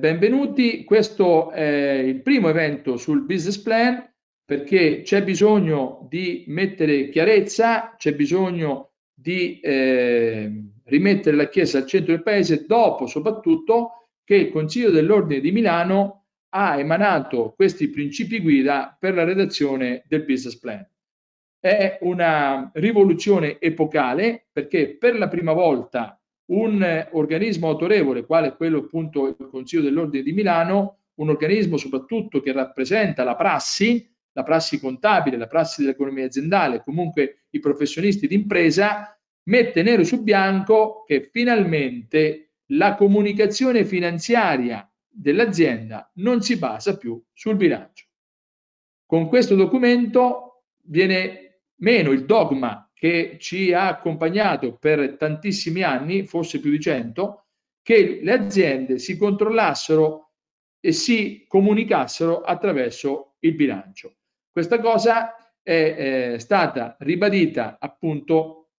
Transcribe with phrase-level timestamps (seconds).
[0.00, 4.08] benvenuti, questo è il primo evento sul business plan
[4.44, 12.12] perché c'è bisogno di mettere chiarezza, c'è bisogno di eh, rimettere la Chiesa al centro
[12.12, 18.96] del Paese dopo soprattutto che il Consiglio dell'Ordine di Milano ha emanato questi principi guida
[18.98, 20.88] per la redazione del business plan.
[21.58, 26.17] È una rivoluzione epocale perché per la prima volta
[26.48, 32.52] un organismo autorevole, quale quello appunto il Consiglio dell'Ordine di Milano, un organismo soprattutto che
[32.52, 39.82] rappresenta la prassi, la prassi contabile, la prassi dell'economia aziendale, comunque i professionisti d'impresa, mette
[39.82, 48.06] nero su bianco che finalmente la comunicazione finanziaria dell'azienda non si basa più sul bilancio.
[49.04, 56.58] Con questo documento viene meno il dogma che ci ha accompagnato per tantissimi anni, forse
[56.58, 57.44] più di cento,
[57.80, 60.32] che le aziende si controllassero
[60.80, 64.16] e si comunicassero attraverso il bilancio.
[64.50, 68.70] Questa cosa è, è stata ribadita appunto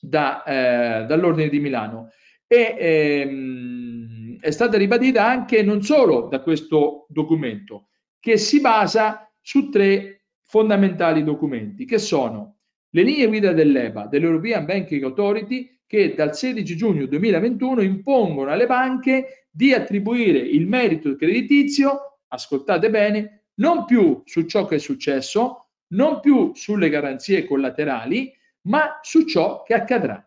[0.00, 2.10] da, eh, dall'Ordine di Milano
[2.48, 9.68] e ehm, è stata ribadita anche non solo da questo documento, che si basa su
[9.68, 12.56] tre fondamentali documenti, che sono
[12.94, 19.46] le linee guida dell'EBA, dell'European Banking Authority, che dal 16 giugno 2021 impongono alle banche
[19.50, 26.20] di attribuire il merito creditizio, ascoltate bene, non più su ciò che è successo, non
[26.20, 30.26] più sulle garanzie collaterali, ma su ciò che accadrà.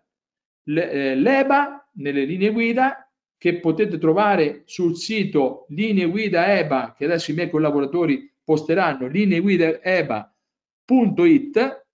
[0.63, 7.31] Eh, L'EBA, nelle linee guida, che potete trovare sul sito linee guida EBA, che adesso
[7.31, 11.84] i miei collaboratori posteranno, lineeguidaeba.it,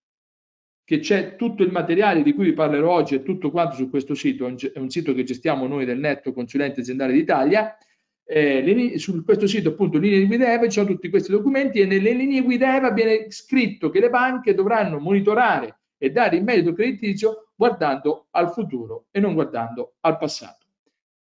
[0.92, 4.14] che c'è tutto il materiale di cui vi parlerò oggi e tutto quanto su questo
[4.14, 7.78] sito, è un sito che gestiamo noi del Netto Consulente Aziendale d'Italia.
[8.26, 12.12] Eh, su questo sito appunto linee guida EVA ci sono tutti questi documenti e nelle
[12.12, 17.54] linee guida EVA viene scritto che le banche dovranno monitorare e dare il merito creditizio
[17.56, 20.66] guardando al futuro e non guardando al passato.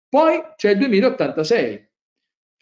[0.09, 1.90] Poi c'è il 2086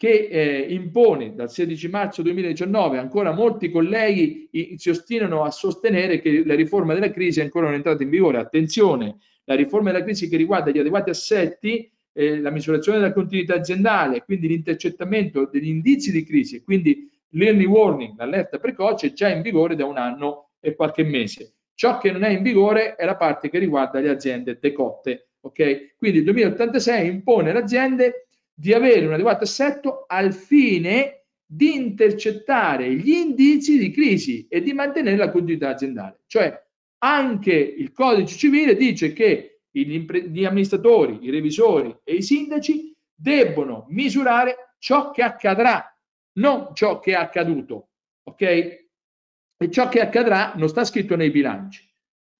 [0.00, 6.42] che eh, impone dal 16 marzo 2019, ancora molti colleghi si ostinano a sostenere che
[6.46, 8.38] la riforma della crisi è ancora non entrata in vigore.
[8.38, 13.56] Attenzione, la riforma della crisi che riguarda gli adeguati assetti, eh, la misurazione della continuità
[13.56, 19.42] aziendale, quindi l'intercettamento degli indizi di crisi, quindi l'early warning, l'allerta precoce, è già in
[19.42, 21.56] vigore da un anno e qualche mese.
[21.74, 25.32] Ciò che non è in vigore è la parte che riguarda le aziende decotte.
[25.40, 25.92] Okay?
[25.98, 28.28] Quindi il 2086 impone alle aziende
[28.60, 34.74] di avere un adeguato assetto al fine di intercettare gli indizi di crisi e di
[34.74, 36.20] mantenere la continuità aziendale.
[36.26, 36.62] Cioè
[36.98, 44.74] anche il codice civile dice che gli amministratori, i revisori e i sindaci debbono misurare
[44.78, 45.96] ciò che accadrà,
[46.34, 47.92] non ciò che è accaduto.
[48.24, 48.42] Ok?
[48.42, 51.88] E ciò che accadrà non sta scritto nei bilanci.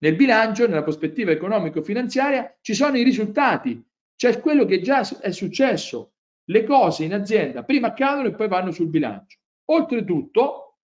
[0.02, 3.82] Nel bilancio, nella prospettiva economico-finanziaria, ci sono i risultati,
[4.20, 6.09] c'è quello che già è successo.
[6.50, 9.38] Le cose in azienda prima accadono e poi vanno sul bilancio.
[9.66, 10.78] Oltretutto,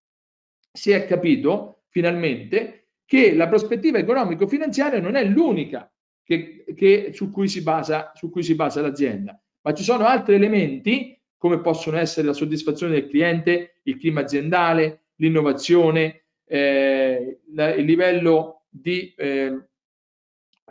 [0.72, 7.48] si è capito finalmente che la prospettiva economico-finanziaria non è l'unica che, che, su, cui
[7.48, 12.28] si basa, su cui si basa l'azienda, ma ci sono altri elementi come possono essere
[12.28, 19.66] la soddisfazione del cliente, il clima aziendale, l'innovazione, eh, la, il livello di eh,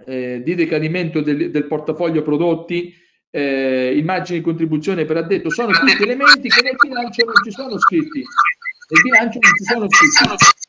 [0.04, 2.94] eh, di decadimento del, del portafoglio prodotti,
[3.36, 7.78] eh, immagini di contribuzione per addetto, sono tutti elementi che nel bilancio non ci sono
[7.78, 8.20] scritti.
[8.20, 10.60] Nel bilancio non ci sono scritti.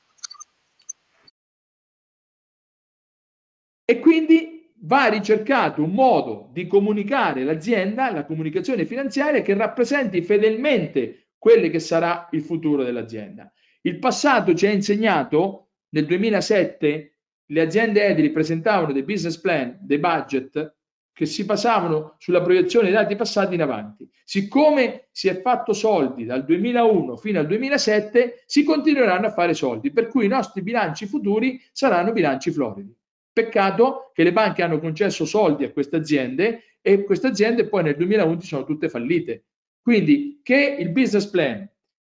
[3.85, 11.29] E quindi va ricercato un modo di comunicare l'azienda, la comunicazione finanziaria che rappresenti fedelmente
[11.39, 13.53] quello che sarà il futuro dell'azienda.
[13.83, 20.01] Il passato ci ha insegnato nel 2007 le aziende edili presentavano dei business plan, dei
[20.01, 20.76] budget
[21.17, 24.07] che si basavano sulla proiezione dei dati passati in avanti.
[24.23, 29.91] Siccome si è fatto soldi dal 2001 fino al 2007, si continueranno a fare soldi,
[29.93, 32.95] per cui i nostri bilanci futuri saranno bilanci floridi.
[33.33, 37.97] Peccato che le banche hanno concesso soldi a queste aziende e queste aziende poi nel
[37.97, 39.45] 2011 sono tutte fallite.
[39.81, 41.67] Quindi che il business plan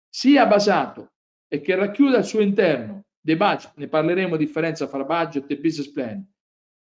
[0.08, 1.12] sia basato
[1.50, 5.92] e che racchiuda al suo interno dei budget, ne parleremo differenza fra budget e business
[5.92, 6.26] plan,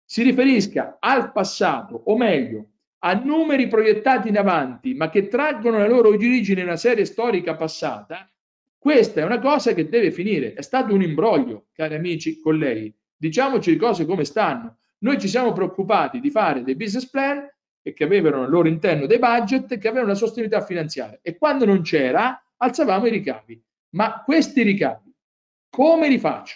[0.10, 2.68] si riferisca al passato, o meglio,
[3.00, 7.58] a numeri proiettati in avanti, ma che traggono la loro origine in una serie storica
[7.58, 8.26] passata,
[8.78, 10.54] questa è una cosa che deve finire.
[10.54, 12.94] È stato un imbroglio, cari amici, colleghi.
[13.18, 14.78] Diciamoci le cose come stanno.
[15.00, 17.46] Noi ci siamo preoccupati di fare dei business plan
[17.82, 21.82] che avevano al loro interno dei budget che avevano una sostenibilità finanziaria e quando non
[21.82, 23.62] c'era alzavamo i ricavi.
[23.90, 25.14] Ma questi ricavi
[25.70, 26.56] come li faccio?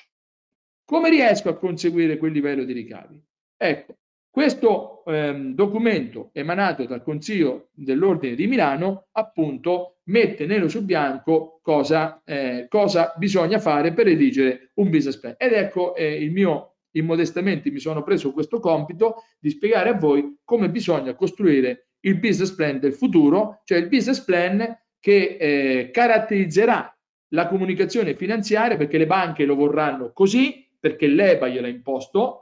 [0.85, 3.21] Come riesco a conseguire quel livello di ricavi?
[3.63, 3.97] Ecco,
[4.31, 12.23] questo ehm, documento emanato dal Consiglio dell'Ordine di Milano appunto mette nero su bianco cosa,
[12.25, 15.35] eh, cosa bisogna fare per redigere un business plan.
[15.37, 20.39] Ed ecco eh, il mio, immodestamente mi sono preso questo compito di spiegare a voi
[20.43, 26.97] come bisogna costruire il business plan del futuro, cioè il business plan che eh, caratterizzerà
[27.33, 32.40] la comunicazione finanziaria perché le banche lo vorranno così, perché l'EBA gliel'ha imposto,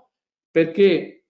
[0.52, 1.26] perché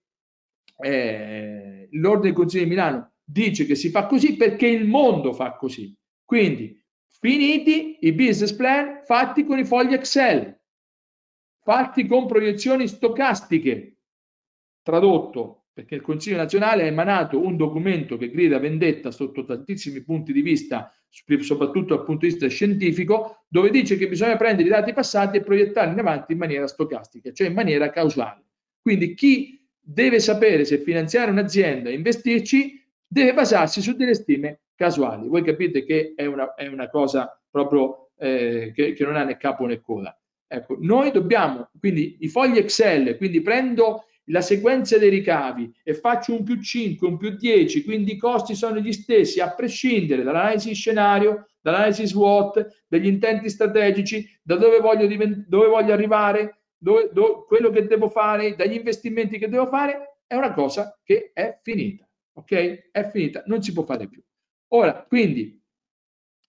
[0.82, 5.56] eh, l'Ordine del Consiglio di Milano dice che si fa così perché il mondo fa
[5.56, 5.96] così.
[6.24, 10.58] Quindi, finiti i business plan fatti con i fogli Excel,
[11.62, 13.98] fatti con proiezioni stocastiche,
[14.82, 20.34] tradotto perché il Consiglio nazionale ha emanato un documento che grida vendetta sotto tantissimi punti
[20.34, 20.94] di vista,
[21.40, 25.42] soprattutto dal punto di vista scientifico, dove dice che bisogna prendere i dati passati e
[25.42, 28.49] proiettarli in avanti in maniera stocastica, cioè in maniera causale.
[28.90, 35.28] Quindi chi deve sapere se finanziare un'azienda e investirci, deve basarsi su delle stime casuali.
[35.28, 39.38] Voi capite che è una, è una cosa proprio eh, che, che, non ha né
[39.38, 40.20] capo né coda.
[40.48, 46.34] Ecco, noi dobbiamo, quindi i fogli Excel, quindi prendo la sequenza dei ricavi e faccio
[46.34, 50.74] un più 5, un più 10, quindi i costi sono gli stessi a prescindere dall'analisi
[50.74, 55.08] scenario, dall'analisi SWOT, dagli intenti strategici, da dove voglio,
[55.48, 60.36] dove voglio arrivare, dove, dove, quello che devo fare, dagli investimenti che devo fare, è
[60.36, 62.08] una cosa che è finita.
[62.34, 62.90] Ok?
[62.92, 64.22] È finita, non si può fare più.
[64.70, 65.62] Ora, quindi,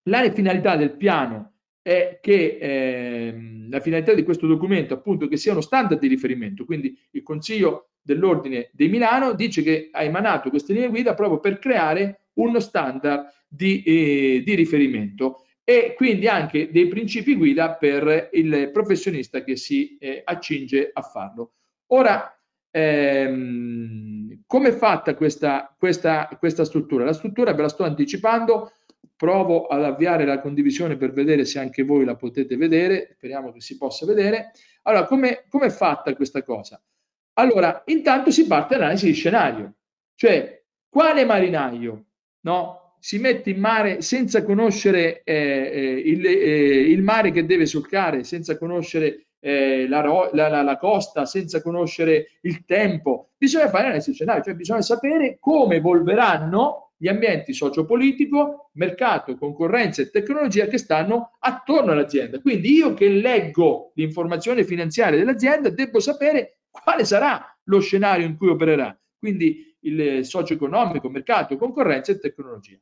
[0.05, 5.53] la finalità del piano è che eh, la finalità di questo documento appunto che sia
[5.53, 10.73] uno standard di riferimento, quindi il Consiglio dell'Ordine di Milano dice che ha emanato queste
[10.73, 16.89] linee guida proprio per creare uno standard di, eh, di riferimento e quindi anche dei
[16.89, 21.53] principi guida per il professionista che si eh, accinge a farlo.
[21.93, 22.37] Ora,
[22.73, 27.05] ehm, come è fatta questa, questa, questa struttura?
[27.05, 28.73] La struttura ve la sto anticipando,
[29.15, 33.61] provo ad avviare la condivisione per vedere se anche voi la potete vedere, speriamo che
[33.61, 34.51] si possa vedere.
[34.83, 36.83] Allora, come è fatta questa cosa?
[37.35, 39.75] Allora, intanto si parte dall'analisi di scenario,
[40.17, 42.07] cioè quale marinaio
[42.41, 47.65] no, si mette in mare senza conoscere eh, eh, il, eh, il, mare che deve
[47.65, 50.03] solcare, senza conoscere eh, la,
[50.33, 53.31] la, la, la, costa, senza conoscere il tempo.
[53.37, 60.11] Bisogna fare analisi scenario, cioè bisogna sapere come evolveranno gli ambienti sociopolitico, mercato, concorrenza e
[60.11, 62.39] tecnologia che stanno attorno all'azienda.
[62.41, 68.49] Quindi io che leggo l'informazione finanziaria dell'azienda devo sapere quale sarà lo scenario in cui
[68.49, 68.95] opererà.
[69.19, 72.79] Quindi il socio-economico, mercato, concorrenza e tecnologia.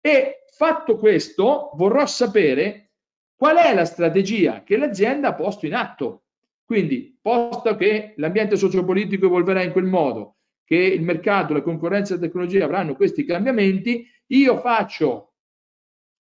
[0.00, 2.90] E fatto questo, vorrò sapere
[3.34, 6.22] qual è la strategia che l'azienda ha posto in atto.
[6.64, 12.16] Quindi, posto che l'ambiente sociopolitico evolverà in quel modo, che il mercato, la concorrenza e
[12.16, 15.34] la tecnologia avranno questi cambiamenti, io faccio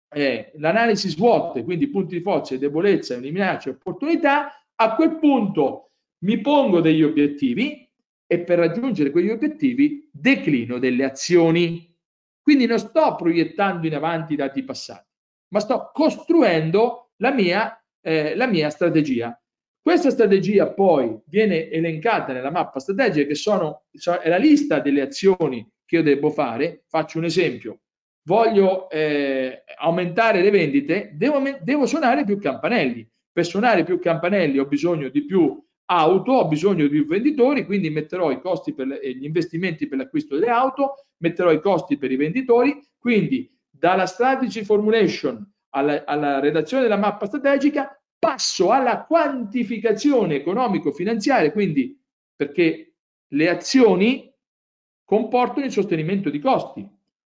[0.10, 6.40] eh, l'analisi SWOT, quindi punti di forza e debolezza, minacce opportunità, a quel punto mi
[6.42, 7.83] pongo degli obiettivi
[8.26, 11.92] e per raggiungere quegli obiettivi declino delle azioni.
[12.42, 15.10] Quindi non sto proiettando in avanti i dati passati,
[15.50, 19.38] ma sto costruendo la mia, eh, la mia strategia.
[19.82, 23.84] Questa strategia poi viene elencata nella mappa strategica che sono,
[24.22, 26.84] è la lista delle azioni che io devo fare.
[26.88, 27.80] Faccio un esempio.
[28.26, 33.06] Voglio eh, aumentare le vendite, devo, devo suonare più campanelli.
[33.32, 38.32] Per suonare più campanelli ho bisogno di più auto, ho bisogno di venditori, quindi metterò
[38.32, 42.16] i costi per le, gli investimenti per l'acquisto delle auto, metterò i costi per i
[42.16, 51.52] venditori, quindi dalla strategy formulation alla, alla redazione della mappa strategica passo alla quantificazione economico-finanziaria,
[51.52, 52.00] quindi
[52.36, 52.96] perché
[53.28, 54.34] le azioni
[55.04, 56.88] comportano il sostenimento di costi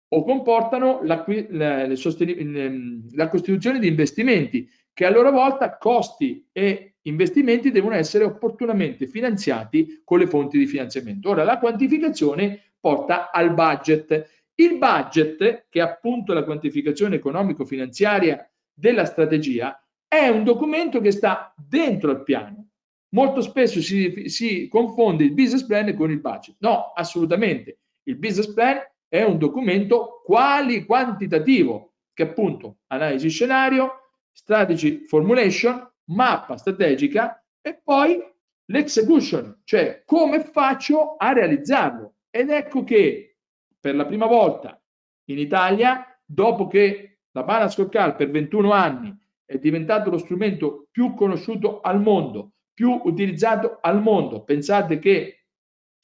[0.08, 7.70] o comportano la, la, la costituzione di investimenti che a loro volta costi e investimenti
[7.70, 11.30] devono essere opportunamente finanziati con le fonti di finanziamento.
[11.30, 14.34] Ora, la quantificazione porta al budget.
[14.54, 21.52] Il budget, che è appunto la quantificazione economico-finanziaria della strategia, è un documento che sta
[21.56, 22.68] dentro al piano.
[23.10, 26.56] Molto spesso si, si confonde il business plan con il budget.
[26.60, 27.78] No, assolutamente.
[28.04, 36.56] Il business plan è un documento quali quantitativo, che appunto analisi scenario, strategy formulation, mappa
[36.56, 38.22] strategica e poi
[38.66, 42.14] l'execution, cioè come faccio a realizzarlo.
[42.30, 43.36] Ed ecco che
[43.78, 44.80] per la prima volta
[45.28, 51.14] in Italia, dopo che la balance scorecard per 21 anni è diventato lo strumento più
[51.14, 54.42] conosciuto al mondo, più utilizzato al mondo.
[54.42, 55.46] Pensate che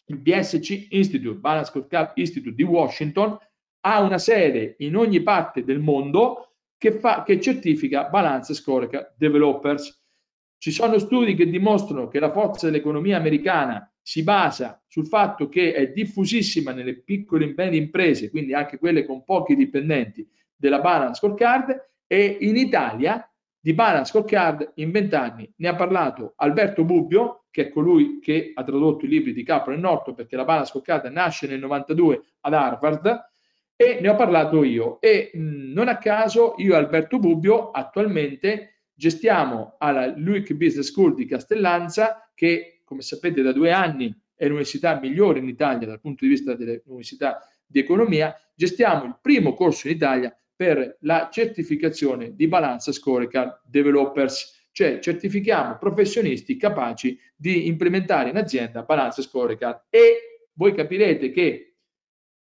[0.06, 3.37] il BSC Institute, Balance Scorecard Institute di Washington,
[3.85, 6.51] ha una sede in ogni parte del mondo
[6.83, 10.03] che, fa, che certifica Balance Scorecard Developers.
[10.59, 15.75] Ci sono studi che dimostrano che la forza dell'economia americana si basa sul fatto che
[15.75, 21.21] è diffusissima nelle piccole e medie imprese, quindi anche quelle con pochi dipendenti, della Balance
[21.21, 27.69] Scorecard e in Italia di Balance Scorecard in vent'anni ne ha parlato Alberto Bubbio, che
[27.69, 31.07] è colui che ha tradotto i libri di Capra e Norton, perché la Balance Scorecard
[31.12, 33.32] nasce nel 92 ad Harvard,
[33.83, 35.01] e ne ho parlato io.
[35.01, 41.15] E mh, non a caso io e Alberto Bubbio attualmente gestiamo alla LUIC Business School
[41.15, 46.25] di Castellanza, che come sapete da due anni è l'università migliore in Italia dal punto
[46.25, 52.37] di vista delle università di economia, gestiamo il primo corso in Italia per la certificazione
[52.37, 60.49] di Balance Scorecard Developers, cioè certifichiamo professionisti capaci di implementare in azienda Balance Scorecard e
[60.53, 61.77] voi capirete che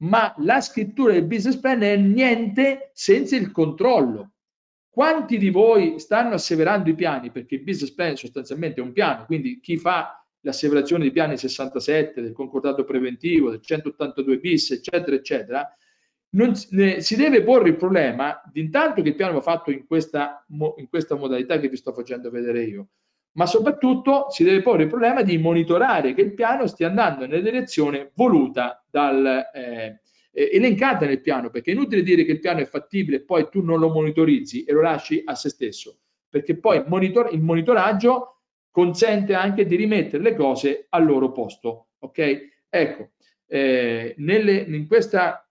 [0.00, 4.32] ma la scrittura del business plan è niente senza il controllo.
[4.88, 7.30] Quanti di voi stanno asseverando i piani?
[7.30, 12.20] Perché il business plan sostanzialmente è un piano, quindi chi fa l'asseverazione dei piani 67,
[12.20, 15.76] del concordato preventivo, del 182 bis, eccetera, eccetera,
[16.30, 19.86] non, eh, si deve porre il problema di intanto che il piano va fatto in
[19.86, 22.88] questa, in questa modalità che vi sto facendo vedere io,
[23.32, 27.40] ma soprattutto si deve porre il problema di monitorare che il piano stia andando nella
[27.40, 30.00] direzione voluta dal, eh,
[30.32, 33.62] elencata nel piano, perché è inutile dire che il piano è fattibile e poi tu
[33.62, 39.34] non lo monitorizzi e lo lasci a se stesso, perché poi monitor- il monitoraggio consente
[39.34, 41.88] anche di rimettere le cose al loro posto.
[41.98, 42.48] Ok?
[42.68, 43.10] Ecco,
[43.46, 45.44] eh, nelle, in questa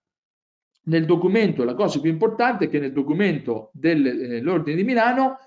[0.89, 5.37] nel documento, la cosa più importante è che nel documento dell'Ordine eh, di Milano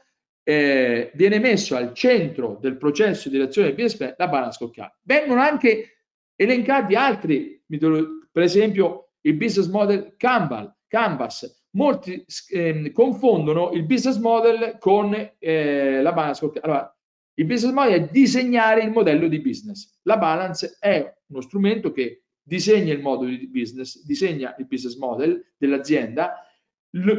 [0.45, 4.99] eh, viene messo al centro del processo di azione del BSP la balance scoccata.
[5.03, 5.99] Vengono anche
[6.35, 10.71] elencati altri, per esempio il business model Canvas.
[10.89, 11.61] Canvas.
[11.75, 16.51] Molti eh, confondono il business model con eh, la balance.
[16.61, 16.95] Allora,
[17.35, 19.99] il business model è disegnare il modello di business.
[20.03, 25.53] La balance è uno strumento che disegna il modulo di business, disegna il business model
[25.57, 26.47] dell'azienda,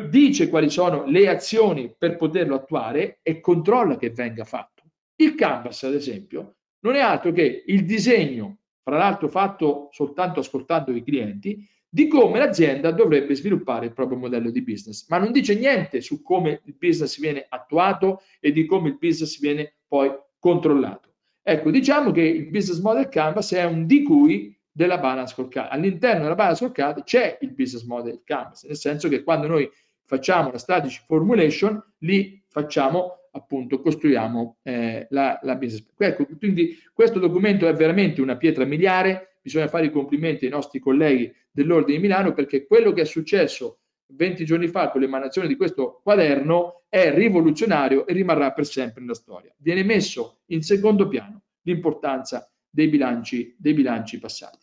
[0.10, 4.84] dice quali sono le azioni per poterlo attuare e controlla che venga fatto.
[5.16, 10.92] Il canvas, ad esempio, non è altro che il disegno, fra l'altro fatto soltanto ascoltando
[10.92, 15.56] i clienti, di come l'azienda dovrebbe sviluppare il proprio modello di business, ma non dice
[15.56, 21.14] niente su come il business viene attuato e di come il business viene poi controllato.
[21.42, 25.70] Ecco, diciamo che il business model canvas è un di cui della balance scorecard.
[25.72, 29.70] All'interno della balance scorecard c'è il business model canvas, nel senso che quando noi
[30.06, 35.86] facciamo la strategy formulation, lì facciamo appunto costruiamo eh, la, la business.
[35.98, 40.80] Ecco, quindi questo documento è veramente una pietra miliare, bisogna fare i complimenti ai nostri
[40.80, 45.56] colleghi dell'Ordine di Milano perché quello che è successo 20 giorni fa con l'emanazione di
[45.56, 49.54] questo quaderno è rivoluzionario e rimarrà per sempre nella storia.
[49.58, 54.58] Viene messo in secondo piano l'importanza dei bilanci, dei bilanci passati.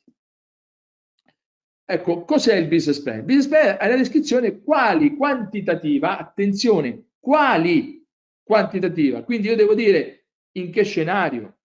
[1.84, 3.18] Ecco, cos'è il business plan?
[3.18, 8.04] Il business plan è la descrizione quali quantitativa, attenzione, quali
[8.42, 9.22] quantitativa.
[9.22, 11.58] Quindi io devo dire in che scenario,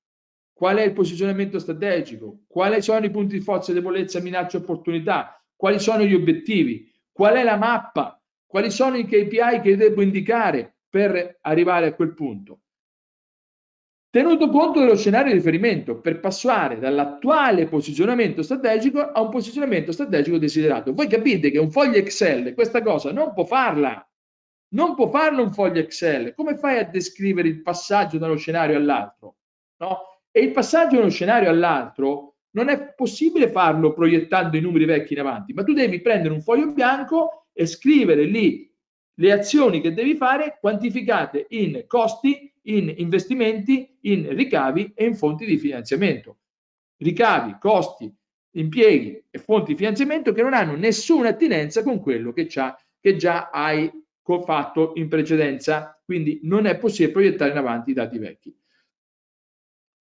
[0.54, 5.80] qual è il posizionamento strategico, quali sono i punti di forza, debolezza, minaccia, opportunità, quali
[5.80, 11.40] sono gli obiettivi, qual è la mappa, quali sono i KPI che devo indicare per
[11.42, 12.62] arrivare a quel punto.
[14.16, 20.38] Tenuto conto dello scenario di riferimento per passare dall'attuale posizionamento strategico a un posizionamento strategico
[20.38, 20.94] desiderato.
[20.94, 24.10] Voi capite che un foglio Excel questa cosa non può farla.
[24.70, 26.34] Non può farlo un foglio Excel.
[26.34, 29.36] Come fai a descrivere il passaggio da uno scenario all'altro?
[29.80, 29.98] No?
[30.32, 35.12] E il passaggio da uno scenario all'altro non è possibile farlo proiettando i numeri vecchi
[35.12, 38.74] in avanti, ma tu devi prendere un foglio bianco e scrivere lì
[39.16, 45.46] le azioni che devi fare quantificate in costi, in investimenti, in ricavi e in fonti
[45.46, 46.38] di finanziamento.
[46.98, 48.14] Ricavi, costi,
[48.52, 53.50] impieghi e fonti di finanziamento che non hanno nessuna attinenza con quello che, che già
[53.50, 53.92] hai
[54.44, 58.56] fatto in precedenza, quindi non è possibile proiettare in avanti i dati vecchi.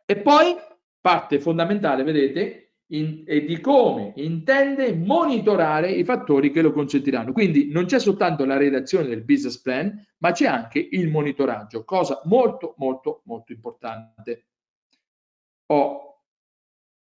[0.06, 0.54] E poi
[1.00, 2.63] parte fondamentale, vedete,
[2.96, 7.32] in, e di come intende monitorare i fattori che lo consentiranno.
[7.32, 12.20] Quindi non c'è soltanto la redazione del business plan, ma c'è anche il monitoraggio, cosa
[12.24, 14.46] molto molto molto importante.
[15.66, 16.08] Oh.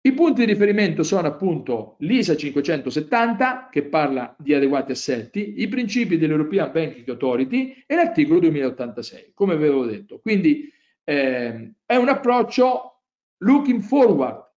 [0.04, 6.18] I punti di riferimento sono appunto l'ISA 570 che parla di adeguati assetti, i principi
[6.18, 10.20] dell'European Banking Authority e l'articolo 2086, come avevo detto.
[10.20, 10.68] Quindi
[11.04, 13.02] eh, è un approccio
[13.44, 14.51] looking forward,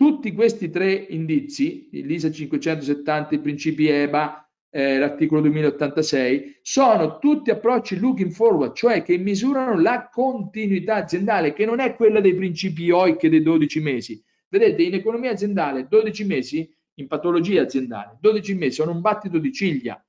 [0.00, 7.98] tutti questi tre indizi, l'ISA 570, i principi EBA, eh, l'articolo 2086, sono tutti approcci
[7.98, 13.26] looking forward, cioè che misurano la continuità aziendale, che non è quella dei principi OIC
[13.26, 14.24] dei 12 mesi.
[14.48, 19.52] Vedete, in economia aziendale 12 mesi, in patologia aziendale, 12 mesi sono un battito di
[19.52, 20.02] ciglia.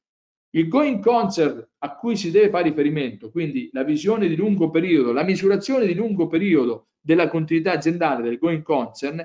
[0.52, 5.12] Il going concern a cui si deve fare riferimento, quindi la visione di lungo periodo,
[5.12, 9.22] la misurazione di lungo periodo della continuità aziendale del going concern,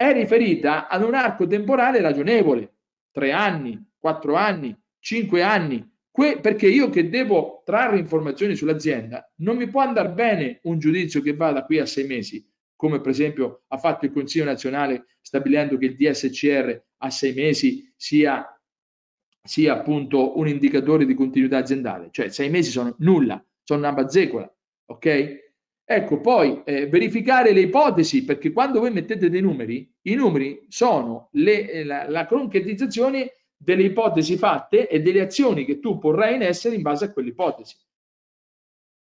[0.00, 2.76] è riferita ad un arco temporale ragionevole,
[3.10, 9.58] tre anni, quattro anni, cinque anni, que- perché io che devo trarre informazioni sull'azienda non
[9.58, 12.42] mi può andare bene un giudizio che va da qui a sei mesi,
[12.76, 17.92] come per esempio ha fatto il Consiglio nazionale stabilendo che il DSCR a sei mesi
[17.94, 18.58] sia,
[19.42, 24.50] sia appunto un indicatore di continuità aziendale, cioè sei mesi sono nulla, sono una bazzecola,
[24.86, 25.49] ok?
[25.92, 31.30] Ecco, poi eh, verificare le ipotesi, perché quando voi mettete dei numeri, i numeri sono
[31.32, 36.42] le, eh, la, la concretizzazione delle ipotesi fatte e delle azioni che tu porrai in
[36.42, 37.74] essere in base a quell'ipotesi.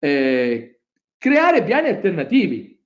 [0.00, 0.80] Eh,
[1.18, 2.84] creare piani alternativi,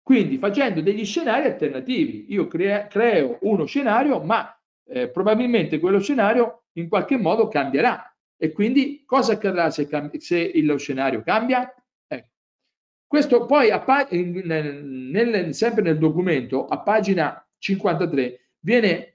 [0.00, 2.26] quindi facendo degli scenari alternativi.
[2.28, 8.16] Io crea, creo uno scenario, ma eh, probabilmente quello scenario in qualche modo cambierà.
[8.36, 11.74] E quindi cosa accadrà se, se lo scenario cambia?
[13.06, 13.70] Questo poi
[14.10, 19.14] nel, nel, sempre nel documento, a pagina 53, viene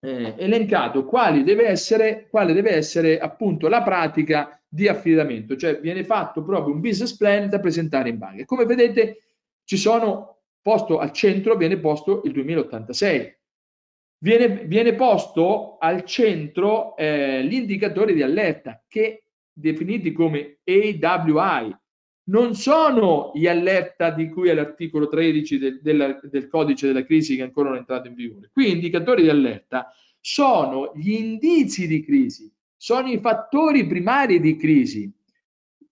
[0.00, 6.04] eh, elencato quali deve essere, quale deve essere appunto la pratica di affidamento, cioè viene
[6.04, 8.44] fatto proprio un business plan da presentare in banca.
[8.44, 9.22] Come vedete
[9.64, 13.34] ci sono posto al centro, viene posto il 2086.
[14.18, 21.76] Viene, viene posto al centro eh, gli indicatori di allerta che definiti come AWI,
[22.28, 27.36] non sono gli allerta di cui è l'articolo 13 del, del, del, codice della crisi
[27.36, 28.50] che ancora non è entrato in vigore.
[28.52, 35.12] Qui indicatori di allerta sono gli indizi di crisi, sono i fattori primari di crisi.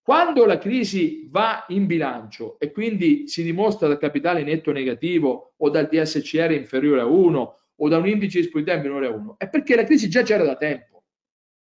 [0.01, 5.69] Quando la crisi va in bilancio e quindi si dimostra dal capitale netto negativo o
[5.69, 9.49] dal DSCR inferiore a 1 o da un indice di disponibilità minore a 1, è
[9.49, 11.03] perché la crisi già c'era da tempo.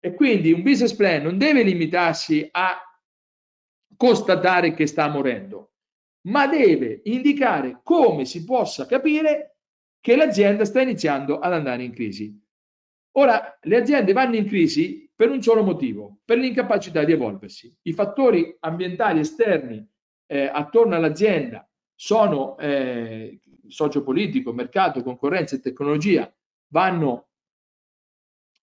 [0.01, 2.88] E quindi un business plan non deve limitarsi a
[3.99, 5.73] constatare che sta morendo,
[6.29, 9.57] ma deve indicare come si possa capire
[10.01, 12.41] che l'azienda sta iniziando ad andare in crisi.
[13.17, 17.77] Ora, le aziende vanno in crisi per un solo motivo, per l'incapacità di evolversi.
[17.83, 19.85] I fattori ambientali esterni
[20.27, 26.33] eh, attorno all'azienda sono eh, sociopolitico, mercato, concorrenza e tecnologia,
[26.69, 27.31] vanno,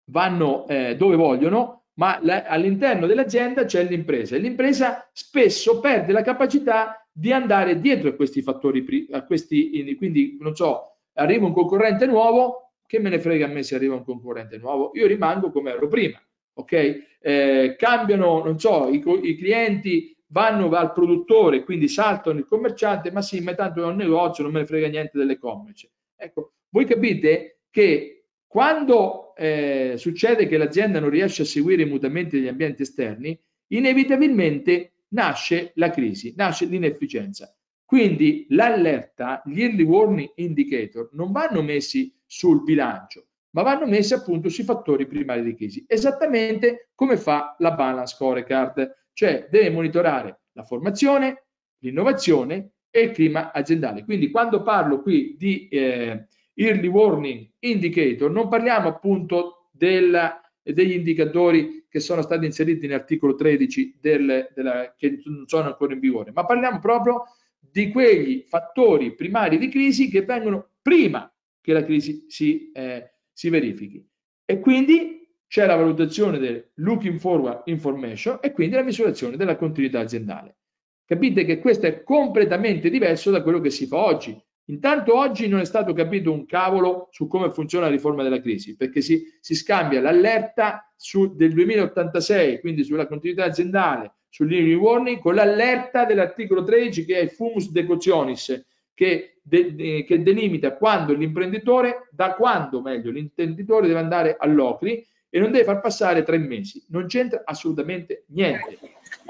[0.06, 7.06] vanno eh, dove vogliono, ma all'interno dell'azienda c'è l'impresa e l'impresa spesso perde la capacità
[7.12, 12.72] di andare dietro a questi fattori, a questi, quindi non so, arriva un concorrente nuovo,
[12.86, 15.88] che me ne frega a me se arriva un concorrente nuovo, io rimango come ero
[15.88, 16.22] prima,
[16.54, 17.18] ok?
[17.20, 23.22] Eh, cambiano, non so, i, i clienti vanno al produttore, quindi saltano il commerciante, ma
[23.22, 25.90] sì, ma tanto è un negozio, non me ne frega niente dell'e-commerce.
[26.18, 28.15] Ecco, voi capite che
[28.56, 33.38] quando eh, succede che l'azienda non riesce a seguire i mutamenti degli ambienti esterni,
[33.74, 37.54] inevitabilmente nasce la crisi, nasce l'inefficienza.
[37.84, 44.48] Quindi l'allerta, gli early warning indicator non vanno messi sul bilancio, ma vanno messi appunto
[44.48, 50.64] sui fattori primari di crisi, esattamente come fa la balance scorecard cioè deve monitorare la
[50.64, 51.48] formazione,
[51.80, 54.06] l'innovazione e il clima aziendale.
[54.06, 60.18] Quindi quando parlo qui di eh, early warning indicator, non parliamo appunto del,
[60.62, 66.00] degli indicatori che sono stati inseriti nell'articolo 13 del, della, che non sono ancora in
[66.00, 67.24] vigore, ma parliamo proprio
[67.60, 73.50] di quegli fattori primari di crisi che vengono prima che la crisi si, eh, si
[73.50, 74.08] verifichi.
[74.46, 80.00] E quindi c'è la valutazione del looking forward information e quindi la misurazione della continuità
[80.00, 80.58] aziendale.
[81.06, 84.38] Capite che questo è completamente diverso da quello che si fa oggi.
[84.68, 88.76] Intanto oggi non è stato capito un cavolo su come funziona la riforma della crisi,
[88.76, 90.92] perché si, si scambia l'allerta
[91.36, 97.30] del 2086, quindi sulla continuità aziendale, sull'early warning, con l'allerta dell'articolo 13 che è il
[97.30, 105.06] fumus decotionis, che, de, che delimita quando l'imprenditore, da quando meglio l'imprenditore deve andare all'OCRI
[105.30, 106.84] e non deve far passare tre mesi.
[106.90, 108.80] Non c'entra assolutamente niente.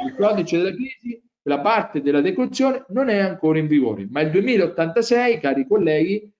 [0.05, 4.31] Il codice della crisi, la parte della decozione, non è ancora in vigore, ma il
[4.31, 6.31] 2086, cari colleghi,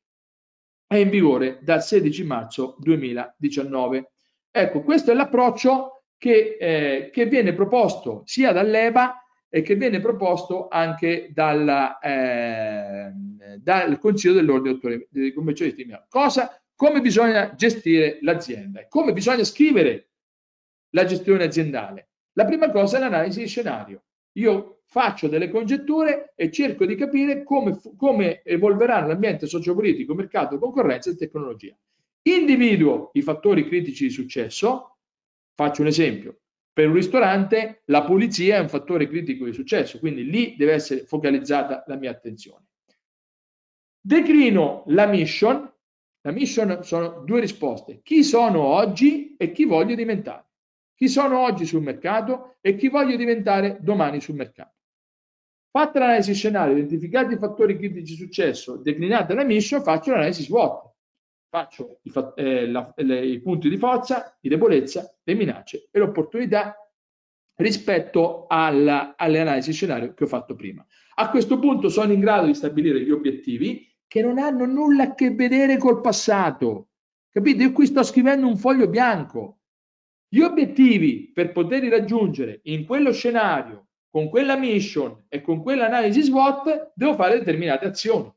[0.88, 4.12] è in vigore dal 16 marzo 2019.
[4.52, 10.68] Ecco, questo è l'approccio che, eh, che viene proposto sia dall'EBA e che viene proposto
[10.70, 13.12] anche dalla, eh,
[13.58, 16.08] dal Consiglio dell'Ordine dei Commercialisti di Milano.
[16.10, 20.10] Cosa come bisogna gestire l'azienda e come bisogna scrivere
[20.89, 22.10] la gestione aziendale.
[22.34, 24.04] La prima cosa è l'analisi di scenario.
[24.38, 31.10] Io faccio delle congetture e cerco di capire come, come evolverà l'ambiente sociopolitico, mercato, concorrenza
[31.10, 31.76] e tecnologia.
[32.24, 34.98] Individuo i fattori critici di successo.
[35.54, 36.39] Faccio un esempio.
[36.74, 41.06] Per un ristorante la pulizia è un fattore critico di successo, quindi lì deve essere
[41.06, 42.65] focalizzata la mia attenzione.
[44.02, 45.71] Declino la mission
[46.26, 48.02] la mission sono due risposte.
[48.02, 50.45] Chi sono oggi e chi voglio diventare.
[50.95, 54.73] Chi sono oggi sul mercato e chi voglio diventare domani sul mercato.
[55.69, 60.93] Fatta l'analisi scenario, identificati i fattori critici di successo, declinata la mission, faccio l'analisi SWOT.
[61.49, 66.75] Faccio i, eh, la, le, i punti di forza, di debolezza, le minacce e l'opportunità
[67.55, 70.86] rispetto alla, alle analisi scenario che ho fatto prima.
[71.15, 75.13] A questo punto sono in grado di stabilire gli obiettivi che non hanno nulla a
[75.13, 76.89] che vedere col passato.
[77.29, 77.63] Capite?
[77.63, 79.60] Io qui sto scrivendo un foglio bianco.
[80.36, 86.91] Gli obiettivi per poterli raggiungere in quello scenario, con quella mission e con quell'analisi SWOT,
[86.93, 88.30] devo fare determinate azioni.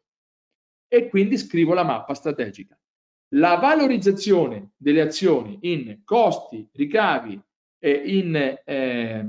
[0.86, 2.78] E quindi scrivo la mappa strategica.
[3.30, 7.40] La valorizzazione delle azioni in costi, ricavi,
[7.80, 9.26] eh, in eh,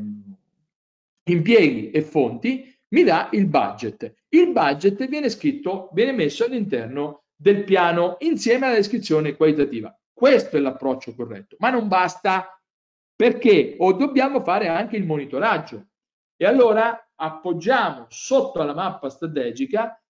[1.23, 4.13] impieghi e fonti mi dà il budget.
[4.29, 9.91] Il budget viene scritto, viene messo all'interno del piano insieme alla descrizione qualitativa.
[10.13, 12.53] Questo è l'approccio corretto, ma non basta
[13.19, 15.87] perché o dobbiamo fare anche il monitoraggio.
[16.37, 20.01] E allora appoggiamo sotto alla mappa strategica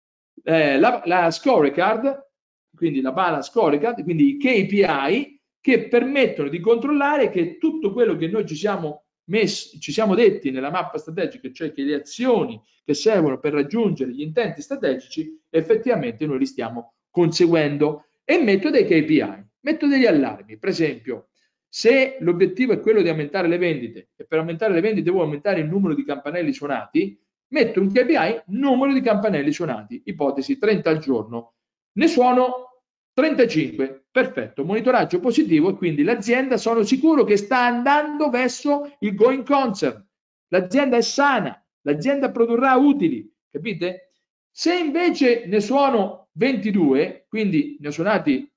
[0.44, 2.28] eh, la, la scorecard,
[2.76, 8.28] quindi la bala scorecard, quindi i KPI che permettono di controllare che tutto quello che
[8.28, 12.94] noi ci siamo messi, ci siamo detti nella mappa strategica, cioè che le azioni che
[12.94, 19.48] servono per raggiungere gli intenti strategici, effettivamente noi li stiamo conseguendo e metto dei KPI,
[19.62, 20.60] metto degli allarmi.
[20.60, 21.29] Per esempio,
[21.70, 25.60] se l'obiettivo è quello di aumentare le vendite e per aumentare le vendite devo aumentare
[25.60, 27.18] il numero di campanelli suonati,
[27.50, 31.54] metto un KPI numero di campanelli suonati, ipotesi 30 al giorno.
[31.94, 38.96] Ne suono 35, perfetto, monitoraggio positivo e quindi l'azienda sono sicuro che sta andando verso
[39.00, 40.04] il going concern.
[40.48, 44.14] L'azienda è sana, l'azienda produrrà utili, capite?
[44.50, 48.52] Se invece ne suono 22, quindi ne ho suonati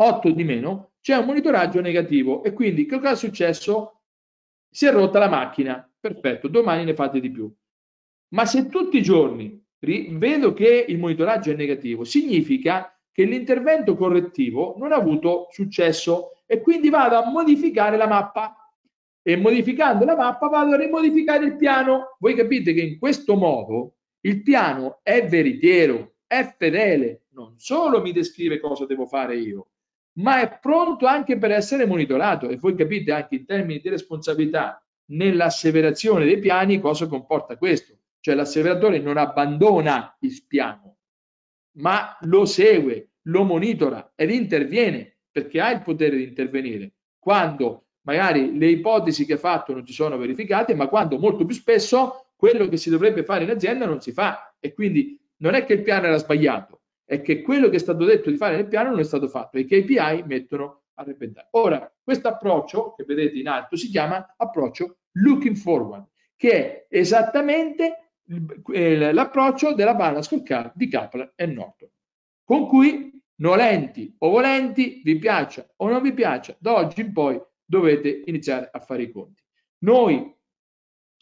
[0.00, 4.02] 8 di meno, c'è un monitoraggio negativo e quindi che cosa è successo?
[4.70, 7.50] Si è rotta la macchina, perfetto, domani ne fate di più.
[8.34, 14.74] Ma se tutti i giorni vedo che il monitoraggio è negativo, significa che l'intervento correttivo
[14.76, 18.70] non ha avuto successo e quindi vado a modificare la mappa.
[19.22, 22.16] e modificando la mappa vado a rimodificare il piano.
[22.18, 23.94] Voi capite che in questo modo
[24.26, 29.68] il piano è veritiero, è fedele, non solo mi descrive cosa devo fare io,
[30.18, 32.48] ma è pronto anche per essere monitorato.
[32.48, 37.96] E voi capite anche in termini di responsabilità nell'asseverazione dei piani cosa comporta questo.
[38.20, 40.96] Cioè l'asseveratore non abbandona il piano,
[41.78, 46.92] ma lo segue, lo monitora ed interviene perché ha il potere di intervenire.
[47.18, 51.54] Quando magari le ipotesi che ha fatto non ci sono verificate, ma quando molto più
[51.54, 54.54] spesso quello che si dovrebbe fare in azienda non si fa.
[54.58, 56.77] E quindi non è che il piano era sbagliato,
[57.08, 59.56] è che quello che è stato detto di fare nel piano non è stato fatto
[59.56, 61.48] e i KPI mettono a repentare.
[61.52, 66.04] Ora, questo approccio che vedete in alto si chiama approccio looking forward,
[66.36, 71.88] che è esattamente l'approccio della balance scorecard di Kaplan e Norton,
[72.44, 77.40] con cui nolenti o volenti, vi piaccia o non vi piaccia, da oggi in poi
[77.64, 79.42] dovete iniziare a fare i conti.
[79.78, 80.30] Noi,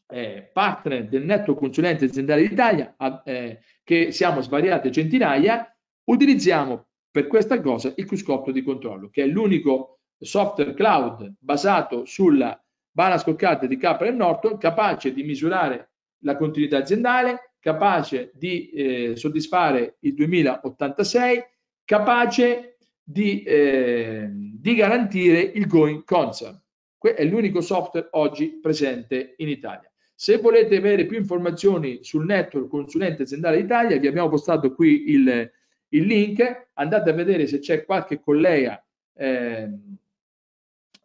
[0.09, 5.71] eh, partner del network consulente aziendale d'Italia, eh, che siamo svariate centinaia,
[6.07, 12.61] utilizziamo per questa cosa il cruscotto di controllo, che è l'unico software cloud basato sulla
[12.91, 15.91] balance scorecard di Capra e Norton, capace di misurare
[16.21, 21.43] la continuità aziendale, capace di eh, soddisfare il 2086,
[21.85, 26.61] capace di, eh, di garantire il going concern.
[26.97, 29.91] Questo è l'unico software oggi presente in Italia.
[30.15, 35.51] Se volete avere più informazioni sul network consulente aziendale d'Italia, vi abbiamo postato qui il,
[35.97, 38.83] il link, andate a vedere se c'è qualche collega
[39.15, 39.69] eh,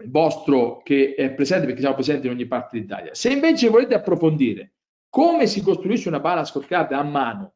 [0.05, 3.13] vostro che è presente, perché siamo presenti in ogni parte d'Italia.
[3.13, 4.73] Se invece volete approfondire
[5.09, 7.53] come si costruisce una balance scorecard a mano,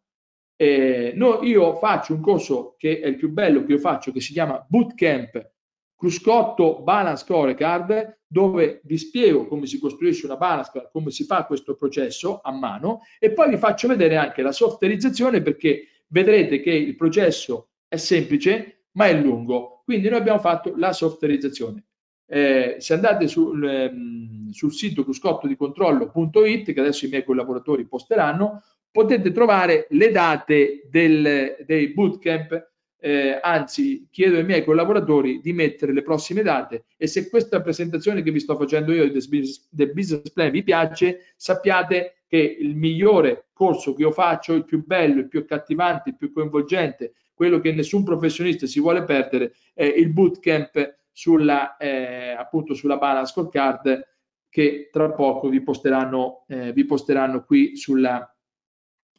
[0.58, 4.22] eh, no, io faccio un corso che è il più bello che io faccio, che
[4.22, 5.54] si chiama Bootcamp
[5.98, 11.76] Cruscotto Balance Scorecard, dove vi spiego come si costruisce una balance, come si fa questo
[11.76, 16.96] processo a mano e poi vi faccio vedere anche la softwareizzazione perché vedrete che il
[16.96, 19.82] processo è semplice ma è lungo.
[19.86, 21.84] Quindi noi abbiamo fatto la softwareizzazione.
[22.28, 29.32] Eh, se andate sul, ehm, sul sito cruscottodicontrollo.it, che adesso i miei collaboratori posteranno, potete
[29.32, 32.74] trovare le date del, dei bootcamp.
[32.98, 38.24] Eh, anzi, chiedo ai miei collaboratori di mettere le prossime date e se questa presentazione
[38.24, 43.48] che vi sto facendo io del business, business plan vi piace, sappiate che il migliore
[43.54, 47.72] corso che io faccio, il più bello, il più accattivante, il più coinvolgente, quello che
[47.72, 54.06] nessun professionista si vuole perdere, è il bootcamp sulla, eh, appunto sulla balance scorecard
[54.50, 58.36] che tra poco vi posteranno, eh, vi posteranno qui sulla,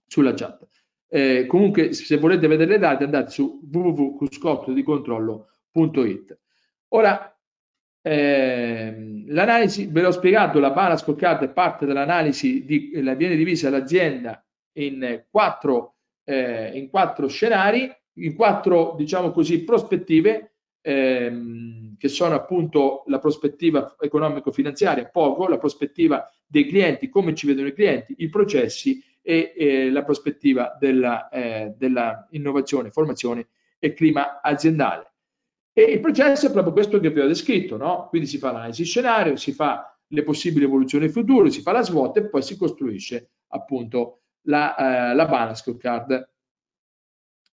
[0.06, 0.68] sulla chat.
[1.08, 6.38] Eh, comunque, se volete vedere le date, andate su www.cuscottodicontrollo.it.
[6.88, 7.35] Ora,
[8.06, 13.68] eh, l'analisi, ve l'ho spiegato, la balance scorecard è parte dell'analisi, di, la viene divisa
[13.68, 14.40] l'azienda
[14.74, 23.02] in quattro, eh, in quattro scenari, in quattro, diciamo così, prospettive ehm, che sono appunto
[23.08, 29.02] la prospettiva economico-finanziaria, poco, la prospettiva dei clienti, come ci vedono i clienti, i processi
[29.20, 32.28] e eh, la prospettiva della, eh, della,
[32.92, 33.48] formazione
[33.80, 35.14] e clima aziendale.
[35.78, 38.08] E il processo è proprio questo che vi ho descritto, no?
[38.08, 42.16] quindi si fa l'analisi scenario, si fa le possibili evoluzioni future, si fa la SWOT
[42.16, 46.30] e poi si costruisce appunto la, eh, la balance scorecard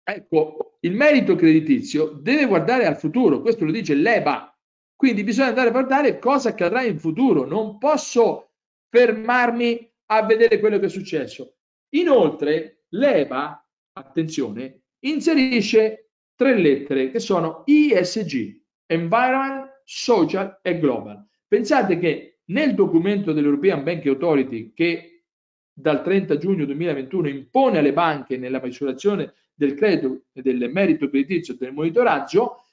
[0.03, 4.57] Ecco, il merito creditizio deve guardare al futuro, questo lo dice l'EBA,
[4.95, 8.51] quindi bisogna andare a guardare cosa accadrà in futuro, non posso
[8.89, 11.55] fermarmi a vedere quello che è successo.
[11.95, 16.10] Inoltre, l'EBA, attenzione, inserisce
[16.41, 21.23] tre lettere che sono ISG, Environment, Social e Global.
[21.47, 25.25] Pensate che nel documento dell'European Banking Authority che
[25.71, 31.53] dal 30 giugno 2021 impone alle banche nella misurazione del credito e del merito creditizio
[31.53, 32.65] e del monitoraggio,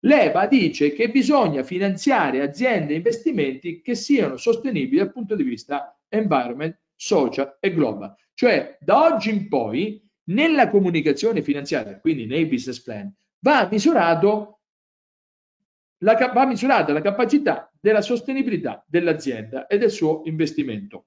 [0.00, 5.96] l'EBA dice che bisogna finanziare aziende e investimenti che siano sostenibili dal punto di vista
[6.08, 8.16] environment, social e global.
[8.34, 14.60] Cioè, da oggi in poi, nella comunicazione finanziaria, quindi nei business plan, va, misurato
[15.98, 21.06] la, va misurata la capacità della sostenibilità dell'azienda e del suo investimento.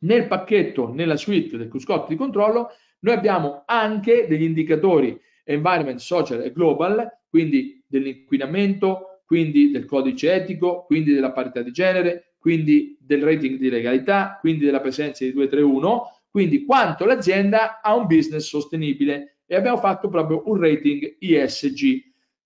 [0.00, 6.42] Nel pacchetto, nella suite del cruscotto di controllo, noi abbiamo anche degli indicatori environment, social
[6.42, 13.22] e global, quindi dell'inquinamento, quindi del codice etico, quindi della parità di genere, quindi del
[13.22, 19.42] rating di legalità, quindi della presenza di 231, quindi quanto l'azienda ha un business sostenibile
[19.46, 22.02] e abbiamo fatto proprio un rating ISG.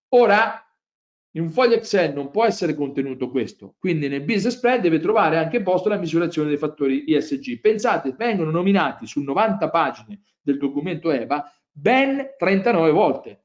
[0.09, 0.62] Ora
[1.31, 5.38] in un foglio Excel non può essere contenuto questo, quindi nel business plan deve trovare
[5.38, 7.61] anche posto la misurazione dei fattori ISG.
[7.61, 13.44] Pensate, vengono nominati su 90 pagine del documento EVA ben 39 volte.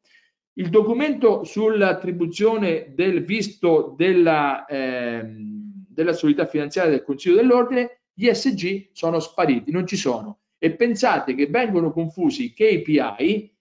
[0.56, 8.90] Il documento sull'attribuzione del visto della, ehm, della solidità finanziaria del Consiglio dell'Ordine, gli ESG
[8.92, 10.40] sono spariti, non ci sono.
[10.58, 13.52] E pensate che vengono confusi i KPI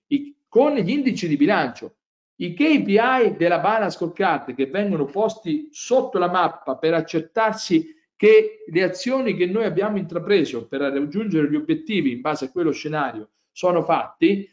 [0.49, 1.95] con gli indici di bilancio.
[2.37, 8.83] I KPI della Bana Scorecard che vengono posti sotto la mappa per accertarsi che le
[8.83, 13.83] azioni che noi abbiamo intrapreso per raggiungere gli obiettivi in base a quello scenario sono
[13.83, 14.49] fatti,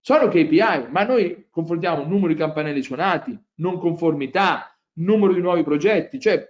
[0.00, 6.20] sono KPI, ma noi confrontiamo numero di campanelli suonati, non conformità, numero di nuovi progetti,
[6.20, 6.48] cioè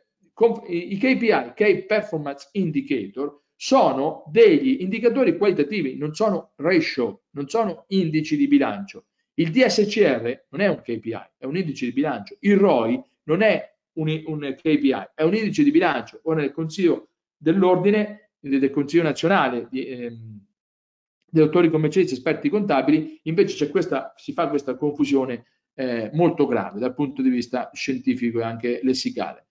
[0.69, 8.37] i KPI, Key Performance Indicator, sono degli indicatori qualitativi, non sono ratio, non sono indici
[8.37, 9.05] di bilancio.
[9.35, 12.37] Il DSCR non è un KPI, è un indice di bilancio.
[12.41, 13.63] Il ROI non è
[13.99, 16.21] un, un KPI, è un indice di bilancio.
[16.25, 20.47] Ora nel Consiglio dell'Ordine, del Consiglio nazionale di, ehm,
[21.27, 26.95] degli autori commercialisti esperti contabili, invece questa, si fa questa confusione eh, molto grave dal
[26.95, 29.49] punto di vista scientifico e anche lessicale.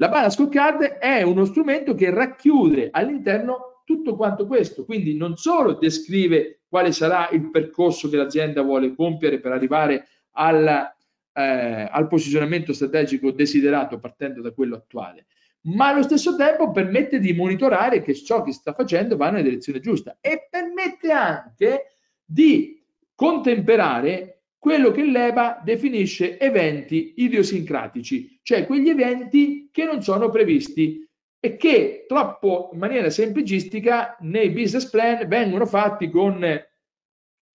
[0.00, 5.72] La Balance Scorecard è uno strumento che racchiude all'interno tutto quanto questo, quindi non solo
[5.72, 10.92] descrive quale sarà il percorso che l'azienda vuole compiere per arrivare al,
[11.32, 15.26] eh, al posizionamento strategico desiderato partendo da quello attuale,
[15.62, 19.80] ma allo stesso tempo permette di monitorare che ciò che sta facendo va nella direzione
[19.80, 22.80] giusta e permette anche di
[23.16, 31.06] contemperare quello che l'EBA definisce eventi idiosincratici, cioè quegli eventi che non sono previsti
[31.40, 36.44] e che troppo in maniera semplicistica nei business plan vengono fatti con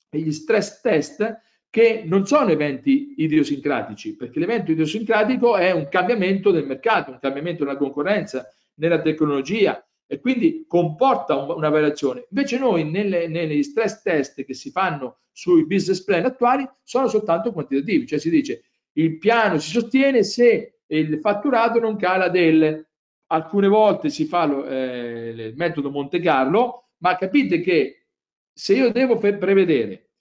[0.10, 6.68] gli stress test che non sono eventi idiosincratici, perché l'evento idiosincratico è un cambiamento del
[6.68, 12.28] mercato, un cambiamento nella concorrenza, nella tecnologia e quindi comporta una variazione.
[12.30, 17.52] Invece noi nelle, negli stress test che si fanno sui business plan attuali sono soltanto
[17.52, 18.64] quantitativi, cioè si dice
[18.94, 22.86] il piano si sostiene se il fatturato non cala del
[23.28, 28.06] alcune volte si fa lo, eh, il metodo Monte Carlo, ma capite che
[28.54, 30.12] se io devo prevedere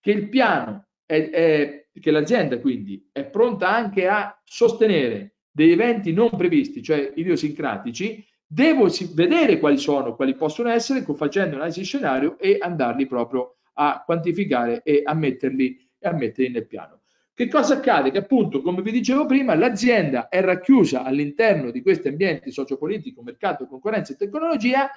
[0.00, 6.12] che il piano, è, è, che l'azienda quindi è pronta anche a sostenere degli eventi
[6.12, 12.58] non previsti, cioè idiosincratici, devo vedere quali sono, quali possono essere, facendo un'analisi scenario e
[12.60, 17.02] andarli proprio a quantificare e a metterli, a metterli nel piano.
[17.32, 18.10] Che cosa accade?
[18.10, 23.68] Che appunto, come vi dicevo prima, l'azienda è racchiusa all'interno di questi ambienti sociopolitico, mercato,
[23.68, 24.90] concorrenza e tecnologia.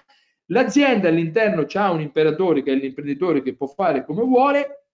[0.48, 4.88] L'azienda all'interno ha un imperatore che è l'imprenditore che può fare come vuole,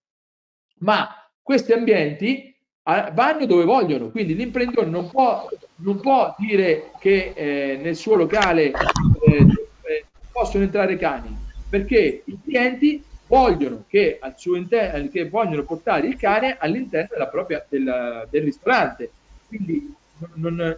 [0.80, 1.08] ma
[1.40, 7.96] questi ambienti vanno dove vogliono, quindi l'imprenditore non può, non può dire che eh, nel
[7.96, 9.46] suo locale eh,
[9.82, 11.36] eh possono entrare cani,
[11.68, 17.28] perché i clienti vogliono che, al suo interno, che vogliono portare il cane all'interno della
[17.28, 19.10] propria, del, del ristorante.
[19.46, 19.94] Quindi
[20.34, 20.76] non,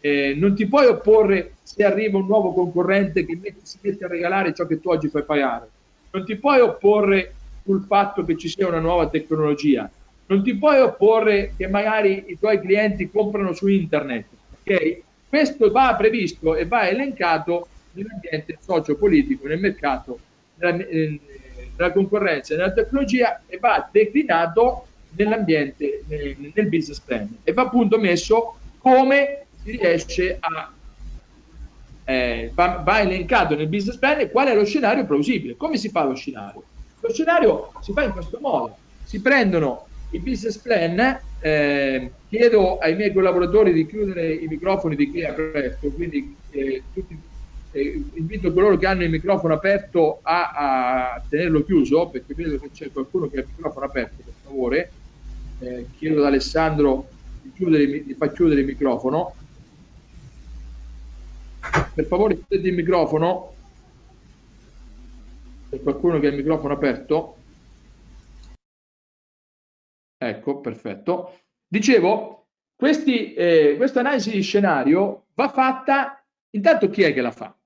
[0.00, 4.08] eh, non, ti puoi opporre se arriva un nuovo concorrente che mette, si mette a
[4.08, 5.68] regalare ciò che tu oggi fai pagare.
[6.10, 9.88] Non ti puoi opporre sul fatto che ci sia una nuova tecnologia.
[10.26, 14.26] Non ti puoi opporre che magari i tuoi clienti comprano su internet.
[14.60, 15.02] Okay?
[15.28, 20.18] Questo va previsto e va elencato nell'ambiente socio-politico, nel mercato,
[20.56, 27.62] nella, nella concorrenza nella tecnologia e va declinato nell'ambiente, nel, nel business plan e va
[27.62, 30.72] appunto messo come si riesce a
[32.04, 35.56] eh, va, va, elencato nel business plan qual è lo scenario plausibile.
[35.56, 36.64] Come si fa lo scenario?
[37.00, 41.20] Lo scenario si fa in questo modo: si prendono i business plan.
[41.40, 46.82] Eh, chiedo ai miei collaboratori di chiudere i microfoni di chi è aperto, quindi eh,
[46.94, 47.18] tutti
[47.72, 52.70] eh, invito coloro che hanno il microfono aperto a, a, tenerlo chiuso perché vedo che
[52.70, 54.90] c'è qualcuno che ha il microfono aperto per favore.
[55.58, 57.08] Eh, chiedo ad Alessandro
[57.40, 59.34] di, chiudere, di far chiudere il microfono.
[61.94, 63.54] Per favore chiudete il microfono.
[65.70, 67.36] Per qualcuno che ha il microfono aperto
[70.28, 77.20] ecco perfetto dicevo questi, eh, questa analisi di scenario va fatta intanto chi è che
[77.20, 77.56] la fa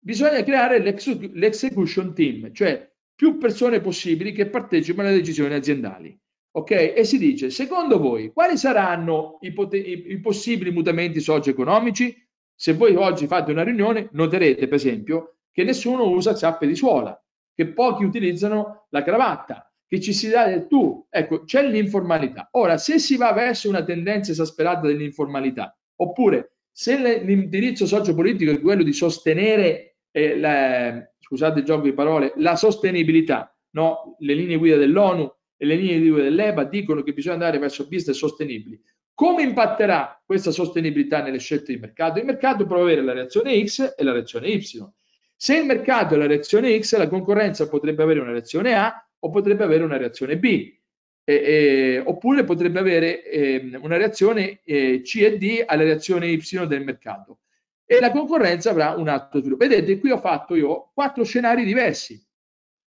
[0.00, 6.18] bisogna creare l'execution team, cioè più persone possibili che partecipano alle decisioni aziendali.
[6.52, 6.70] Ok?
[6.96, 12.16] E si dice, secondo voi, quali saranno i, i, i possibili mutamenti socio-economici?
[12.54, 17.22] Se voi oggi fate una riunione, noterete, per esempio, che nessuno usa zappe di suola,
[17.54, 21.04] che pochi utilizzano la cravatta, che ci si dà del tu.
[21.10, 22.50] Ecco, c'è l'informalità.
[22.52, 28.84] Ora, se si va verso una tendenza esasperata dell'informalità, oppure se l'indirizzo sociopolitico è quello
[28.84, 34.14] di sostenere, eh, la, scusate il gioco di parole, la sostenibilità, no?
[34.20, 38.16] le linee guida dell'ONU e le linee guida dell'EBA dicono che bisogna andare verso business
[38.16, 38.80] sostenibili.
[39.12, 42.20] Come impatterà questa sostenibilità nelle scelte di mercato?
[42.20, 44.88] Il mercato può avere la reazione X e la reazione Y.
[45.34, 49.30] Se il mercato è la reazione X, la concorrenza potrebbe avere una reazione A o
[49.30, 50.78] potrebbe avere una reazione B.
[51.22, 56.66] E, e, oppure potrebbe avere eh, una reazione eh, C e D alla reazione Y
[56.66, 57.40] del mercato
[57.84, 59.66] e la concorrenza avrà un altro sviluppo.
[59.66, 62.24] Vedete, qui ho fatto io quattro scenari diversi.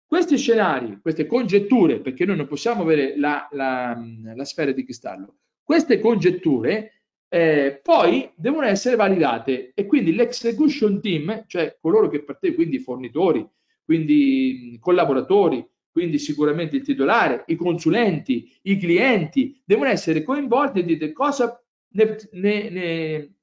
[0.04, 3.96] Questi scenari, queste congetture, perché noi non possiamo avere la, la,
[4.34, 11.44] la sfera di cristallo, queste congetture eh, poi devono essere validate e quindi l'execution team,
[11.46, 13.48] cioè coloro che partecipano, quindi fornitori,
[13.84, 15.64] quindi collaboratori,
[15.98, 21.60] quindi sicuramente il titolare, i consulenti, i clienti, devono essere coinvolti e dite cosa
[21.94, 23.34] ne, ne, ne,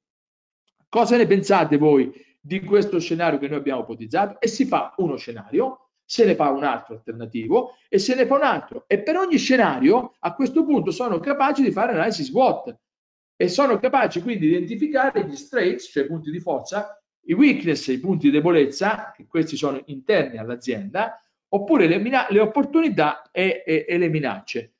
[0.88, 5.16] cosa ne pensate voi di questo scenario che noi abbiamo ipotizzato e si fa uno
[5.16, 8.84] scenario se ne fa un altro alternativo e se ne fa un altro.
[8.86, 12.74] E per ogni scenario a questo punto sono capaci di fare analisi SWOT
[13.36, 17.88] e sono capaci quindi di identificare gli strengths, cioè i punti di forza, i weakness,
[17.88, 21.20] i punti di debolezza, che questi sono interni all'azienda,
[21.56, 24.72] oppure le, le opportunità e, e, e, le minacce.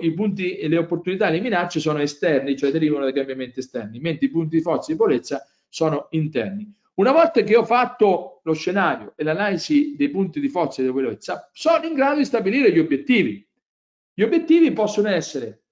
[0.00, 4.26] I punti, le opportunità e le minacce sono esterni, cioè derivano dai cambiamenti esterni, mentre
[4.26, 6.72] i punti di forza e di debolezza sono interni.
[6.94, 10.90] Una volta che ho fatto lo scenario e l'analisi dei punti di forza e di
[10.90, 13.46] debolezza, sono in grado di stabilire gli obiettivi.
[14.12, 15.62] Gli obiettivi possono essere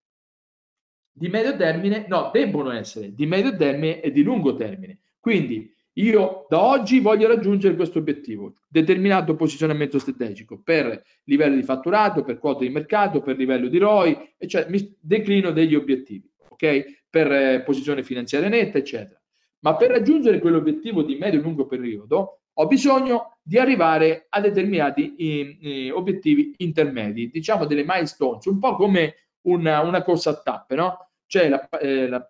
[1.12, 5.00] di medio termine, no, debbono essere di medio termine e di lungo termine.
[5.20, 12.22] Quindi io da oggi voglio raggiungere questo obiettivo, determinato posizionamento strategico per livello di fatturato,
[12.22, 17.06] per quota di mercato, per livello di ROI, cioè mi declino degli obiettivi, ok?
[17.10, 19.20] Per eh, posizione finanziaria netta, eccetera.
[19.60, 25.16] Ma per raggiungere quell'obiettivo di medio e lungo periodo ho bisogno di arrivare a determinati
[25.16, 30.76] eh, eh, obiettivi intermedi, diciamo delle milestones, un po' come una, una corsa a tappe,
[30.76, 31.10] no?
[31.26, 32.28] Cioè la, eh, la,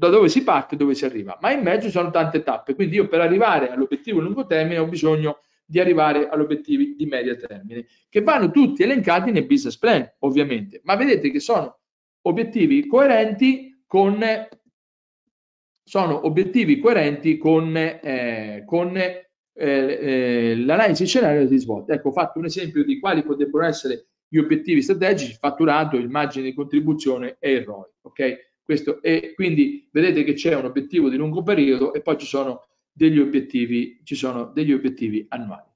[0.00, 2.74] da dove si parte e dove si arriva, ma in mezzo ci sono tante tappe,
[2.74, 7.04] quindi io per arrivare all'obiettivo a lungo termine ho bisogno di arrivare agli obiettivi di
[7.04, 11.80] medio termine, che vanno tutti elencati nel business plan, ovviamente, ma vedete che sono
[12.22, 14.24] obiettivi coerenti con
[15.82, 21.90] sono obiettivi coerenti con, eh, con eh, eh, l'analisi scenario di SWOT.
[21.90, 26.44] Ecco, ho fatto un esempio di quali potrebbero essere gli obiettivi strategici, fatturato, il margine
[26.44, 27.90] di contribuzione e il ROI.
[28.02, 28.49] Ok?
[28.70, 32.68] Questo, e quindi vedete che c'è un obiettivo di lungo periodo e poi ci sono
[32.92, 35.66] degli obiettivi, ci sono degli obiettivi annuali.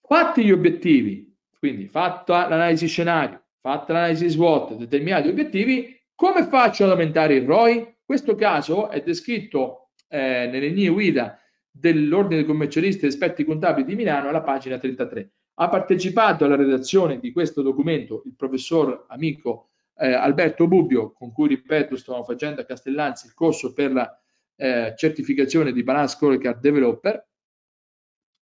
[0.00, 6.90] Fatti gli obiettivi, quindi fatta l'analisi scenario, fatta l'analisi SWOT, determinati obiettivi, come faccio ad
[6.92, 7.96] aumentare il ROI?
[8.02, 11.38] Questo caso è descritto eh, nelle linee guida
[11.70, 15.32] dell'Ordine dei commercialisti e esperti contabili di Milano alla pagina 33.
[15.56, 19.69] Ha partecipato alla redazione di questo documento il professor amico
[20.00, 24.20] eh, Alberto Bubbio, con cui, ripeto, stiamo facendo a Castellanzi il corso per la
[24.56, 27.28] eh, certificazione di Balance Scorecard Developer,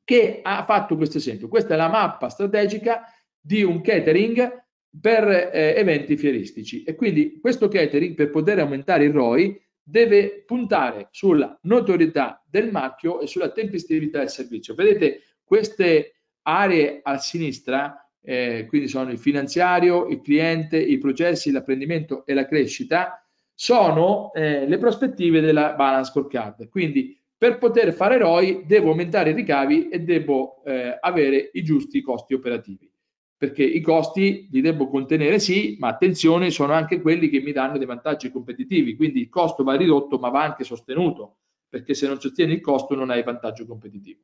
[0.03, 1.47] che ha fatto questo esempio.
[1.47, 3.03] Questa è la mappa strategica
[3.39, 4.63] di un catering
[4.99, 11.09] per eh, eventi fieristici e quindi questo catering per poter aumentare il ROI deve puntare
[11.11, 14.73] sulla notorietà del marchio e sulla tempestività del servizio.
[14.73, 22.25] Vedete queste aree a sinistra, eh, quindi sono il finanziario, il cliente, i processi, l'apprendimento
[22.25, 23.23] e la crescita,
[23.53, 26.67] sono eh, le prospettive della balance scorecard.
[26.69, 32.01] Quindi per poter fare ROI devo aumentare i ricavi e devo eh, avere i giusti
[32.01, 32.89] costi operativi
[33.37, 37.77] perché i costi li devo contenere sì, ma attenzione, sono anche quelli che mi danno
[37.77, 42.19] dei vantaggi competitivi, quindi il costo va ridotto ma va anche sostenuto, perché se non
[42.19, 44.21] sostieni il costo non hai vantaggio competitivo.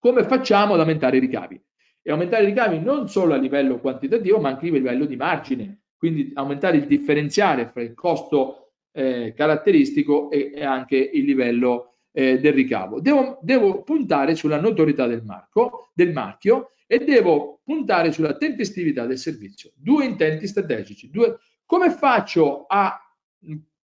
[0.00, 1.60] Come facciamo ad aumentare i ricavi?
[2.08, 5.82] E aumentare i ricavi non solo a livello quantitativo, ma anche a livello di margine,
[5.94, 12.40] quindi aumentare il differenziale fra il costo eh, caratteristico e, e, anche il livello eh,
[12.40, 13.02] del ricavo.
[13.02, 19.18] Devo, devo puntare sulla notorietà del, marco, del marchio e devo puntare sulla tempestività del
[19.18, 19.72] servizio.
[19.74, 21.10] Due intenti strategici.
[21.10, 21.38] Due...
[21.66, 22.98] Come faccio a,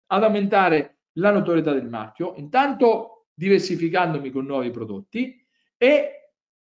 [0.08, 2.34] ad aumentare la notorietà del marchio?
[2.36, 5.42] Intanto diversificandomi con nuovi prodotti
[5.78, 6.19] e,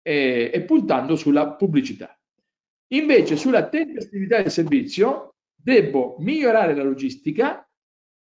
[0.07, 2.17] e, e puntando sulla pubblicità.
[2.89, 7.67] Invece sulla tempestività del servizio devo migliorare la logistica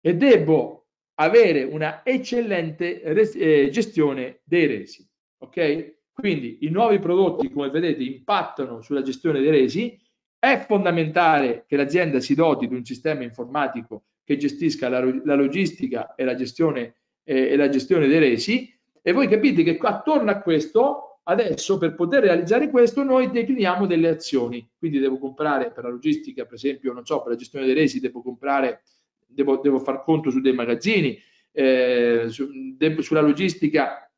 [0.01, 0.87] e devo
[1.19, 5.07] avere una eccellente eh, gestione dei resi.
[5.39, 5.95] Ok?
[6.13, 10.01] Quindi i nuovi prodotti, come vedete, impattano sulla gestione dei resi.
[10.39, 16.15] È fondamentale che l'azienda si doti di un sistema informatico che gestisca la, la logistica
[16.15, 18.75] e la, gestione, eh, e la gestione dei resi.
[19.03, 24.09] E voi capite che attorno a questo, adesso per poter realizzare questo, noi decliniamo delle
[24.09, 24.69] azioni.
[24.79, 28.01] Quindi devo comprare per la logistica, per esempio, non so, per la gestione dei resi,
[28.01, 28.83] devo comprare,
[29.27, 31.19] devo, devo far conto su dei magazzini,
[31.53, 34.09] eh, su, devo, sulla logistica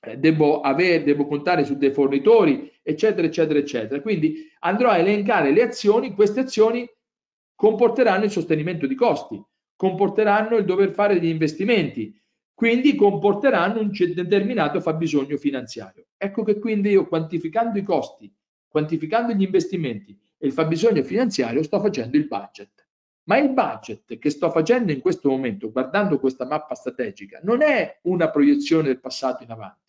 [0.00, 4.00] eh, devo, avere, devo contare su dei fornitori, eccetera, eccetera, eccetera.
[4.00, 6.88] Quindi andrò a elencare le azioni, queste azioni
[7.54, 9.40] comporteranno il sostenimento di costi,
[9.76, 12.18] comporteranno il dover fare degli investimenti,
[12.62, 16.06] quindi comporteranno un determinato fabbisogno finanziario.
[16.16, 18.32] Ecco che quindi io quantificando i costi,
[18.68, 22.86] quantificando gli investimenti e il fabbisogno finanziario sto facendo il budget.
[23.24, 27.98] Ma il budget che sto facendo in questo momento, guardando questa mappa strategica, non è
[28.02, 29.80] una proiezione del passato in avanti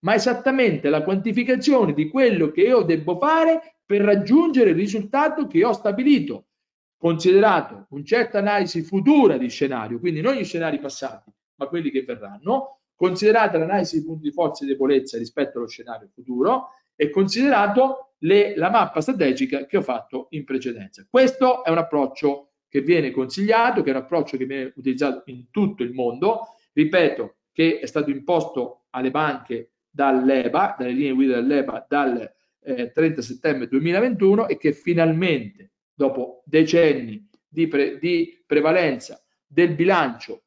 [0.00, 5.64] ma esattamente la quantificazione di quello che io devo fare per raggiungere il risultato che
[5.64, 6.48] ho stabilito,
[6.96, 12.02] considerato una certa analisi futura di scenario, quindi non gli scenari passati, ma quelli che
[12.02, 18.14] verranno, considerata l'analisi di punti di forza e debolezza rispetto allo scenario futuro e considerato
[18.20, 21.06] le, la mappa strategica che ho fatto in precedenza.
[21.08, 25.50] Questo è un approccio che viene consigliato, che è un approccio che viene utilizzato in
[25.50, 31.86] tutto il mondo, ripeto, che è stato imposto alle banche dall'EBA, dalle linee guida dell'EBA
[31.88, 39.74] dal eh, 30 settembre 2021 e che finalmente, dopo decenni di, pre, di prevalenza del
[39.74, 40.42] bilancio,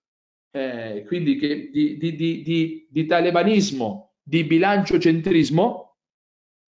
[0.51, 5.97] eh, quindi che, di, di, di, di talebanismo, di bilancio centrismo,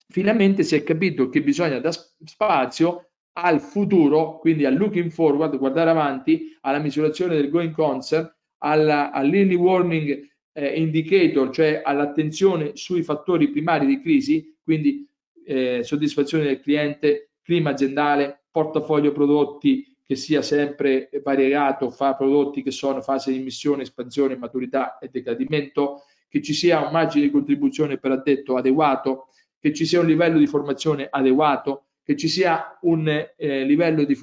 [0.07, 5.89] finalmente si è capito che bisogna dare spazio al futuro, quindi al looking forward, guardare
[5.89, 8.29] avanti, alla misurazione del going concern,
[8.59, 15.07] all'early warning eh, indicator, cioè all'attenzione sui fattori primari di crisi, quindi
[15.45, 22.71] eh, soddisfazione del cliente, clima aziendale, portafoglio prodotti che sia sempre variegato, fa prodotti che
[22.71, 27.97] sono fase di emissione, espansione, maturità e decadimento, che ci sia un margine di contribuzione
[27.97, 33.07] per addetto adeguato, che ci sia un livello di formazione adeguato, che ci sia un
[33.07, 34.19] eh, livello di,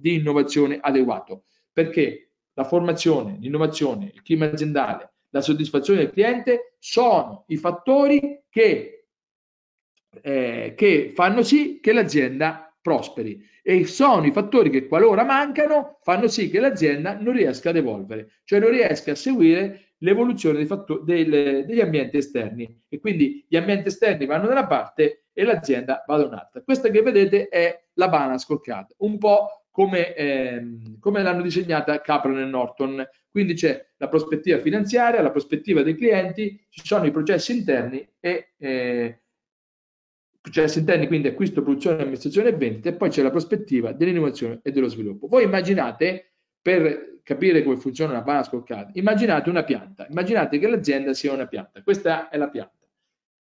[0.00, 1.44] di innovazione adeguato.
[1.72, 9.06] Perché la formazione, l'innovazione, il clima aziendale, la soddisfazione del cliente sono i fattori che,
[10.20, 13.46] eh, che fanno sì che l'azienda prosperi.
[13.62, 18.40] E sono i fattori che qualora mancano fanno sì che l'azienda non riesca ad evolvere,
[18.44, 20.66] cioè non riesca a seguire l'evoluzione
[21.04, 22.82] degli ambienti esterni.
[22.88, 26.62] E quindi gli ambienti esterni vanno da una parte e l'azienda va da un'altra.
[26.62, 32.38] Questa che vedete è la bana scoccata, un po' come, ehm, come l'hanno disegnata Capron
[32.38, 37.56] e Norton, quindi c'è la prospettiva finanziaria, la prospettiva dei clienti, ci sono i processi
[37.56, 39.20] interni e eh,
[40.40, 44.70] processi interni, quindi acquisto, produzione, amministrazione e vendita, e poi c'è la prospettiva dell'innovazione e
[44.70, 45.26] dello sviluppo.
[45.26, 51.12] Voi immaginate, per capire come funziona una banana scoccata, immaginate una pianta, immaginate che l'azienda
[51.12, 52.86] sia una pianta, questa è la pianta,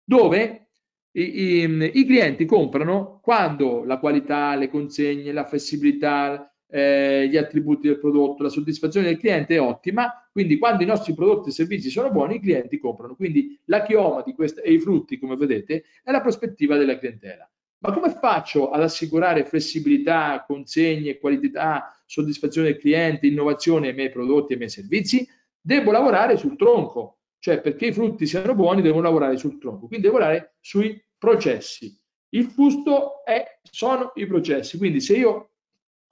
[0.05, 0.69] dove
[1.13, 7.87] i, i, i clienti comprano quando la qualità, le consegne, la flessibilità, eh, gli attributi
[7.87, 11.91] del prodotto, la soddisfazione del cliente è ottima, quindi quando i nostri prodotti e servizi
[11.91, 15.85] sono buoni i clienti comprano, quindi la chioma di questa, e i frutti come vedete
[16.03, 17.47] è la prospettiva della clientela.
[17.81, 24.53] Ma come faccio ad assicurare flessibilità, consegne, qualità, soddisfazione del cliente, innovazione ai miei prodotti
[24.53, 25.29] e ai miei servizi?
[25.61, 30.07] Devo lavorare sul tronco, cioè perché i frutti siano buoni devo lavorare sul tronco, quindi
[30.07, 31.95] devo lavorare sui processi.
[32.31, 35.52] Il fusto è, sono i processi, quindi se io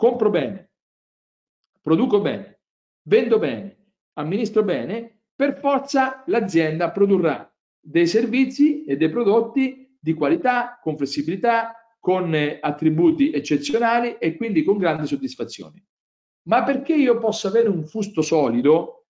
[0.01, 0.71] compro bene,
[1.83, 2.63] produco bene,
[3.03, 10.79] vendo bene, amministro bene, per forza l'azienda produrrà dei servizi e dei prodotti di qualità,
[10.83, 15.85] con flessibilità, con eh, attributi eccezionali e quindi con grande soddisfazione.
[16.49, 19.05] Ma perché io possa avere un fusto solido,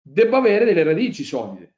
[0.00, 1.74] devo avere delle radici solide.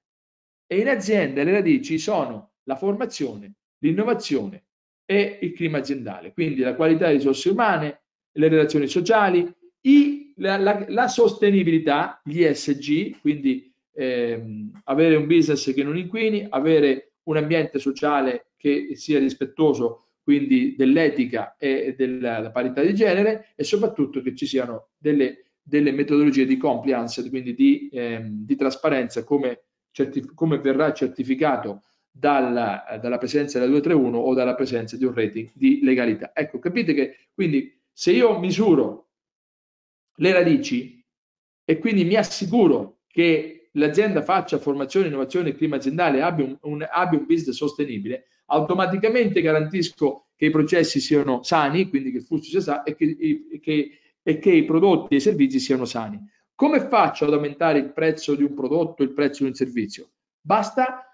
[0.66, 4.66] E in azienda le radici sono la formazione, l'innovazione
[5.06, 8.02] e il clima aziendale, quindi la qualità delle risorse umane,
[8.38, 15.72] le relazioni sociali, i, la, la, la, sostenibilità, gli ESG, quindi ehm, avere un business
[15.74, 22.82] che non inquini, avere un ambiente sociale che sia rispettoso quindi dell'etica e della parità
[22.82, 28.44] di genere e soprattutto che ci siano delle, delle metodologie di compliance, quindi di, ehm,
[28.44, 34.96] di trasparenza come, certif- come, verrà certificato dalla, dalla presenza della 231 o dalla presenza
[34.96, 36.32] di un rating di legalità.
[36.34, 39.08] Ecco, capite che quindi se io misuro
[40.18, 41.04] le radici
[41.64, 46.86] e quindi mi assicuro che l'azienda faccia formazione, innovazione e clima aziendale, abbia un, un,
[46.88, 52.48] abbia un business sostenibile, automaticamente garantisco che i processi siano sani, quindi che il flusso
[52.50, 53.16] sia sano e che,
[53.50, 56.20] e che, e che i prodotti e i servizi siano sani.
[56.54, 60.10] Come faccio ad aumentare il prezzo di un prodotto, il prezzo di un servizio?
[60.40, 61.07] Basta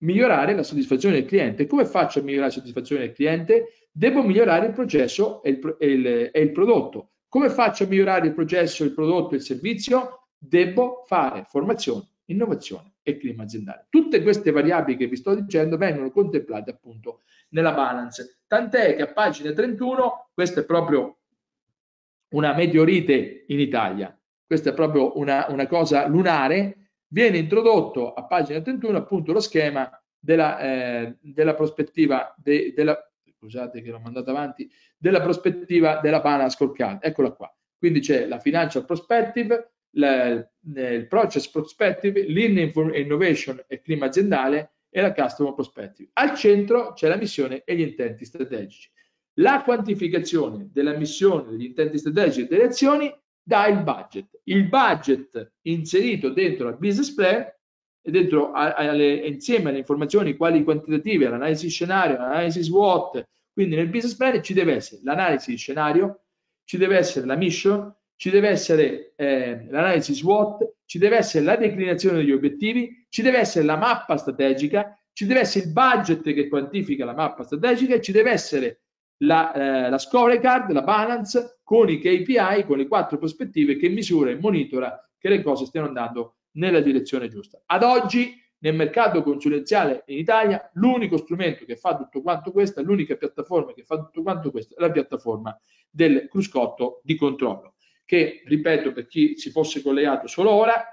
[0.00, 1.66] migliorare la soddisfazione del cliente.
[1.66, 3.72] Come faccio a migliorare la soddisfazione del cliente?
[3.90, 7.10] Devo migliorare il processo e il, e il, e il prodotto.
[7.28, 10.28] Come faccio a migliorare il processo, il prodotto e il servizio?
[10.38, 13.86] Devo fare formazione, innovazione e clima aziendale.
[13.88, 17.20] Tutte queste variabili che vi sto dicendo vengono contemplate appunto
[17.50, 18.40] nella balance.
[18.46, 21.18] Tant'è che a pagina 31, questa è proprio
[22.30, 28.60] una mediorite in Italia, questa è proprio una, una cosa lunare, viene introdotto a pagina
[28.60, 32.98] 31 appunto lo schema della, eh, della prospettiva de, della,
[33.36, 37.02] scusate che l'ho mandato avanti, della prospettiva della Pana Scorecard.
[37.02, 37.52] Eccola qua.
[37.78, 45.14] Quindi c'è la financial prospective, la, il process prospective, l'innovation e clima aziendale e la
[45.14, 46.10] customer prospective.
[46.14, 48.90] Al centro c'è la missione e gli intenti strategici.
[49.34, 53.12] La quantificazione della missione, degli intenti strategici e delle azioni
[53.42, 54.40] dà il budget.
[54.44, 57.46] Il budget inserito dentro al business plan
[58.02, 64.16] e dentro alle, insieme alle informazioni quali quantitative, l'analisi scenario, l'analisi SWOT, quindi nel business
[64.16, 66.22] plan ci deve essere l'analisi scenario,
[66.64, 71.56] ci deve essere la mission, ci deve essere eh, l'analisi SWOT, ci deve essere la
[71.56, 76.48] declinazione degli obiettivi, ci deve essere la mappa strategica, ci deve essere il budget che
[76.48, 78.82] quantifica la mappa strategica ci deve essere
[79.22, 84.30] la, eh, la scorecard, la balance con i KPI, con le quattro prospettive che misura
[84.30, 87.62] e monitora che le cose stiano andando nella direzione giusta.
[87.66, 93.16] Ad oggi nel mercato consulenziale in Italia l'unico strumento che fa tutto quanto questo, l'unica
[93.16, 95.58] piattaforma che fa tutto quanto questo è la piattaforma
[95.88, 97.74] del cruscotto di controllo
[98.10, 100.84] che, ripeto, per chi si fosse collegato solo ora,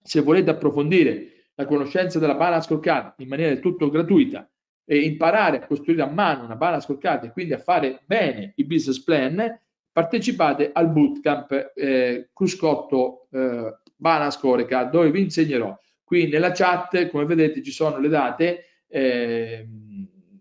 [0.00, 4.48] se volete approfondire la conoscenza della balance scorecard in maniera del tutto gratuita
[4.84, 8.64] e imparare a costruire a mano una balance scorecard e quindi a fare bene i
[8.64, 9.60] business plan,
[9.90, 15.76] partecipate al bootcamp eh, Cruscotto eh, Balance Scorecard dove vi insegnerò.
[16.02, 19.66] Qui nella chat come vedete ci sono le date eh,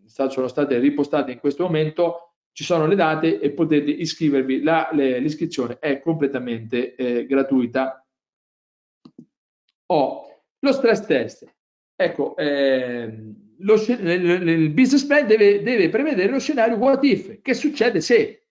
[0.06, 4.62] sono state ripostate in questo momento ci sono le date e potete iscrivervi.
[4.62, 8.06] La, le, l'iscrizione è completamente eh, gratuita.
[9.88, 11.52] Oh, lo stress test.
[11.96, 18.02] Ecco eh, lo, il business plan deve, deve prevedere lo scenario what if che succede
[18.02, 18.48] se.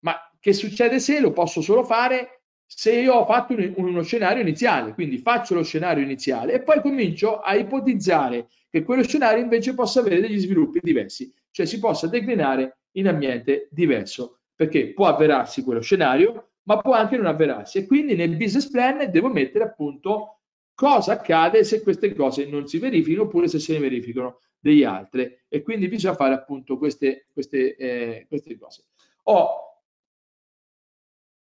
[0.00, 4.42] Ma che succede se lo posso solo fare se io ho fatto un, uno scenario
[4.42, 9.74] iniziale, quindi faccio lo scenario iniziale e poi comincio a ipotizzare che quello scenario invece
[9.74, 15.62] possa avere degli sviluppi diversi, cioè si possa declinare in ambiente diverso, perché può avverarsi
[15.62, 17.78] quello scenario, ma può anche non avverarsi.
[17.78, 20.41] E quindi nel business plan devo mettere appunto
[20.82, 25.44] cosa accade se queste cose non si verificano oppure se se ne verificano degli altre
[25.48, 28.86] e quindi bisogna fare appunto queste, queste, eh, queste cose.
[29.24, 29.78] Ho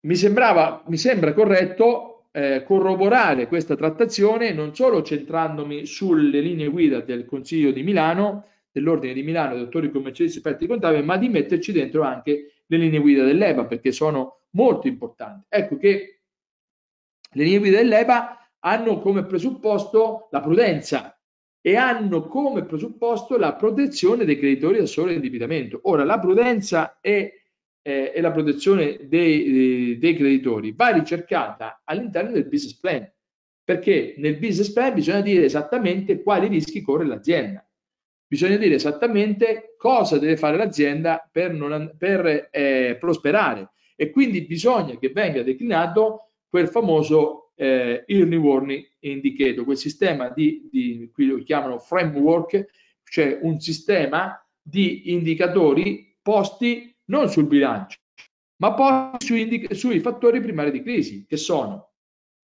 [0.00, 6.98] mi, sembrava, mi sembra corretto eh, corroborare questa trattazione non solo centrandomi sulle linee guida
[7.00, 11.70] del Consiglio di Milano, dell'Ordine di Milano, dei dottori commercialisti esperti contabili, ma di metterci
[11.70, 15.46] dentro anche le linee guida dell'EBA perché sono molto importanti.
[15.48, 16.20] Ecco che
[17.30, 21.18] le linee guida dell'EBA hanno come presupposto la prudenza
[21.60, 25.80] e hanno come presupposto la protezione dei creditori da solo indebitamento.
[25.84, 27.30] Ora, la prudenza è
[27.82, 33.10] eh, e la protezione dei, dei creditori va ricercata all'interno del business plan,
[33.64, 37.64] perché nel business plan bisogna dire esattamente quali rischi corre l'azienda.
[38.26, 44.96] Bisogna dire esattamente cosa deve fare l'azienda per, non, per eh, prosperare e quindi bisogna
[44.98, 51.42] che venga declinato quel famoso eh, early warning indicator, quel sistema di, di, qui lo
[51.42, 52.66] chiamano framework,
[53.04, 57.98] cioè un sistema di indicatori posti non sul bilancio,
[58.62, 61.92] ma poi sui, sui fattori primari di crisi, che sono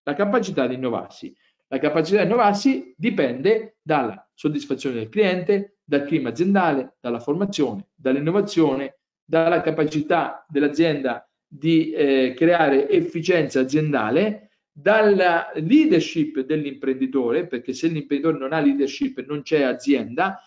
[0.03, 1.35] la capacità di innovarsi.
[1.69, 8.99] La capacità di innovarsi dipende dalla soddisfazione del cliente, dal clima aziendale, dalla formazione, dall'innovazione,
[9.25, 14.46] dalla capacità dell'azienda di eh, creare efficienza aziendale,
[14.79, 20.39] dalla leadership dell'imprenditore, perché se l'imprenditore non ha leadership non c'è azienda.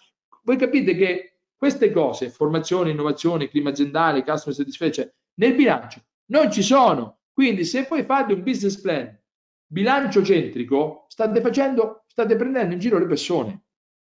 [0.44, 6.62] Voi capite che queste cose, formazione, innovazione, clima aziendale, customer satisfaction, nel bilancio non ci
[6.62, 7.22] sono.
[7.34, 9.18] Quindi se poi fate un business plan
[9.66, 13.64] bilancio centrico, state facendo, state prendendo in giro le persone.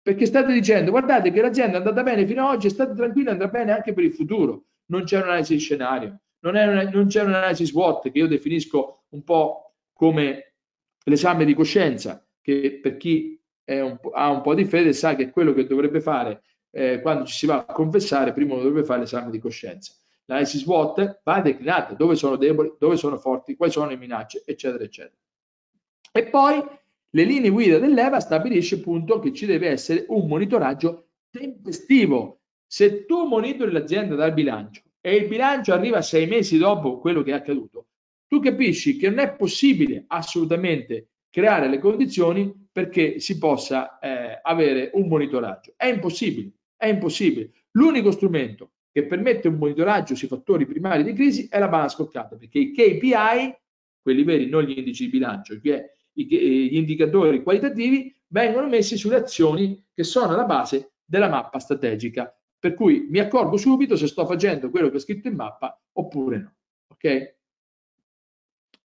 [0.02, 3.50] Perché state dicendo, guardate che l'azienda è andata bene fino ad oggi, state tranquilli, andrà
[3.50, 4.64] bene anche per il futuro.
[4.88, 9.24] Non c'è un'analisi di scenario, non, una, non c'è un'analisi SWOT che io definisco un
[9.24, 9.67] po'
[9.98, 10.54] come
[11.04, 15.54] l'esame di coscienza, che per chi un ha un po' di fede sa che quello
[15.54, 19.40] che dovrebbe fare eh, quando ci si va a confessare, prima dovrebbe fare l'esame di
[19.40, 19.94] coscienza.
[20.26, 24.84] La SWOT va declinata, dove sono deboli, dove sono forti, quali sono le minacce, eccetera,
[24.84, 25.18] eccetera.
[26.12, 26.64] E poi
[27.10, 32.42] le linee guida dell'EVA stabilisce appunto che ci deve essere un monitoraggio tempestivo.
[32.66, 37.32] Se tu monitori l'azienda dal bilancio e il bilancio arriva sei mesi dopo quello che
[37.32, 37.87] è accaduto,
[38.28, 44.92] tu capisci che non è possibile assolutamente creare le condizioni perché si possa eh, avere
[44.94, 45.74] un monitoraggio.
[45.76, 47.52] È impossibile, è impossibile.
[47.72, 52.36] L'unico strumento che permette un monitoraggio sui fattori primari di crisi è la banda scoccata,
[52.36, 53.56] perché i KPI,
[54.02, 59.86] quelli veri, non gli indici di bilancio, che gli indicatori qualitativi, vengono messi sulle azioni
[59.94, 62.36] che sono alla base della mappa strategica.
[62.60, 66.38] Per cui mi accorgo subito se sto facendo quello che è scritto in mappa oppure
[66.40, 66.56] no.
[66.88, 67.37] Ok?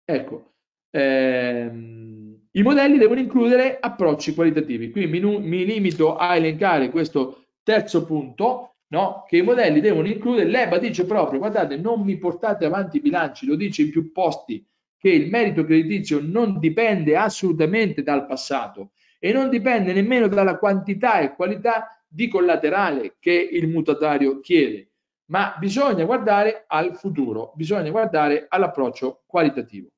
[0.06, 0.54] Ecco,
[0.92, 4.92] ehm, i modelli devono includere approcci qualitativi.
[4.92, 9.26] Qui mi, mi limito a elencare questo terzo punto, no?
[9.28, 13.46] che i modelli devono includere, l'EBA dice proprio, guardate, non mi portate avanti i bilanci,
[13.46, 14.66] lo dice in più posti,
[14.98, 21.20] che il merito creditizio non dipende assolutamente dal passato e non dipende nemmeno dalla quantità
[21.20, 24.92] e qualità di collaterale che il mutatario chiede,
[25.32, 29.90] ma bisogna guardare al futuro, bisogna guardare all'approccio qualitativo.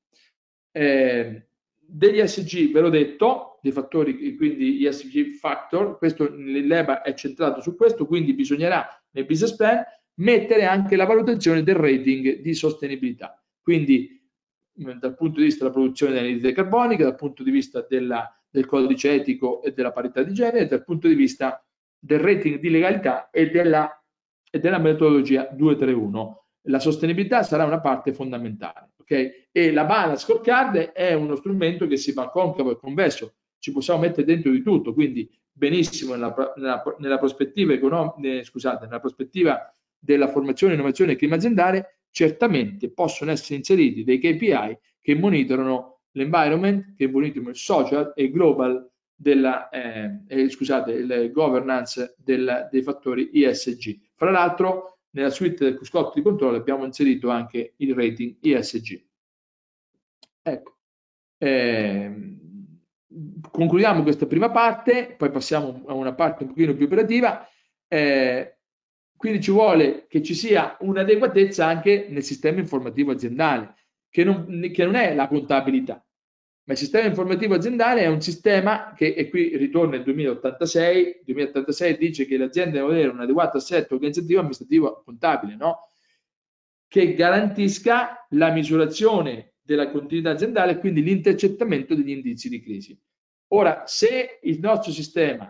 [0.78, 7.62] Eh, degli SG, ve l'ho detto, dei fattori, quindi ESG factor, questo l'EBA è centrato
[7.62, 9.84] su questo, quindi bisognerà nel business plan
[10.16, 13.42] mettere anche la valutazione del rating di sostenibilità.
[13.60, 14.22] Quindi
[14.74, 19.14] dal punto di vista della produzione dell'anidride carbonica, dal punto di vista della, del codice
[19.14, 21.66] etico e della parità di genere, dal punto di vista
[21.98, 23.90] del rating di legalità e della,
[24.52, 26.47] e della metodologia 231.
[26.68, 28.92] La sostenibilità sarà una parte fondamentale.
[29.00, 29.48] Okay?
[29.52, 34.02] E la balance scorecard è uno strumento che si fa concavo e convesso, ci possiamo
[34.02, 39.72] mettere dentro di tutto, quindi benissimo nella, nella, nella prospettiva economica, eh, scusate, nella prospettiva
[39.98, 46.96] della formazione, innovazione e clima aziendale, certamente possono essere inseriti dei KPI che monitorano l'environment,
[46.96, 52.84] che monitorano il social e il global della, eh, eh, scusate, il governance del, dei
[52.84, 54.00] fattori ISG.
[54.16, 59.06] Fra l'altro, nella suite del scotto di controllo abbiamo inserito anche il rating ISG.
[60.42, 60.78] Ecco,
[61.38, 62.38] eh,
[63.52, 67.48] concludiamo questa prima parte, poi passiamo a una parte un pochino più operativa.
[67.88, 68.58] Eh,
[69.16, 73.74] quindi ci vuole che ci sia un'adeguatezza anche nel sistema informativo aziendale,
[74.10, 76.06] che non, che non è la contabilità,
[76.68, 81.98] ma il sistema informativo aziendale è un sistema che, e qui ritorna il 2086, 2086
[81.98, 85.88] dice che l'azienda deve avere un adeguato assetto organizzativo, amministrativo, contabile, no?
[86.90, 93.00] che garantisca la misurazione della continuità aziendale e quindi l'intercettamento degli indizi di crisi.
[93.54, 95.50] Ora, se il nostro sistema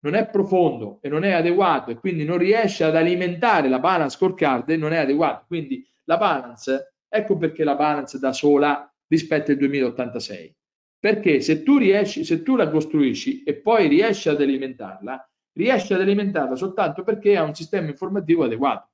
[0.00, 4.16] non è profondo e non è adeguato e quindi non riesce ad alimentare la balance
[4.16, 5.44] scorecard, non è adeguato.
[5.46, 10.54] Quindi la balance, ecco perché la balance da sola rispetto al 2086.
[10.98, 16.00] Perché se tu riesci, se tu la costruisci e poi riesci ad alimentarla, riesci ad
[16.00, 18.90] alimentarla soltanto perché ha un sistema informativo adeguato.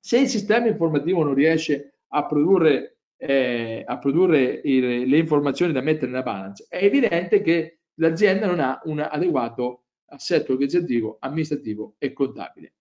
[0.00, 5.80] Se il sistema informativo non riesce a produrre, eh, a produrre il, le informazioni da
[5.80, 12.12] mettere nella balance, è evidente che l'azienda non ha un adeguato assetto organizzativo, amministrativo e
[12.12, 12.74] contabile.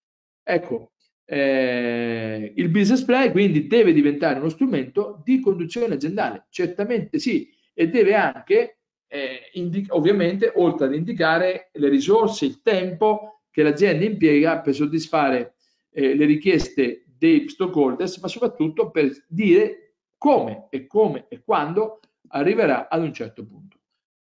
[0.44, 0.92] Ecco,
[1.30, 7.90] eh, il business plan quindi deve diventare uno strumento di conduzione aziendale, certamente sì, e
[7.90, 9.52] deve anche, eh,
[9.90, 15.56] ovviamente, oltre ad indicare le risorse, il tempo che l'azienda impiega per soddisfare
[15.92, 22.00] eh, le richieste dei stockholders, ma soprattutto per dire come e come e quando
[22.30, 23.78] arriverà ad un certo punto.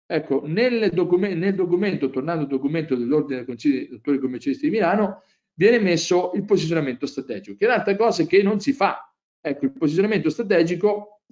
[0.06, 4.72] Ecco, nel, document nel documento, tornando al documento dell'Ordine dei Consigli dei dottori commercialisti di
[4.72, 5.22] Milano,
[5.54, 9.12] viene messo il posizionamento strategico, che è un'altra cosa che non si fa.
[9.40, 11.22] Ecco, il posizionamento strategico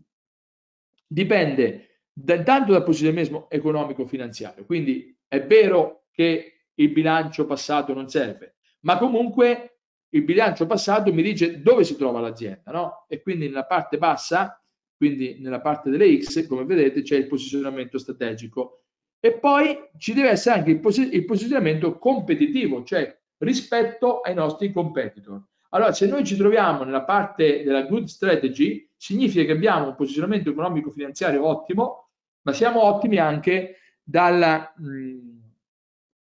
[1.07, 8.57] dipende da, tanto dal posizionamento economico-finanziario, quindi è vero che il bilancio passato non serve,
[8.81, 9.79] ma comunque
[10.11, 13.07] il bilancio passato mi dice dove si trova l'azienda, no?
[13.09, 14.63] E quindi nella parte bassa
[15.03, 18.85] quindi nella parte delle X, come vedete, c'è il posizionamento strategico.
[19.19, 24.73] E poi ci deve essere anche il, posi il posizionamento competitivo, cioè rispetto ai nostri
[24.73, 25.41] competitor.
[25.71, 30.51] Allora, se noi ci troviamo nella parte della good strategy, significa che abbiamo un posizionamento
[30.51, 32.11] economico-finanziario ottimo,
[32.43, 35.39] ma siamo ottimi anche dalla, mh, mm,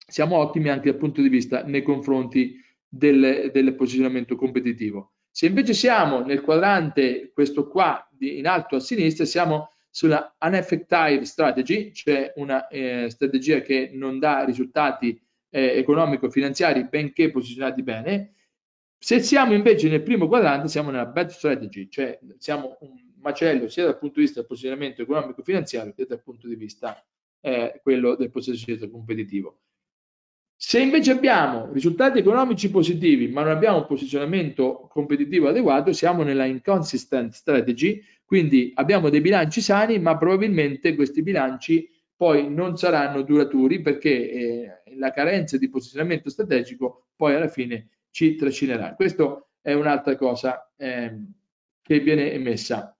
[0.06, 5.12] siamo ottimi anche dal punto di vista nei confronti del, del posizionamento competitivo.
[5.30, 11.92] Se invece siamo nel quadrante, questo qua in alto a sinistra, siamo sulla uneffective strategy,
[11.92, 18.34] cioè una eh, strategia che non dà risultati eh, economico-finanziari benché posizionati bene.
[18.98, 23.84] Se siamo invece nel primo quadrante siamo nella bad strategy, cioè siamo un macello sia
[23.84, 27.02] dal punto di vista del posizionamento economico-finanziario che dal punto di vista
[27.40, 29.60] eh, quello del posizionamento competitivo.
[30.62, 36.44] Se invece abbiamo risultati economici positivi ma non abbiamo un posizionamento competitivo adeguato, siamo nella
[36.44, 41.88] inconsistent strategy, quindi abbiamo dei bilanci sani ma probabilmente questi bilanci
[42.20, 48.34] poi non saranno duraturi perché eh, la carenza di posizionamento strategico poi alla fine ci
[48.34, 48.94] trascinerà.
[48.94, 51.16] Questa è un'altra cosa eh,
[51.80, 52.94] che viene emessa.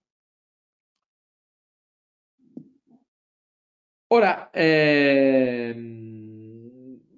[4.07, 5.69] Ora, ehm,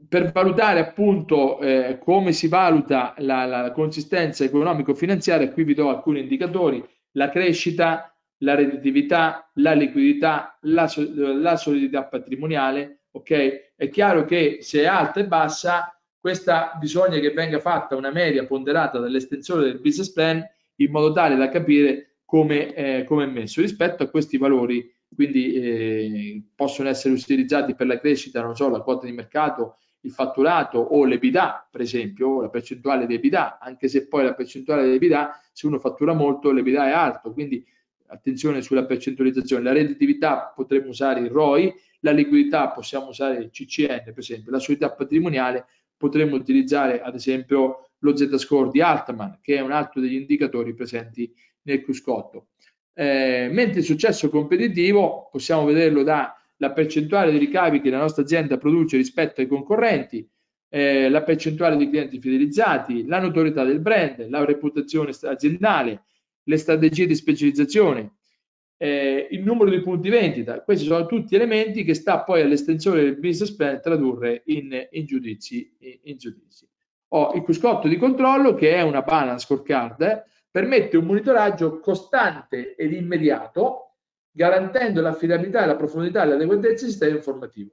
[0.09, 6.19] per valutare appunto eh, come si valuta la, la consistenza economico-finanziaria, qui vi do alcuni
[6.19, 8.12] indicatori, la crescita,
[8.43, 13.73] la redditività, la liquidità, la, la solidità patrimoniale, ok?
[13.75, 18.45] È chiaro che se è alta e bassa, questa bisogna che venga fatta una media
[18.45, 20.43] ponderata dall'estensione del business plan
[20.77, 25.53] in modo tale da capire come, eh, come è messo rispetto a questi valori quindi
[25.53, 30.79] eh, possono essere utilizzati per la crescita, non so, la quota di mercato, il fatturato
[30.79, 35.39] o l'EBITDA, per esempio, la percentuale di EBITDA, anche se poi la percentuale di EBITDA,
[35.51, 37.65] se uno fattura molto, l'EBITDA è alto, quindi
[38.13, 39.63] attenzione sulla percentualizzazione.
[39.63, 44.59] La redditività potremmo usare il ROI, la liquidità possiamo usare il CCN, per esempio, la
[44.59, 45.65] solidità patrimoniale
[45.97, 51.33] potremmo utilizzare ad esempio lo Z-score di Altman, che è un altro degli indicatori presenti
[51.63, 52.47] nel cruscotto.
[52.93, 58.23] Eh, mentre il successo competitivo possiamo vederlo da la percentuale di ricavi che la nostra
[58.23, 60.27] azienda produce rispetto ai concorrenti,
[60.69, 66.03] eh, la percentuale di clienti fidelizzati, la notorietà del brand, la reputazione aziendale,
[66.43, 68.15] le strategie di specializzazione,
[68.77, 70.61] eh, il numero di punti vendita.
[70.61, 75.75] Questi sono tutti elementi che sta poi all'estensione del business plan tradurre in, in giudizi.
[75.79, 76.67] In, in giudizi.
[77.09, 82.75] Ho il cruscotto di controllo che è una balance scorecard, eh, permette un monitoraggio costante
[82.75, 83.95] ed immediato
[84.31, 87.71] garantendo l'affidabilità, la profondità e l'adeguatezza del sistema informativo.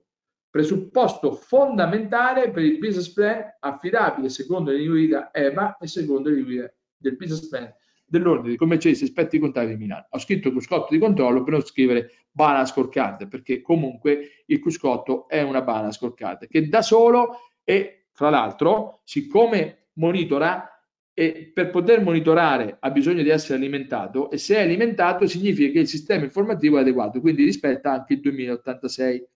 [0.50, 6.34] Presupposto fondamentale per il business plan affidabile secondo le linee guida EVA e secondo le
[6.36, 7.72] linee guida del business plan
[8.10, 10.06] dell'ordine di commercialisti esperti contabili di Milano.
[10.10, 15.28] Ho scritto il cruscotto di controllo per non scrivere balance scorecard, perché comunque il cruscotto
[15.28, 20.84] è una balance scorecard che da solo e tra l'altro, siccome monitora
[21.14, 25.80] e per poter monitorare ha bisogno di essere alimentato e se è alimentato significa che
[25.80, 29.28] il sistema informativo è adeguato, quindi rispetta anche il 2086.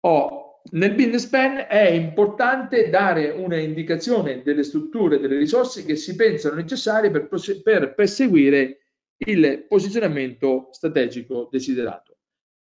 [0.00, 6.14] Oh, nel business plan è importante dare una indicazione delle strutture, delle risorse che si
[6.14, 7.28] pensano necessarie per,
[7.62, 8.78] per perseguire
[9.16, 12.16] il posizionamento strategico desiderato.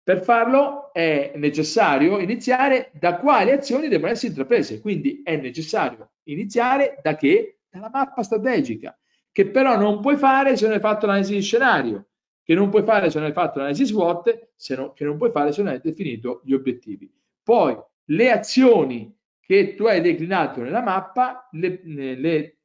[0.03, 6.99] Per farlo è necessario iniziare da quali azioni devono essere intraprese, quindi è necessario iniziare
[7.03, 7.61] da che?
[7.70, 8.99] Dalla mappa strategica,
[9.30, 12.07] che però non puoi fare se non hai fatto l'analisi di scenario,
[12.43, 15.30] che non puoi fare se non hai fatto l'analisi SWOT, se no, che non puoi
[15.30, 17.11] fare se non hai definito gli obiettivi.
[17.43, 17.76] Poi
[18.07, 22.59] le azioni che tu hai declinato nella mappa le, le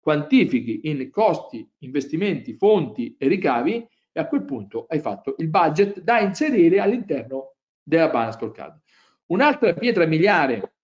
[0.00, 6.00] quantifichi in costi, investimenti, fonti e ricavi e a quel punto hai fatto il budget
[6.00, 8.80] da inserire all'interno della balance scorecard.
[9.26, 10.74] Un'altra pietra miliare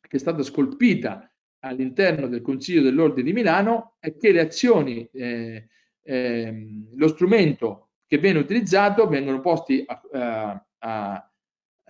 [0.00, 1.30] che è stata scolpita
[1.60, 5.68] all'interno del Consiglio dell'Ordine di Milano è che le azioni, eh,
[6.02, 11.29] eh, lo strumento che viene utilizzato vengono posti a, a, a,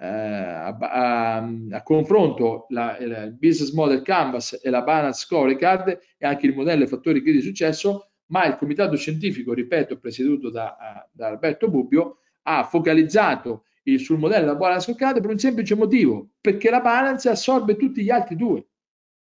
[0.03, 6.55] a, a confronto la, il business model canvas e la balance scorecard e anche il
[6.55, 12.19] modello fattori critici di successo, ma il comitato scientifico, ripeto, presieduto da, da Alberto Bubbio,
[12.43, 17.29] ha focalizzato il, sul modello della balance scorecard per un semplice motivo, perché la balance
[17.29, 18.67] assorbe tutti gli altri due,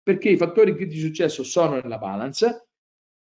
[0.02, 2.68] perché i fattori di successo sono nella balance,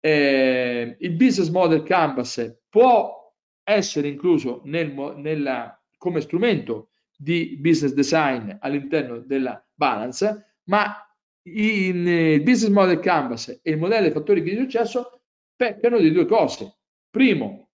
[0.01, 8.53] eh, il business model canvas può essere incluso nel, nella, come strumento di business design
[8.61, 10.95] all'interno della balance, ma
[11.43, 15.23] il business model canvas e il modello dei fattori di successo
[15.57, 16.77] peccano di due cose.
[17.11, 17.71] Primo,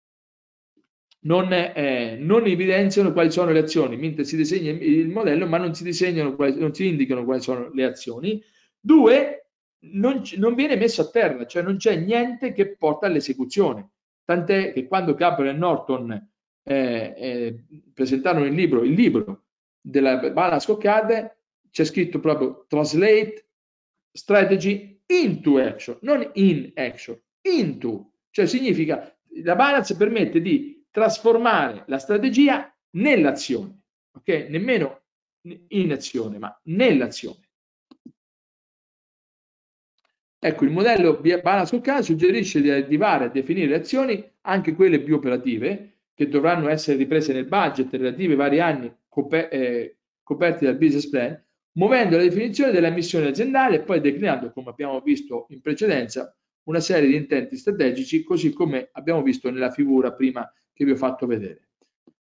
[1.20, 5.74] non, eh, non, evidenziano quali sono le azioni, mentre si disegna il modello, ma non
[5.74, 8.42] si, disegnano non si indicano quali sono le azioni.
[8.78, 9.46] Due,
[9.92, 13.90] non, non, viene messo a terra, cioè non c'è niente che porta all'esecuzione.
[14.24, 16.31] Tant'è che quando e Norton
[16.64, 19.44] eh, eh, presentarono il libro, il libro
[19.80, 21.38] della Bala Scoccade,
[21.70, 23.46] c'è scritto proprio Translate
[24.12, 31.98] Strategy into Action, non in action, into, cioè significa la balance permette di trasformare la
[31.98, 33.80] strategia nell'azione,
[34.12, 34.46] ok?
[34.48, 35.02] Nemmeno
[35.68, 37.48] in azione, ma nell'azione.
[40.44, 45.91] Ecco, il modello balance Call suggerisce di arrivare a definire azioni, anche quelle più operative,
[46.14, 48.94] che dovranno essere riprese nel budget relative ai vari anni
[49.50, 51.42] eh, coperti dal business plan,
[51.72, 56.34] muovendo la definizione della missione aziendale e poi declinando, come abbiamo visto in precedenza,
[56.64, 60.96] una serie di intenti strategici, così come abbiamo visto nella figura prima che vi ho
[60.96, 61.68] fatto vedere.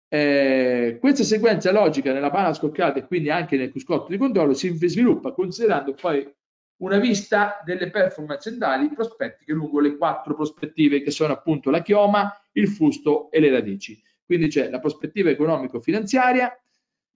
[0.09, 4.68] Eh, questa sequenza logica nella pana scoccata e quindi anche nel cruscotto di controllo si
[4.87, 6.24] sviluppa considerando poi
[6.79, 12.31] una vista delle performance aziendali prospettiche lungo le quattro prospettive che sono appunto la chioma,
[12.53, 14.03] il fusto e le radici.
[14.24, 16.59] Quindi c'è la prospettiva economico-finanziaria,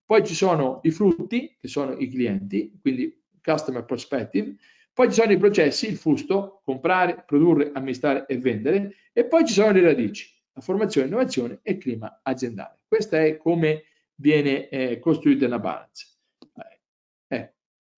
[0.04, 4.56] poi ci sono i frutti, che sono i clienti, quindi customer perspective,
[4.92, 9.52] poi ci sono i processi, il fusto, comprare, produrre, amministrare e vendere, e poi ci
[9.52, 12.80] sono le radici, la formazione, innovazione e clima aziendale.
[12.86, 13.84] Questa è come
[14.16, 16.09] viene eh, costruita una balance.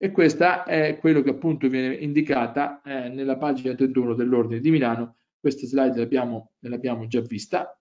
[0.03, 5.15] E questa è quello che appunto viene indicata eh, nella pagina 31 dell'ordine di Milano.
[5.39, 7.79] Questa slide l'abbiamo, l'abbiamo già vista.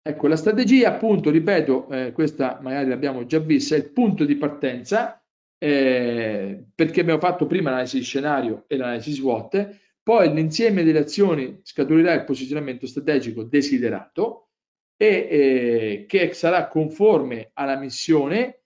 [0.00, 4.36] Ecco, la strategia, appunto, ripeto, eh, questa magari l'abbiamo già vista, è il punto di
[4.36, 5.20] partenza,
[5.58, 11.58] eh, perché abbiamo fatto prima l'analisi di scenario e l'analisi SWOT, poi l'insieme delle azioni
[11.64, 14.50] scaturirà il posizionamento strategico desiderato
[14.96, 18.61] e eh, che sarà conforme alla missione.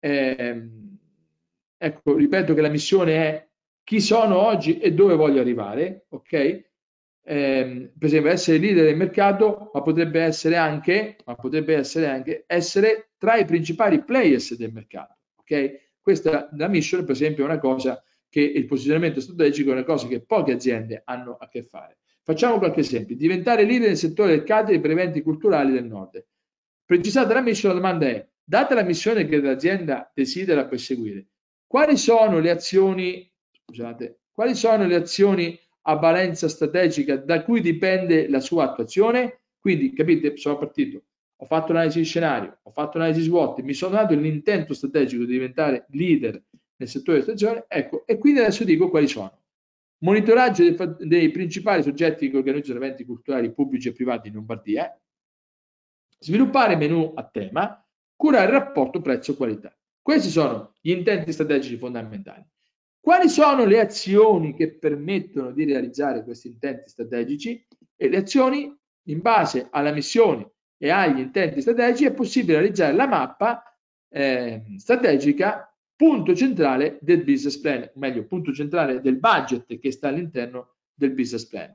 [0.00, 0.98] Ehm,
[1.76, 3.48] ecco, ripeto che la missione è
[3.84, 6.68] chi sono oggi e dove voglio arrivare, ok?
[7.22, 12.44] eh, per esempio essere leader del mercato, ma potrebbe essere anche, ma potrebbe essere anche
[12.46, 15.18] essere tra i principali players del mercato.
[15.36, 15.90] Ok?
[16.00, 20.06] Questa la mission, per esempio, è una cosa che il posizionamento strategico è una cosa
[20.06, 21.98] che poche aziende hanno a che fare.
[22.22, 23.16] Facciamo qualche esempio.
[23.16, 26.24] Diventare leader nel settore del catering per eventi culturali del nord.
[26.84, 31.28] Precisata la mission, la domanda è, data la missione che l'azienda desidera perseguire,
[31.68, 33.30] quali sono le azioni,
[33.64, 39.42] scusate, quali sono le azioni a valenza strategica da cui dipende la sua attuazione.
[39.60, 41.04] Quindi, capite, sono partito,
[41.36, 45.32] ho fatto un'analisi di scenario, ho fatto un'analisi SWOT, mi sono dato l'intento strategico di
[45.32, 46.42] diventare leader
[46.74, 49.42] nel settore di stagione, ecco, e quindi adesso dico quali sono.
[49.98, 50.76] Monitoraggio dei,
[51.06, 54.92] dei principali soggetti che organizzano eventi culturali pubblici e privati in Lombardia,
[56.18, 57.84] sviluppare menu a tema,
[58.20, 59.74] curare il rapporto prezzo-qualità.
[60.02, 62.46] Questi sono gli intenti strategici fondamentali.
[63.00, 67.66] Quali sono le azioni che permettono di realizzare questi intenti strategici?
[67.96, 73.06] E le azioni, in base alla missione e agli intenti strategici, è possibile realizzare la
[73.06, 73.62] mappa
[74.10, 80.74] eh, strategica, punto centrale del business plan, meglio, punto centrale del budget che sta all'interno
[80.92, 81.74] del business plan.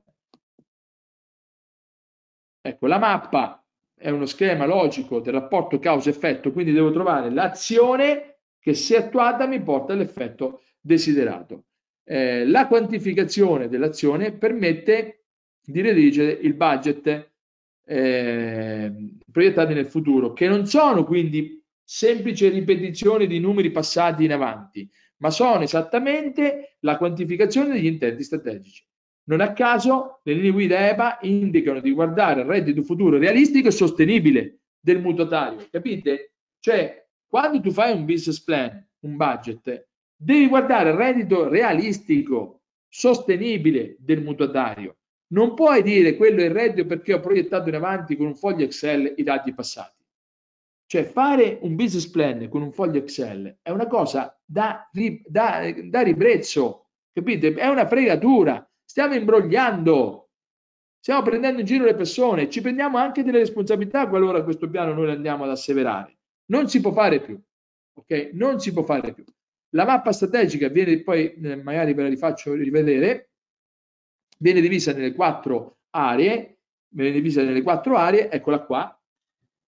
[2.62, 3.64] Ecco, la mappa
[3.98, 9.62] è uno schema logico del rapporto causa-effetto, quindi devo trovare l'azione che se attuata mi
[9.62, 11.66] porta all'effetto desiderato.
[12.04, 15.24] Eh, la quantificazione dell'azione permette
[15.62, 17.32] di redigere il budget
[17.86, 18.93] eh,
[19.32, 25.30] proiettati nel futuro, che non sono quindi semplici ripetizioni di numeri passati in avanti, ma
[25.30, 28.84] sono esattamente la quantificazione degli intenti strategici.
[29.28, 33.71] Non a caso le linee guida EBA indicano di guardare il reddito futuro realistico e
[33.71, 36.34] sostenibile del mutuatario, capite?
[36.59, 43.97] Cioè, quando tu fai un business plan, un budget, Devi guardare il reddito realistico, sostenibile
[43.99, 44.97] del mutuatario.
[45.28, 48.63] Non puoi dire quello è il reddito perché ho proiettato in avanti con un foglio
[48.63, 50.03] Excel i dati passati.
[50.88, 54.89] Cioè fare un business plan con un foglio Excel è una cosa da,
[55.26, 57.53] da, da ribrezzo, capite?
[57.53, 58.65] È una fregatura.
[58.86, 60.30] Stiamo imbrogliando,
[61.00, 65.10] stiamo prendendo in giro le persone, ci prendiamo anche delle responsabilità qualora questo piano noi
[65.10, 66.18] andiamo ad asseverare.
[66.46, 67.40] Non si può fare più,
[67.94, 68.30] ok?
[68.34, 69.24] Non si può fare più.
[69.70, 73.32] La mappa strategica viene poi, eh, magari ve la rifaccio rivedere,
[74.38, 76.60] viene divisa nelle quattro aree,
[76.90, 79.02] viene divisa nelle quattro aree, eccola qua,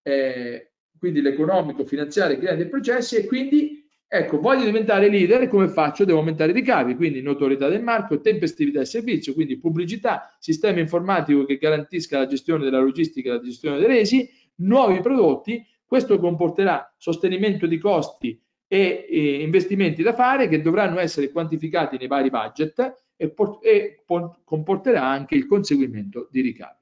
[0.04, 6.06] eh, quindi l'economico, finanziario, cliente e processi e quindi ecco, voglio diventare leader, come faccio?
[6.06, 11.46] Devo aumentare i ricavi, quindi notorietà del marchio, tempestività del servizio, quindi pubblicità, sistema informatico
[11.46, 16.94] che garantisca la gestione della logistica e la gestione dei resi, nuovi prodotti, questo comporterà
[16.98, 23.06] sostenimento di costi e, e investimenti da fare che dovranno essere quantificati nei vari budget
[23.16, 24.04] e, e
[24.44, 26.76] comporterà anche il conseguimento di ricavi.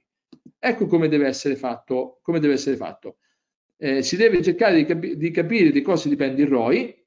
[0.59, 2.19] Ecco come deve essere fatto.
[2.21, 3.17] Come deve essere fatto.
[3.78, 7.05] Eh, si deve cercare di, capi di, capire di cosa dipende il ROI.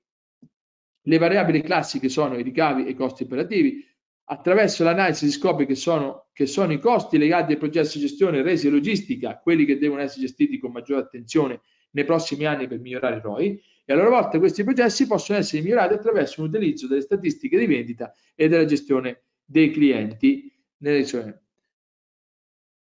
[1.08, 3.82] Le variabili classiche sono i ricavi e i costi operativi.
[4.30, 8.42] attraverso l'analisi si scopre che sono, che sono i costi legati ai processi di gestione,
[8.42, 12.78] resi e logistica, quelli che devono essere gestiti con maggiore attenzione nei prossimi anni per
[12.78, 16.86] migliorare il ROI e a loro volta questi processi possono essere migliorati attraverso un utilizzo
[16.86, 20.52] delle statistiche di vendita e della gestione dei clienti.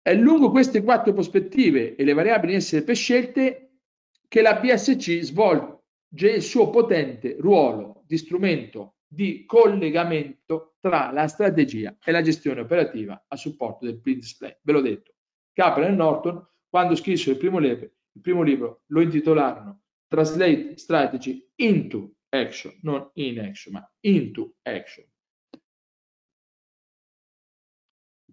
[0.02, 3.70] È lungo queste quattro prospettive e le variabili in essere prescelte
[4.28, 11.98] che la BSC svolge il suo potente ruolo di strumento di collegamento tra la strategia
[12.04, 14.58] e la gestione operativa a supporto del print display.
[14.64, 15.14] Ve l'ho detto,
[15.54, 21.50] Capra e Norton, quando scrissero il primo, libro, il primo libro, lo intitolarono Translate Strategy
[21.56, 25.06] into Action, non in action, ma into action.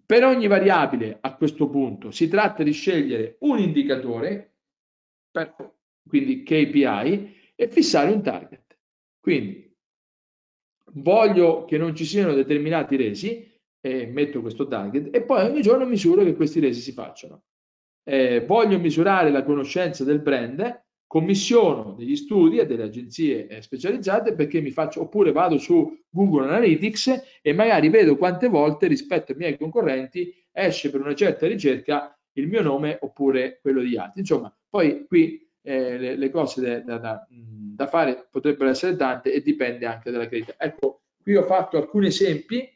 [0.06, 4.56] Per ogni variabile a questo punto si tratta di scegliere un indicatore,
[5.30, 5.54] per,
[6.04, 8.68] quindi KPI, e fissare un target.
[9.20, 9.57] Quindi
[10.94, 13.46] voglio che non ci siano determinati resi,
[13.80, 17.44] e metto questo target, e poi ogni giorno misuro che questi resi si facciano.
[18.04, 24.34] Eh, voglio misurare la conoscenza del brand, commissiono degli studi a delle agenzie eh, specializzate
[24.34, 29.38] perché mi faccio, oppure vado su Google Analytics e magari vedo quante volte rispetto ai
[29.38, 34.20] miei concorrenti esce per una certa ricerca il mio nome oppure quello di altri.
[34.20, 39.42] Insomma, poi qui eh, le, le, cose da, da, da, fare potrebbero essere tante e
[39.42, 40.54] dipende anche dalla credita.
[40.58, 42.68] Ecco, qui ho fatto alcuni esempi,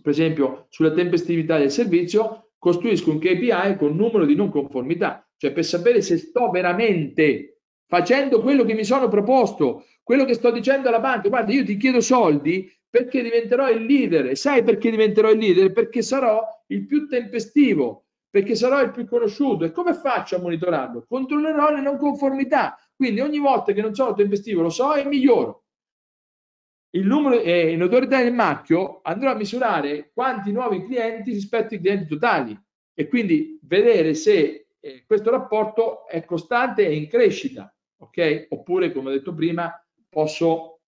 [0.00, 5.52] per esempio sulla tempestività del servizio, costruisco un KPI con numero di non conformità cioè
[5.52, 10.88] per sapere se sto veramente facendo quello che mi sono proposto, quello che sto dicendo
[10.88, 14.36] alla banca, guarda, io ti chiedo soldi perché diventerò il leader.
[14.36, 15.72] Sai perché diventerò il leader?
[15.72, 18.05] Perché sarò il più tempestivo,
[18.36, 19.64] perché sarò il più conosciuto.
[19.64, 21.06] E come faccio a monitorarlo?
[21.08, 22.78] Controllerò le non conformità.
[22.94, 25.64] Quindi ogni volta che non sono tempestivo lo so e miglioro.
[26.90, 31.80] Il numero eh, in autorità del marchio andrò a misurare quanti nuovi clienti rispetto ai
[31.80, 32.58] clienti totali
[32.92, 38.48] e quindi vedere se eh, questo rapporto è costante e in crescita, ok?
[38.50, 39.72] Oppure, come ho detto prima,
[40.10, 40.80] posso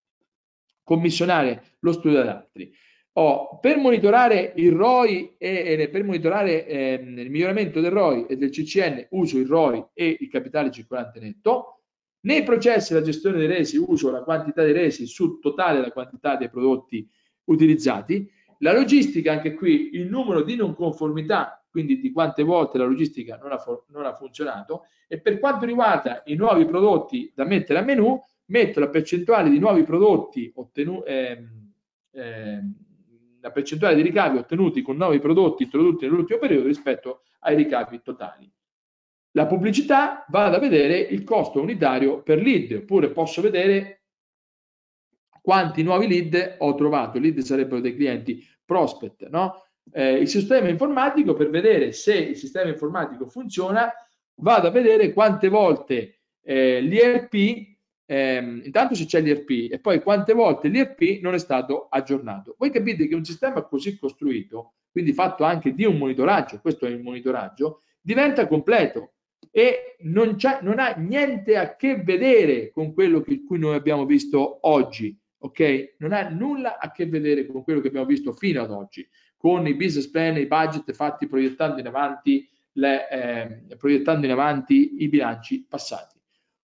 [0.82, 2.70] commissionare lo studio ad altri.
[3.18, 8.36] Oh, per monitorare il ROI e, e per monitorare eh, il miglioramento del ROI e
[8.36, 11.80] del CCN uso il ROI e il capitale circolante netto.
[12.20, 16.36] Nei processi della gestione dei resi uso la quantità dei resi sul totale della quantità
[16.36, 17.10] dei prodotti
[17.46, 18.30] utilizzati.
[18.58, 23.36] La logistica, anche qui, il numero di non conformità quindi di quante volte la logistica
[23.36, 27.82] non ha, non ha funzionato e per quanto riguarda i nuovi prodotti da mettere a
[27.82, 31.72] menu metto la percentuale di nuovi prodotti ottenuti ehm,
[32.12, 32.74] ehm,
[33.40, 38.50] la percentuale di ricavi ottenuti con nuovi prodotti introdotti nell'ultimo periodo rispetto ai ricavi totali.
[39.32, 44.02] La pubblicità vado a vedere il costo unitario per lead, oppure posso vedere
[45.40, 47.18] quanti nuovi lead ho trovato.
[47.18, 49.62] Lead sarebbero dei clienti prospect, no?
[49.92, 53.92] eh, il sistema informatico per vedere se il sistema informatico funziona,
[54.36, 57.77] vado a vedere quante volte eh, l'IRP,
[58.08, 62.54] ehm, intanto se c'è l'IRP e poi quante volte l'IRP non è stato aggiornato.
[62.58, 66.90] Voi capite che un sistema così costruito, quindi fatto anche di un monitoraggio, questo è
[66.90, 69.12] il monitoraggio, diventa completo
[69.50, 74.58] e non, non ha niente a che vedere con quello che cui noi abbiamo visto
[74.68, 75.96] oggi, ok?
[75.98, 79.06] Non ha nulla a che vedere con quello che abbiamo visto fino ad oggi
[79.38, 85.02] con i business plan i budget fatti proiettando in avanti, le, eh, proiettando in avanti
[85.02, 86.17] i bilanci passati.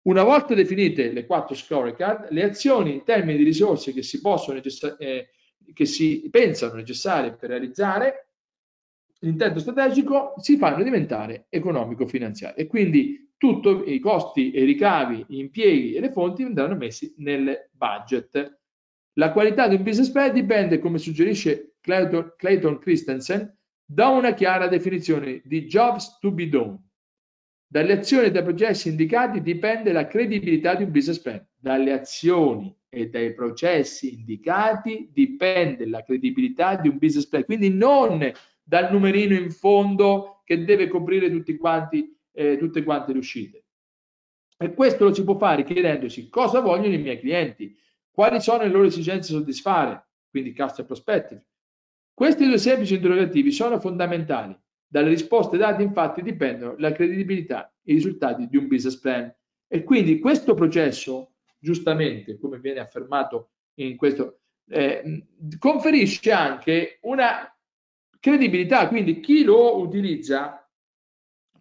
[0.03, 4.61] Una volta definite le quattro scorecard, le azioni in termini di risorse che si, possono
[4.99, 5.29] eh,
[5.73, 8.31] che si pensano necessarie per realizzare
[9.21, 15.39] l'intento strategico si fanno diventare economico-finanziarie e quindi tutti i costi e i ricavi, gli
[15.39, 18.59] impieghi e le fonti andranno messi nel budget.
[19.15, 25.41] La qualità di un business plan dipende, come suggerisce Clayton Christensen da una chiara definizione
[25.45, 26.90] di jobs to be done.
[27.73, 31.47] Dalle azioni e dai processi indicati dipende la credibilità di un business plan.
[31.57, 37.45] Dalle azioni e dai processi indicati dipende la credibilità di un business plan.
[37.45, 38.29] Quindi non
[38.61, 43.65] dal numerino in fondo che deve coprire tutti quanti, eh, tutte quante le uscite.
[44.59, 47.79] E questo lo si può fare chiedendosi cosa vogliono i miei clienti,
[48.11, 51.47] quali sono le loro esigenze da soddisfare, quindi customer perspective,
[52.13, 54.59] questi due semplici interrogativi sono fondamentali.
[54.93, 59.33] Dalle risposte date infatti dipendono la credibilità e i risultati di un business plan.
[59.69, 65.27] E quindi questo processo, giustamente, come viene affermato in questo, eh,
[65.61, 67.57] conferisce anche una
[68.19, 68.89] credibilità.
[68.89, 70.69] Quindi chi lo utilizza,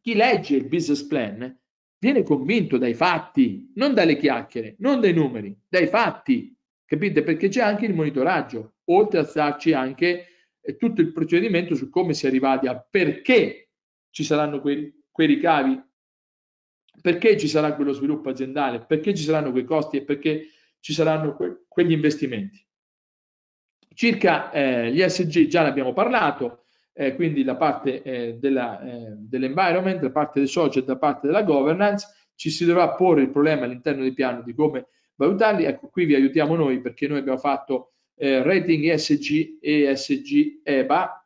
[0.02, 1.56] chi legge il business plan,
[2.00, 6.58] viene convinto dai fatti, non dalle chiacchiere, non dai numeri, dai fatti.
[6.84, 7.22] capite?
[7.22, 10.26] Perché c'è anche il monitoraggio, oltre a starci anche
[10.70, 13.70] eh, tutto il procedimento su come si è arrivati a perché
[14.12, 15.82] ci saranno quei, quei ricavi,
[17.02, 20.48] perché ci sarà quello sviluppo aziendale, perché ci saranno quei costi e perché
[20.80, 22.66] ci saranno que quegli investimenti.
[23.94, 29.16] Circa eh, gli SG già ne abbiamo parlato, eh, quindi la parte eh, della, eh,
[29.18, 33.66] dell'environment, la parte del social, la parte della governance, ci si dovrà porre il problema
[33.66, 35.66] all'interno del piano di come valutarli.
[35.66, 41.26] Ecco, qui vi aiutiamo noi perché noi abbiamo fatto eh, rating ESG, ESG EBA,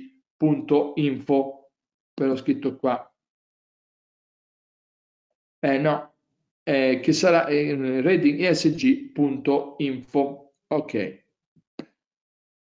[2.14, 3.12] ve l'ho scritto qua.
[5.58, 6.14] Eh no,
[6.62, 8.92] eh, che sarà eh, rating esg.info,
[10.68, 11.18] ok.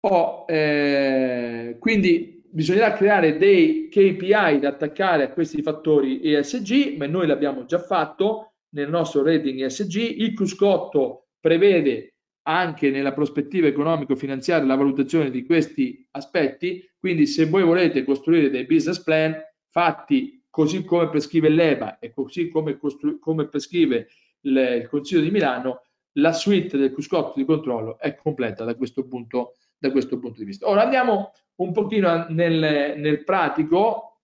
[0.06, 7.28] Oh, eh, quindi bisognerà creare dei KPI da attaccare a questi fattori ESG, ma noi
[7.28, 9.96] l'abbiamo già fatto nel nostro rating ESG.
[9.96, 12.13] Il Cuscotto prevede
[12.44, 18.66] anche nella prospettiva economico-finanziaria la valutazione di questi aspetti, quindi se voi volete costruire dei
[18.66, 19.36] business plan
[19.70, 22.78] fatti così come prescrive l'EBA e così come,
[23.20, 24.08] come prescrive
[24.42, 25.82] il, il Consiglio di Milano,
[26.18, 30.46] la suite del Cuscotto di controllo è completa da questo punto da questo punto di
[30.46, 30.70] vista.
[30.70, 34.22] Ora andiamo un pochino nel, nel pratico,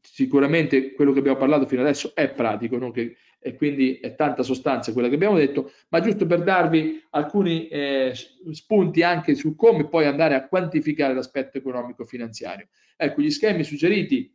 [0.00, 4.42] sicuramente quello che abbiamo parlato fino adesso è pratico, non che, e quindi è tanta
[4.42, 8.12] sostanza quella che abbiamo detto, ma giusto per darvi alcuni eh,
[8.50, 12.68] spunti anche su come poi andare a quantificare l'aspetto economico-finanziario.
[12.96, 14.34] Ecco, gli schemi suggeriti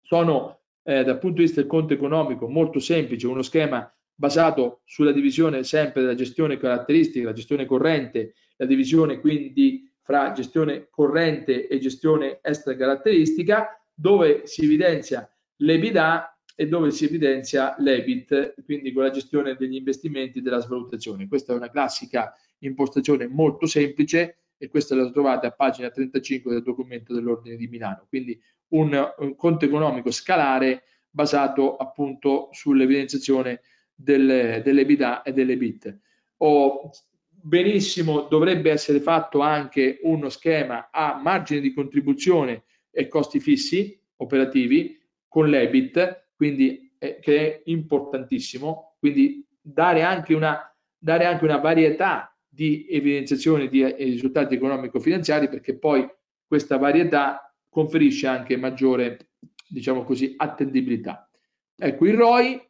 [0.00, 5.12] sono eh, dal punto di vista del conto economico molto semplice, uno schema basato sulla
[5.12, 11.78] divisione sempre della gestione caratteristica, la gestione corrente, la divisione quindi fra gestione corrente e
[11.78, 19.10] gestione extra caratteristica, dove si evidenzia l'EBITDA e dove si evidenzia l'EBIT, quindi con la
[19.10, 21.28] gestione degli investimenti e della svalutazione.
[21.28, 26.64] Questa è una classica impostazione molto semplice e questa la trovate a pagina 35 del
[26.64, 28.06] documento dell'Ordine di Milano.
[28.08, 33.60] Quindi un, un conto economico scalare basato appunto sull'evidenziazione
[33.94, 35.96] delle, delle BIDA e delle BIT.
[36.38, 36.90] O
[37.28, 44.98] benissimo dovrebbe essere fatto anche uno schema a margine di contribuzione e costi fissi operativi
[45.28, 52.32] con l'EBIT, quindi eh, che è importantissimo, quindi dare anche una, dare anche una varietà
[52.48, 56.08] di evidenziazione di eh, risultati economico-finanziari perché poi
[56.46, 59.30] questa varietà conferisce anche maggiore,
[59.68, 61.28] diciamo così, attendibilità.
[61.76, 62.62] Ecco, il ROI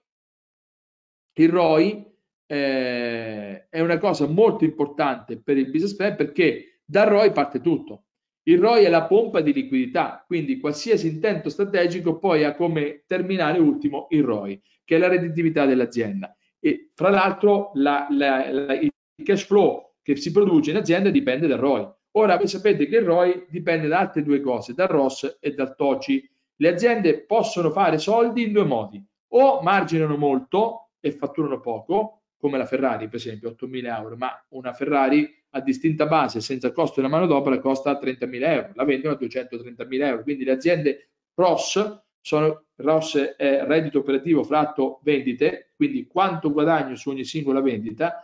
[1.35, 2.05] il ROI
[2.47, 8.07] eh, è una cosa molto importante per il business plan perché dal ROI parte tutto.
[8.49, 13.59] Il ROI è la pompa di liquidità, quindi qualsiasi intento strategico poi ha come terminale
[13.59, 16.35] ultimo il ROI, che è la redditività dell'azienda.
[16.59, 18.91] E fra l'altro la, la, la, il
[19.23, 21.87] cash flow che si produce in azienda dipende dal ROI.
[22.13, 25.77] Ora voi sapete che il ROI dipende da altre due cose, dal ROS e dal
[25.77, 26.31] TOCI.
[26.57, 32.57] Le aziende possono fare soldi in due modi, o marginano molto e fatturano poco, come
[32.57, 37.13] la Ferrari per esempio 8.000 euro, ma una Ferrari a distinta base senza costo della
[37.13, 43.35] manodopera costa 30.000 euro, la vendono a 230.000 euro, quindi le aziende ROS sono ROS
[43.37, 48.23] è reddito operativo fratto vendite, quindi quanto guadagno su ogni singola vendita,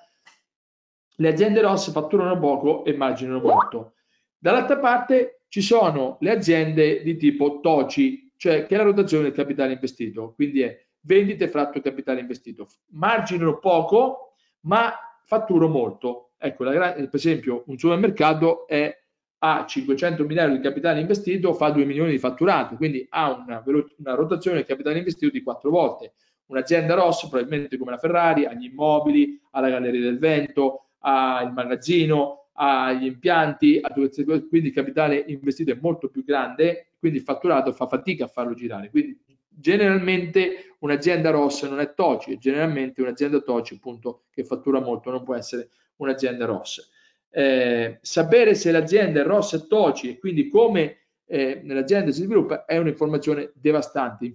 [1.16, 3.94] le aziende ROS fatturano poco e marginano molto.
[4.38, 9.32] Dall'altra parte ci sono le aziende di tipo TOCI, cioè che è la rotazione del
[9.32, 12.68] capitale investito, quindi è vendite fratto capitale investito.
[12.90, 14.92] Marginano poco, ma
[15.24, 16.32] fatturo molto.
[16.38, 18.94] Ecco, la, per esempio, un supermercato è,
[19.38, 23.62] ha 500 mila euro di capitale investito, fa 2 milioni di fatturato, quindi ha una,
[23.64, 26.14] una rotazione del capitale investito di 4 volte.
[26.46, 31.42] Un'azienda rossa, probabilmente come la Ferrari, ha gli immobili, ha la galleria del vento, ha
[31.42, 37.18] il magazzino, ha gli impianti, ha quindi il capitale investito è molto più grande, quindi
[37.18, 38.90] il fatturato fa fatica a farlo girare.
[38.90, 39.18] Quindi
[39.56, 45.34] generalmente un'azienda rossa non è TOCI, generalmente un'azienda TOCI appunto che fattura molto non può
[45.34, 46.82] essere un'azienda rossa.
[47.30, 52.64] Eh, sapere se l'azienda è rossa e TOCI e quindi come eh, nell'azienda si sviluppa
[52.64, 54.30] è un'informazione devastante,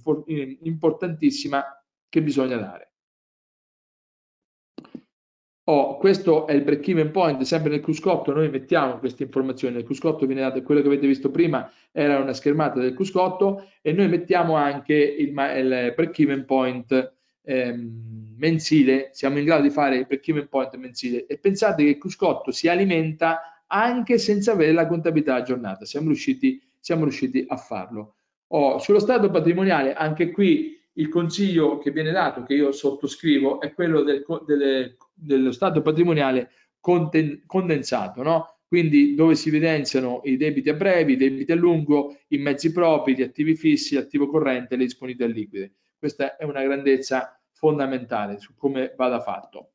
[0.61, 1.63] importantissima
[2.09, 2.88] che bisogna dare.
[5.69, 9.83] Oh, questo è il break even point, sempre nel cruscotto noi mettiamo queste informazioni, nel
[9.83, 14.07] cruscotto viene dato, quello che avete visto prima era una schermata del cruscotto e noi
[14.07, 17.13] mettiamo anche il, il break even point
[17.43, 21.27] ehm, mensile, siamo in grado di fare il break even point mensile.
[21.27, 26.59] E pensate che il cruscotto si alimenta anche senza avere la contabilità aggiornata, siamo riusciti,
[26.79, 28.15] siamo riusciti a farlo.
[28.47, 33.73] Oh, sullo stato patrimoniale, anche qui il consiglio che viene dato, che io sottoscrivo, è
[33.73, 38.59] quello del, delle, dello stato patrimoniale conten, condensato, no?
[38.67, 43.15] quindi dove si evidenziano i debiti a breve, i debiti a lungo, i mezzi propri,
[43.15, 45.73] gli attivi fissi, l'attivo corrente le disponibilità liquide.
[45.97, 49.71] Questa è una grandezza fondamentale su come vada fatto.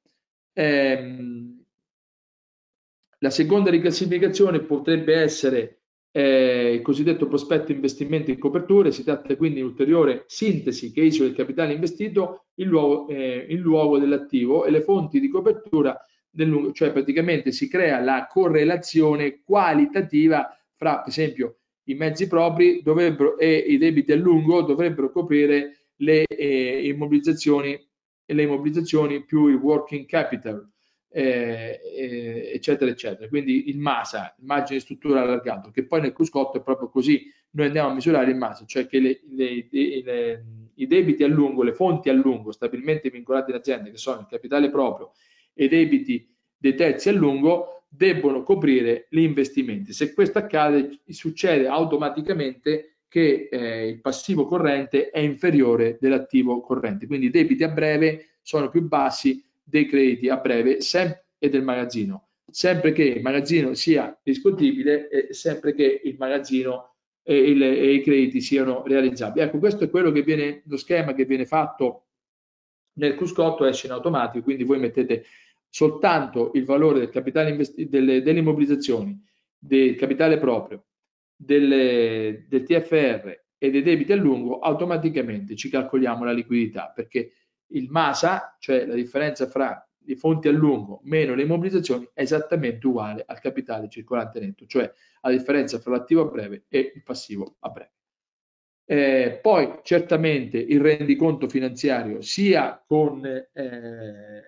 [0.53, 1.65] Ehm,
[3.19, 5.84] la seconda riclassificazione potrebbe essere
[6.17, 11.29] eh, il cosiddetto prospetto investimento in coperture, si tratta quindi di un'ulteriore sintesi che isola
[11.29, 15.99] il capitale investito in luogo, eh, in luogo dell'attivo e le fonti di copertura
[16.31, 22.81] del cioè praticamente si crea la correlazione qualitativa fra, per esempio, i mezzi propri
[23.39, 27.89] e i debiti a lungo dovrebbero coprire le eh, immobilizzazioni
[28.27, 30.67] le immobilizzazioni più il working capital
[31.17, 33.29] eh, eh, eccetera, eccetera.
[33.29, 37.91] Quindi il MASA, di struttura allargato, che poi nel cruscotto è proprio così, noi andiamo
[37.91, 42.09] a misurare il MASA, cioè che le, le, le, i debiti a lungo, le fonti
[42.09, 45.13] a lungo, stabilmente vincolati in azienda, che sono il capitale proprio,
[45.53, 49.93] e i debiti dei terzi a lungo, debbono coprire gli investimenti.
[49.93, 57.27] Se questo accade, succede automaticamente che eh, il passivo corrente è inferiore dell'attivo corrente, quindi
[57.27, 60.79] i debiti a breve sono più bassi dei crediti a breve
[61.39, 67.37] e del magazzino, sempre che il magazzino sia discutibile e sempre che il magazzino e,
[67.37, 69.47] il, e i crediti siano realizzabili.
[69.47, 72.09] Ecco, questo è quello che viene, lo schema che viene fatto
[72.97, 75.25] nel cruscotto esce in automatico, quindi voi mettete
[75.69, 79.21] soltanto il valore del capitale investi- delle, delle immobilizzazioni,
[79.59, 80.85] del capitale proprio,
[81.35, 87.33] delle, del TFR e dei debiti a lungo, automaticamente ci calcoliamo la liquidità, perché
[87.75, 92.87] il MASA, cioè la differenza fra le fonti a lungo meno le immobilizzazioni, è esattamente
[92.87, 94.91] uguale al capitale circolante netto, cioè
[95.23, 97.93] la differenza fra l'attivo a breve e il passivo a breve.
[98.87, 104.43] Eh, poi certamente il rendiconto finanziario sia con eh,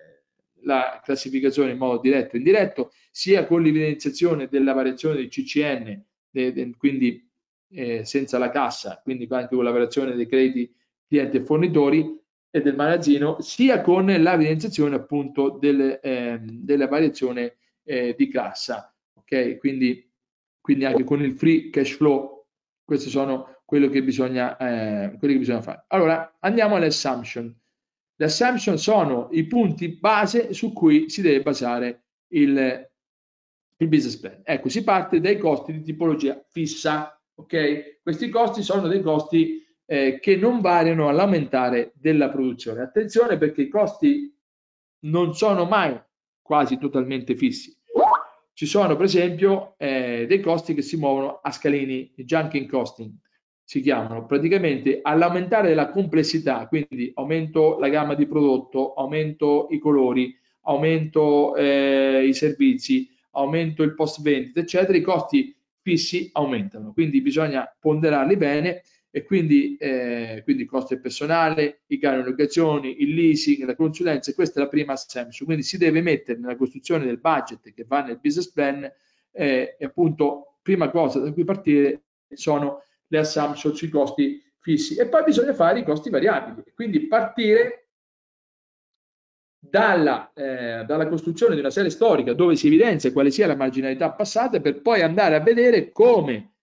[0.61, 6.53] la classificazione in modo diretto e indiretto, sia con l'evidenziazione della variazione del CCN, de,
[6.53, 7.27] de, quindi
[7.69, 10.71] eh, senza la cassa, quindi anche con la variazione dei crediti
[11.07, 18.15] clienti e fornitori, e del magazzino, sia con l'evidenziazione appunto del, eh, della variazione eh,
[18.17, 18.93] di cassa.
[19.13, 20.09] Ok, quindi,
[20.61, 22.45] quindi anche con il free cash flow,
[22.83, 25.83] questi sono quello che bisogna, eh, quello che bisogna fare.
[25.87, 27.53] Allora andiamo alle assumption.
[28.15, 32.89] Le assumption sono i punti base su cui si deve basare il,
[33.77, 34.41] il business plan.
[34.43, 37.21] Ecco, si parte dai costi di tipologia fissa.
[37.35, 42.81] Ok, questi costi sono dei costi eh, che non variano all'aumentare della produzione.
[42.81, 44.31] Attenzione perché i costi
[45.05, 45.99] non sono mai
[46.41, 47.75] quasi totalmente fissi.
[48.53, 53.13] Ci sono per esempio eh, dei costi che si muovono a scalini, junking costing
[53.67, 60.33] si chiamano, praticamente all'aumentare della complessità, quindi aumento la gamma di prodotto, aumento i colori,
[60.61, 67.69] aumento eh, i servizi, aumento il post vendita, eccetera, i costi fissi aumentano, quindi bisogna
[67.77, 73.63] ponderarli bene e quindi, eh, quindi costo del personale, i canoni di locazioni, il leasing,
[73.65, 77.73] la consulenza, questa è la prima assumption, quindi si deve mettere nella costruzione del budget
[77.73, 78.83] che va nel business plan
[79.31, 82.03] eh, e appunto prima cosa da cui partire
[82.33, 84.95] sono le assumption sui costi fissi.
[84.95, 87.87] E poi bisogna fare i costi variabili, quindi partire
[89.59, 94.11] dalla, eh, dalla, costruzione di una serie storica dove si evidenzia quale sia la marginalità
[94.11, 96.56] passata per poi andare a vedere come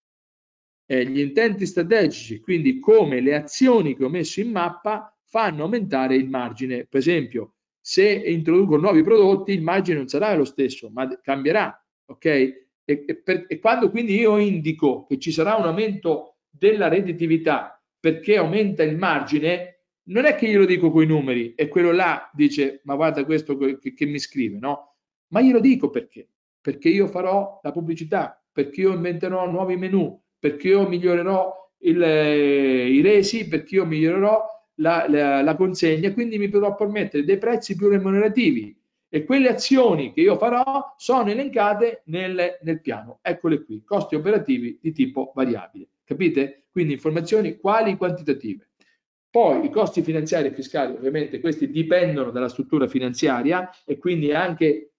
[0.86, 6.16] eh, gli intenti strategici, quindi come le azioni che ho messo in mappa fanno aumentare
[6.16, 6.86] il margine.
[6.86, 11.77] Per esempio, se introduco nuovi prodotti, il margine non sarà lo stesso, ma cambierà.
[12.06, 12.24] Ok?
[12.24, 17.82] E, e, per, e quando quindi io indico che ci sarà un aumento della redditività
[17.98, 21.90] perché aumenta il margine, non è che io lo dico con i numeri e quello
[21.90, 24.97] là dice ma guarda questo che, che mi scrive, no?
[25.28, 26.28] Ma io lo dico perché?
[26.61, 32.87] Perché io farò la pubblicità, perché io inventerò nuovi menu, perché io migliorerò il, eh,
[32.91, 34.45] i resi, perché io migliorerò
[34.75, 38.77] la, la, la consegna, quindi mi potrò permettere dei prezzi più remunerativi
[39.09, 43.21] e quelle azioni che io farò sono elencate nel, nel piano.
[43.23, 45.89] Eccole qui, costi operativi di tipo variabile.
[46.05, 46.65] Capite?
[46.71, 48.69] Quindi informazioni quali quantitative.
[49.31, 54.91] Poi i costi finanziari e fiscali, ovviamente questi dipendono dalla struttura finanziaria e quindi anche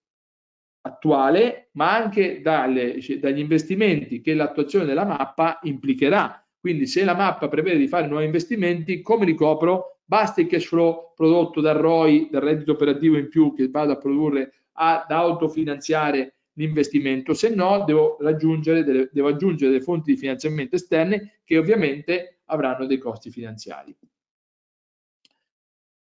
[0.86, 6.40] attuale, ma anche dalle, dagli investimenti che l'attuazione della mappa implicherà.
[6.60, 10.00] Quindi se la mappa prevede di fare nuovi investimenti, come li copro?
[10.06, 13.98] Basta il cash flow prodotto dal ROI, dal reddito operativo in più che vado a
[13.98, 21.40] produrre ad autofinanziare l'investimento, se no devo, delle, devo aggiungere delle fonti di finanziamento esterne
[21.44, 23.96] che ovviamente avranno dei costi finanziari.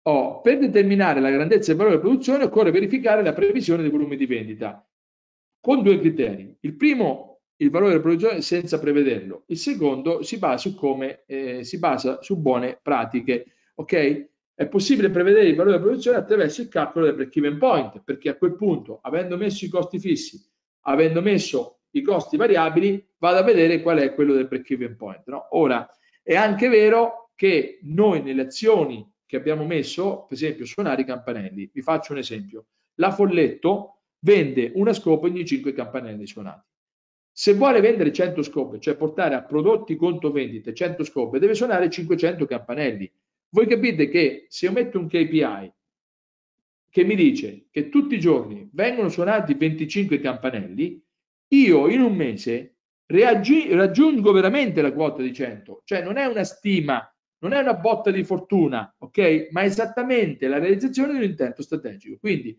[0.06, 4.18] Oh, per determinare la grandezza del valore della produzione occorre verificare la previsione dei volumi
[4.18, 4.86] di vendita
[5.62, 6.58] con due criteri.
[6.60, 9.44] Il primo, il valore della produzione senza prevederlo.
[9.48, 13.46] Il secondo si basa su come eh, si basa su buone pratiche.
[13.76, 14.28] Ok?
[14.54, 18.36] È possibile prevedere il valore della produzione attraverso il calcolo del break-even point, perché a
[18.36, 20.38] quel punto, avendo messo i costi fissi,
[20.82, 25.24] avendo messo i costi variabili, vado a vedere qual è quello del break-even point.
[25.28, 25.48] No?
[25.52, 25.90] Ora,
[26.22, 31.68] è anche vero che noi nelle azioni che abbiamo messo, per esempio, suonare i campanelli,
[31.74, 32.68] vi faccio un esempio.
[33.00, 36.70] La Folletto vende una scopa ogni 5 campanelli suonati.
[37.32, 41.90] Se vuole vendere 100 scope, cioè portare a prodotti conto vendite 100 scope, deve suonare
[41.90, 43.12] 500 campanelli.
[43.50, 45.74] Voi capite che se io metto un KPI
[46.92, 51.04] che mi dice che tutti i giorni vengono suonati 25 campanelli,
[51.48, 52.76] io in un mese
[53.08, 57.08] raggiungo veramente la quota di 100, cioè non è una stima,
[57.44, 59.50] non è una botta di fortuna, ok?
[59.52, 62.18] Ma è esattamente la realizzazione di un intento strategico.
[62.18, 62.58] Quindi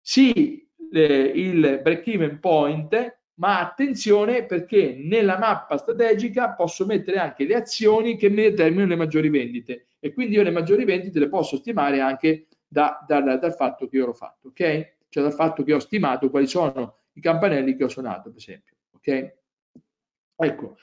[0.00, 7.54] sì, eh, il break-even point ma attenzione perché nella mappa strategica posso mettere anche le
[7.54, 11.56] azioni che mi determinano le maggiori vendite e quindi io le maggiori vendite le posso
[11.56, 14.96] stimare anche da, da, dal fatto che io l'ho fatto, ok?
[15.08, 18.74] Cioè dal fatto che ho stimato quali sono i campanelli che ho suonato, per esempio,
[18.92, 19.34] ok?
[20.36, 20.76] Ecco,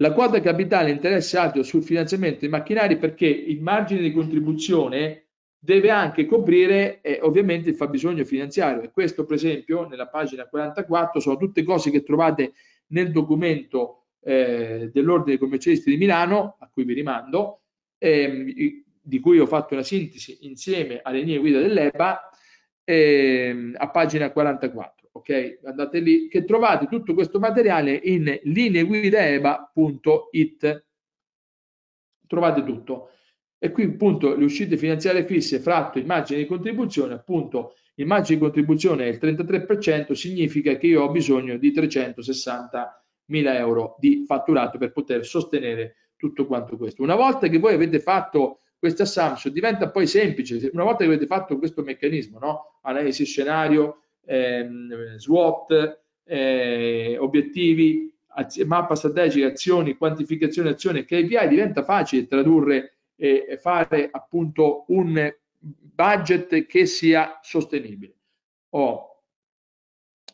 [0.00, 5.26] la quota capitale interesse alto sul finanziamento dei macchinari perché il margine di contribuzione
[5.58, 8.80] deve anche coprire eh, ovviamente il fabbisogno finanziario.
[8.80, 12.54] E questo per esempio nella pagina 44 sono tutte cose che trovate
[12.88, 17.60] nel documento eh, dell'ordine dei commercialisti di Milano a cui vi rimando
[17.98, 18.52] ehm,
[19.02, 22.30] di cui ho fatto una sintesi insieme alle linee guida dell'EBA
[22.84, 30.84] ehm, a pagina 44 ok andate lì che trovate tutto questo materiale in lineguidaeba.it
[32.26, 33.10] trovate tutto
[33.62, 38.38] e qui appunto le uscite finanziarie fisse fratto il margine di contribuzione, appunto il margine
[38.38, 44.24] di contribuzione è il 33%, significa che io ho bisogno di 360 mila euro di
[44.26, 47.02] fatturato per poter sostenere tutto quanto questo.
[47.02, 51.26] Una volta che voi avete fatto questa assumption diventa poi semplice, una volta che avete
[51.26, 52.78] fatto questo meccanismo, no?
[52.82, 58.12] analisi scenario, ehm, SWOT, eh, obiettivi,
[58.66, 66.86] mappa strategica, azioni, quantificazione azione, KPI, diventa facile tradurre e fare appunto un budget che
[66.86, 68.14] sia sostenibile.
[68.70, 69.06] Oh.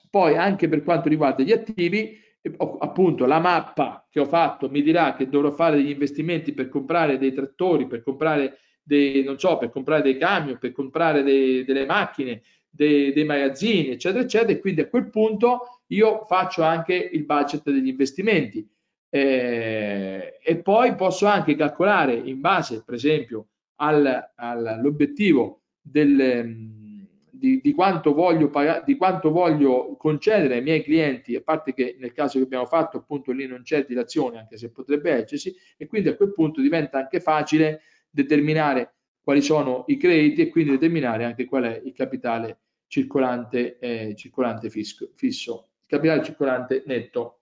[0.09, 2.19] Poi anche per quanto riguarda gli attivi,
[2.59, 7.19] appunto la mappa che ho fatto mi dirà che dovrò fare degli investimenti per comprare
[7.19, 11.87] dei trattori, per comprare dei, non so, per comprare dei camion, per comprare dei, delle
[11.87, 12.43] macchine,
[12.77, 17.63] dei, dei, magazzini, eccetera, eccetera, e quindi a quel punto io faccio anche il budget
[17.65, 18.69] degli investimenti.
[19.09, 27.61] Eh, e poi posso anche calcolare in base, per esempio, al, all'obiettivo del, mm, di,
[27.63, 32.13] di, quanto voglio pagare, di quanto voglio concedere ai miei clienti, a parte che nel
[32.13, 36.09] caso che abbiamo fatto, appunto, lì non c'è dilazione, anche se potrebbe esserci, e quindi
[36.09, 41.47] a quel punto diventa anche facile determinare quali sono i crediti e quindi determinare anche
[41.47, 42.61] qual è il capitale
[42.97, 47.41] circolante, eh, circolante fisco, fisso, capitale circolante netto.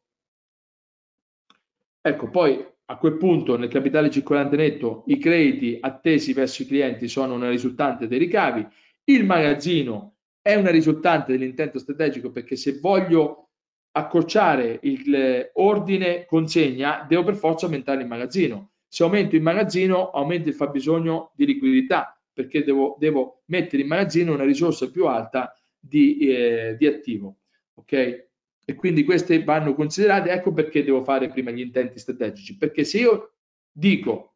[2.01, 7.07] Ecco, poi a quel punto nel capitale circolante netto i crediti attesi verso i clienti
[7.07, 8.67] sono una risultante dei ricavi,
[9.05, 13.51] il magazzino è una risultante dell'intento strategico perché se voglio
[13.93, 18.73] accorciare l'ordine consegna devo per forza aumentare il magazzino.
[18.89, 24.35] Se aumento il magazzino aumento il fabbisogno di liquidità perché devo, devo mettere in magazzino
[24.35, 27.39] una risorsa più alta di, eh, di attivo.
[27.74, 28.27] Ok?
[28.65, 30.31] e quindi queste vanno considerate.
[30.31, 33.32] Ecco perché devo fare prima gli intenti strategici, perché se io
[33.70, 34.31] dico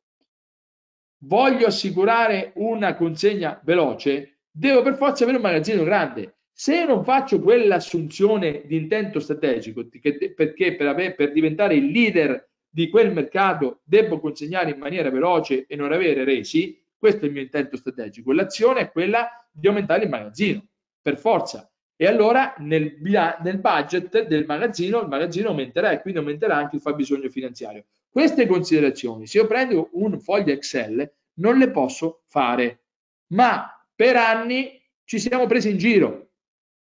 [1.23, 6.37] voglio assicurare una consegna veloce, devo per forza avere un magazzino grande.
[6.53, 12.51] Se io non faccio quell'assunzione di intento strategico, perché per, avere, per diventare il leader
[12.69, 17.33] di quel mercato devo consegnare in maniera veloce e non avere resi, questo è il
[17.33, 18.33] mio intento strategico.
[18.33, 20.67] L'azione è quella di aumentare il magazzino,
[21.01, 21.71] per forza
[22.01, 26.81] e allora nel, nel, budget del magazzino il magazzino aumenterà e quindi aumenterà anche il
[26.81, 27.87] fabbisogno finanziario.
[28.09, 32.85] Queste considerazioni, se io prendo un foglio Excel, non le posso fare.
[33.33, 36.31] Ma per anni ci siamo presi in giro.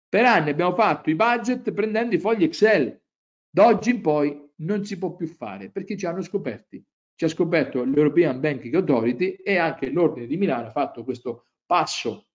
[0.08, 2.98] Per anni abbiamo fatto i budget prendendo i fogli Excel.
[3.50, 6.82] Da oggi in poi non si può più fare perché ci hanno scoperti.
[7.16, 12.28] Ci ha scoperto l'European Banking Authority e anche l'Ordine di Milano ha fatto questo passo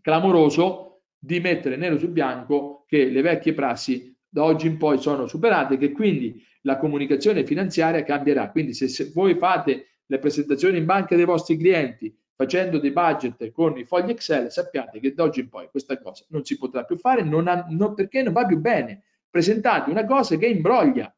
[0.00, 5.26] clamoroso di mettere nero su bianco che le vecchie prassi da oggi in poi sono
[5.26, 8.50] superate, che quindi la comunicazione finanziaria cambierà.
[8.50, 13.50] Quindi se, se voi fate le presentazioni in banca dei vostri clienti facendo dei budget
[13.50, 16.84] con i fogli Excel, sappiate che da oggi in poi questa cosa non si potrà
[16.84, 19.02] più fare non ha, non, perché non va più bene.
[19.28, 21.12] Presentate una cosa che imbroglia,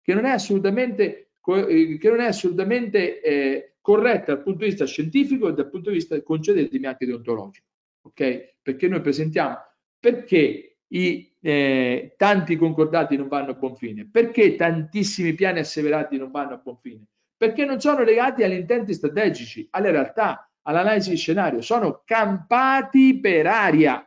[0.00, 5.48] che non è assolutamente, che non è assolutamente eh, corretta dal punto di vista scientifico
[5.48, 7.66] e dal punto di vista, concedetemi, anche deontologico.
[8.02, 8.54] Ok?
[8.62, 9.58] Perché noi presentiamo
[10.02, 16.32] perché i eh, tanti concordati non vanno a buon fine, perché tantissimi piani asseverati non
[16.32, 17.04] vanno a buon fine,
[17.36, 23.46] perché non sono legati agli intenti strategici, alle realtà, all'analisi di scenario, sono campati per
[23.46, 24.04] aria.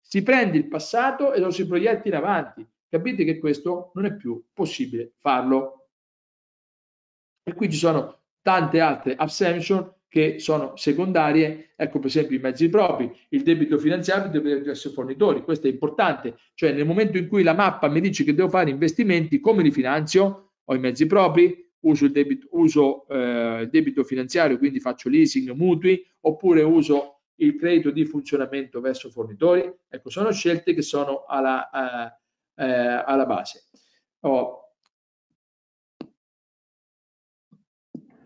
[0.00, 2.68] Si prende il passato e lo si proietta in avanti.
[2.88, 5.79] Capite che questo non è più possibile farlo.
[7.54, 13.10] Qui ci sono tante altre assumption che sono secondarie, ecco per esempio i mezzi propri,
[13.28, 17.54] il debito finanziario deve essere fornitori, questo è importante, cioè nel momento in cui la
[17.54, 20.54] mappa mi dice che devo fare investimenti, come li finanzio?
[20.64, 26.04] Ho i mezzi propri, uso il debito, uso, eh, debito finanziario, quindi faccio leasing, mutui,
[26.22, 29.72] oppure uso il credito di funzionamento verso fornitori.
[29.88, 33.62] Ecco, sono scelte che sono alla, eh, eh, alla base.
[34.20, 34.69] Oh.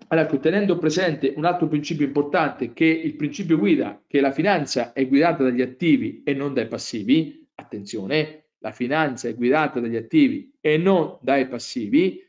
[0.08, 4.92] Allora, ecco, tenendo presente un altro principio importante, che il principio guida, che la finanza
[4.92, 10.52] è guidata dagli attivi e non dai passivi, attenzione, la finanza è guidata dagli attivi
[10.60, 12.22] e non dai passivi,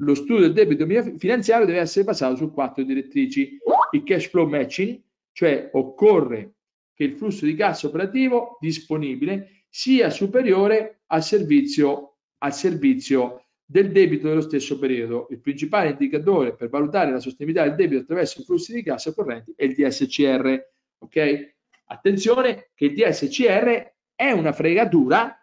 [0.00, 0.86] lo studio del debito
[1.18, 3.58] finanziario deve essere basato su quattro direttrici.
[3.92, 5.00] Il cash flow matching,
[5.32, 6.54] cioè occorre
[6.94, 14.28] che il flusso di cassa operativo disponibile sia superiore al servizio, al servizio del debito
[14.28, 15.26] dello stesso periodo.
[15.30, 19.52] Il principale indicatore per valutare la sostenibilità del debito attraverso i flussi di cassa correnti
[19.56, 20.72] è il DSCR.
[20.98, 21.54] Ok?
[21.86, 25.36] Attenzione che il DSCR è una fregatura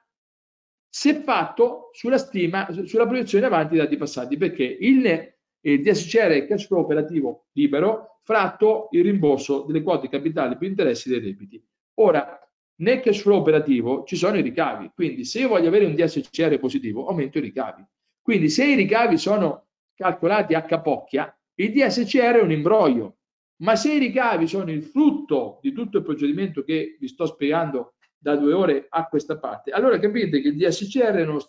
[0.90, 6.36] se fatto sulla stima, sulla proiezione avanti dei dati passati, perché il, il DSCR è
[6.36, 11.64] il cash flow operativo libero fratto il rimborso delle quote capitali più interessi dei debiti.
[11.96, 12.40] Ora,
[12.76, 16.60] nel cash flow operativo ci sono i ricavi, quindi se io voglio avere un DSCR
[16.60, 17.84] positivo, aumento i ricavi.
[18.24, 23.18] Quindi se i ricavi sono calcolati a capocchia, il DSCR è un imbroglio,
[23.58, 27.96] ma se i ricavi sono il frutto di tutto il procedimento che vi sto spiegando
[28.18, 31.46] da due ore a questa parte, allora capite che il DSCR è uno,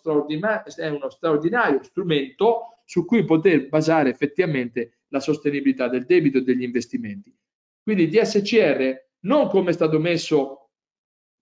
[0.75, 6.63] è uno straordinario strumento su cui poter basare effettivamente la sostenibilità del debito e degli
[6.63, 7.33] investimenti.
[7.81, 10.71] Quindi il DSCR non come è stato messo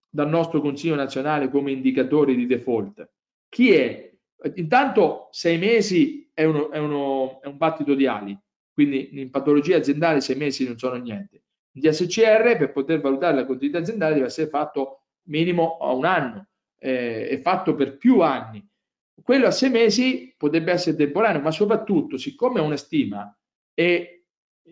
[0.08, 3.10] dal nostro Consiglio nazionale come indicatore di default.
[3.50, 4.13] Chi è?
[4.56, 8.38] Intanto sei mesi è, uno, è, uno, è un battito di ali,
[8.74, 11.44] quindi in patologia aziendale sei mesi non sono niente.
[11.72, 16.48] Il DSCR per poter valutare la continuità aziendale deve essere fatto minimo a un anno,
[16.78, 18.66] eh, è fatto per più anni.
[19.22, 23.36] Quello a sei mesi potrebbe essere temporaneo, ma soprattutto, siccome è una stima
[23.74, 24.26] e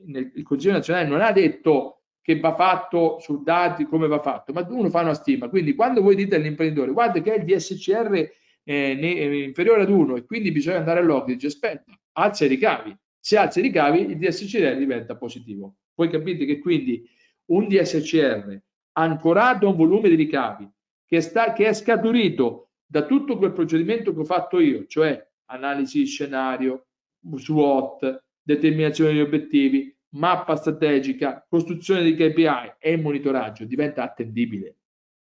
[0.06, 4.54] nel, il Consiglio nazionale non ha detto che va fatto su dati come va fatto,
[4.54, 5.50] ma uno fa una stima.
[5.50, 8.30] Quindi quando voi dite all'imprenditore guarda che il DSCR
[8.64, 12.96] eh, è inferiore ad 1 e quindi bisogna andare all'ordine, dice aspetta, alza i ricavi.
[13.20, 15.76] Se alza i ricavi il DSCR diventa positivo.
[15.96, 17.08] Voi capite che quindi
[17.52, 18.60] un DSCR
[18.94, 20.70] ancorato a un volume di ricavi
[21.06, 26.00] che, sta, che è scaturito da tutto quel procedimento che ho fatto io, cioè analisi
[26.00, 26.88] di scenario,
[27.36, 34.78] SWOT, determinazione degli obiettivi, mappa strategica, costruzione di KPI e monitoraggio, diventa attendibile.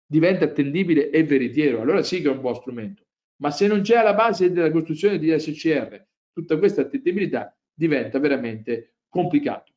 [0.05, 1.81] Diventa attendibile e veritiero.
[1.81, 3.03] Allora sì che è un buon strumento.
[3.41, 8.95] Ma se non c'è alla base della costruzione di SCR tutta questa attendibilità, diventa veramente
[9.09, 9.73] complicato.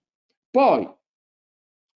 [0.50, 0.88] Poi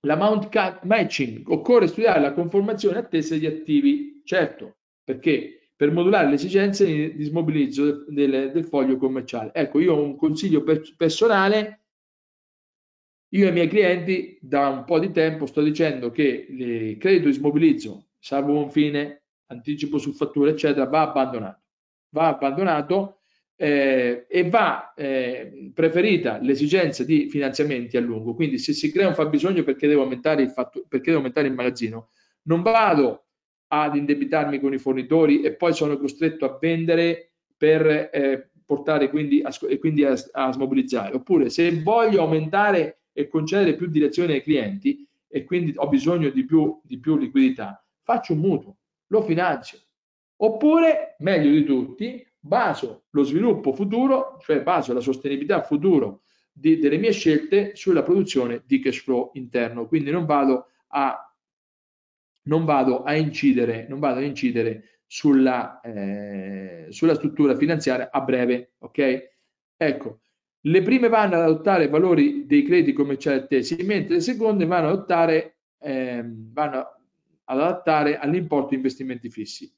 [0.07, 0.49] L'amount
[0.85, 7.25] matching occorre studiare la conformazione attesa degli attivi, certo, perché per modulare le esigenze di
[7.25, 9.51] smobilizzo del, del foglio commerciale.
[9.53, 11.81] Ecco, io ho un consiglio per, personale,
[13.31, 17.35] io ai miei clienti da un po' di tempo sto dicendo che il credito di
[17.35, 21.61] smobilizzo, salvo buon fine, anticipo su fattura, eccetera, va abbandonato.
[22.11, 23.21] Va abbandonato
[23.57, 28.35] eh, e va eh, preferita l'esigenza di finanziamenti a lungo.
[28.35, 31.55] Quindi se si crea un fabbisogno perché devo aumentare il, fatto, perché devo aumentare il
[31.55, 32.11] magazzino,
[32.43, 33.25] non vado
[33.69, 39.41] ad indebitarmi con i fornitori e poi sono costretto a vendere per eh, portare quindi,
[39.43, 41.15] a, e quindi a, a smobilizzare.
[41.15, 46.45] Oppure se voglio aumentare e concedere più direzione ai clienti e quindi ho bisogno di
[46.45, 48.77] più, di più liquidità, faccio un mutuo,
[49.09, 49.79] lo finanzio.
[50.39, 56.23] Oppure, meglio di tutti, baso lo sviluppo futuro, cioè baso la sostenibilità futuro
[56.53, 59.87] di, delle mie scelte sulla produzione di cash flow interno.
[59.87, 61.35] Quindi non vado a,
[62.43, 68.73] non vado a incidere, non vado a incidere sulla, eh, sulla struttura finanziaria a breve.
[68.79, 69.35] Ok?
[69.77, 70.21] Ecco,
[70.61, 74.95] le prime vanno ad adottare valori dei crediti commerciali attesi, mentre le seconde vanno ad
[74.95, 76.96] adottare, eh, vanno
[77.47, 79.71] ad adattare all'importo investimenti fissi.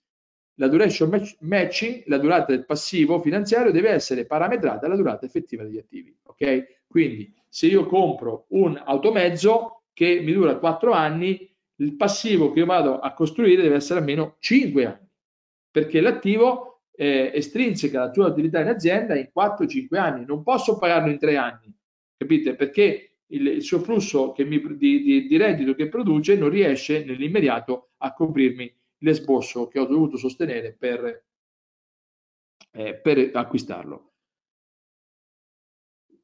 [0.55, 5.78] La duration matching, la durata del passivo finanziario deve essere parametrata alla durata effettiva degli
[5.78, 6.16] attivi.
[6.23, 6.85] Ok?
[6.89, 12.66] Quindi se io compro un automezzo che mi dura 4 anni, il passivo che io
[12.66, 15.09] vado a costruire deve essere almeno 5 anni,
[15.70, 21.11] perché l'attivo eh, estrinseca la tua utilità in azienda in 4-5 anni, non posso pagarlo
[21.11, 21.73] in 3 anni,
[22.16, 22.57] capite?
[22.57, 27.90] Perché il, il suo flusso mi, di, di, di reddito che produce non riesce nell'immediato
[27.98, 31.24] a coprirmi l'esborso che ho dovuto sostenere per,
[32.72, 34.12] eh, per acquistarlo.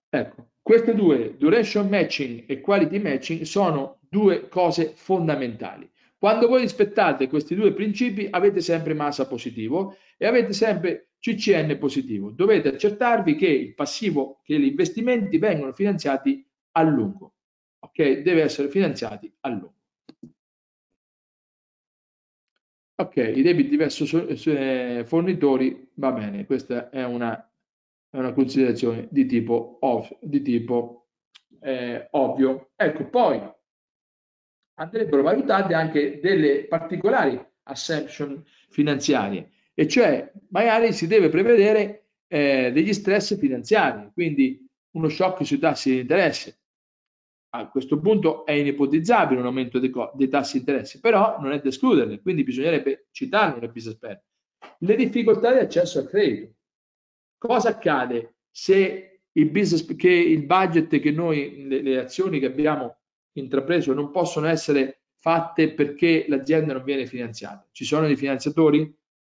[0.09, 5.90] Ecco, queste due, duration matching e quality matching, sono due cose fondamentali.
[6.16, 12.31] Quando voi rispettate questi due principi avete sempre massa positivo e avete sempre CCN positivo.
[12.31, 16.44] Dovete accertarvi che il passivo, che gli investimenti vengono finanziati
[16.76, 17.34] a lungo.
[17.80, 18.20] Ok?
[18.20, 19.74] Deve essere finanziati a lungo.
[22.96, 27.36] Ok, i debiti verso eh, fornitori, va bene, questa è una,
[28.09, 31.09] è una considerazione di tipo, ov, di tipo
[31.60, 32.70] eh, ovvio.
[32.76, 33.42] Ecco, poi
[34.74, 42.92] andrebbero valutate anche delle particolari assumption finanziarie, e cioè magari si deve prevedere eh, degli
[42.92, 46.59] stress finanziari, quindi uno shock sui tassi di interesse,
[47.56, 51.60] a questo punto è inipotizzabile un aumento dei, dei tassi di interesse, però non è
[51.60, 54.20] da escluderle, quindi bisognerebbe citarlo nel business plan.
[54.78, 56.55] Le difficoltà di accesso al credito.
[57.39, 62.97] Cosa accade se il business, che il budget che noi, le, le azioni che abbiamo
[63.35, 67.68] intrapreso non possono essere fatte perché l'azienda non viene finanziata?
[67.70, 68.93] Ci sono dei finanziatori?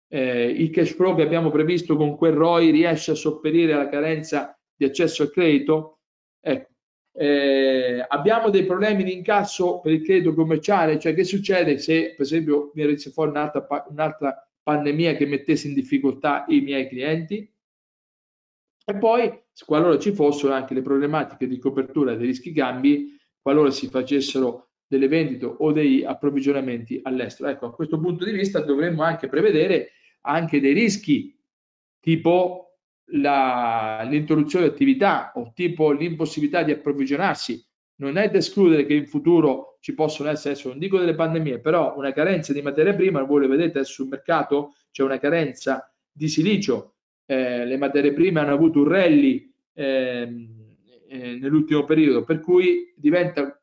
[0.09, 4.59] Eh, il cash flow che abbiamo previsto con quel ROI riesce a sopperire alla carenza
[4.75, 6.01] di accesso al credito?
[6.41, 6.76] Ecco,
[7.19, 12.27] eh, abbiamo dei problemi di incasso per il credito commerciale, cioè che succede se per
[12.27, 17.51] esempio mi venisse fuori un'altra, un'altra pandemia che mettesse in difficoltà i miei clienti?
[18.89, 19.33] E poi,
[19.65, 25.09] qualora ci fossero anche le problematiche di copertura dei rischi cambi, qualora si facessero delle
[25.09, 27.49] vendite o dei approvvigionamenti all'estero.
[27.49, 31.37] Ecco, a questo punto di vista dovremmo anche prevedere anche dei rischi
[32.01, 32.66] tipo
[33.11, 37.65] l'interruzione di attività o tipo l'impossibilità di approvvigionarsi,
[37.97, 41.61] non è da escludere che in futuro ci possono essere, adesso non dico delle pandemie,
[41.61, 46.29] però una carenza di materia prima, voi lo vedete sul mercato, c'è una carenza di
[46.29, 46.95] silicio,
[47.27, 50.49] eh, le materie prime hanno avuto un rally eh,
[51.09, 53.61] eh, nell'ultimo periodo, per cui diventa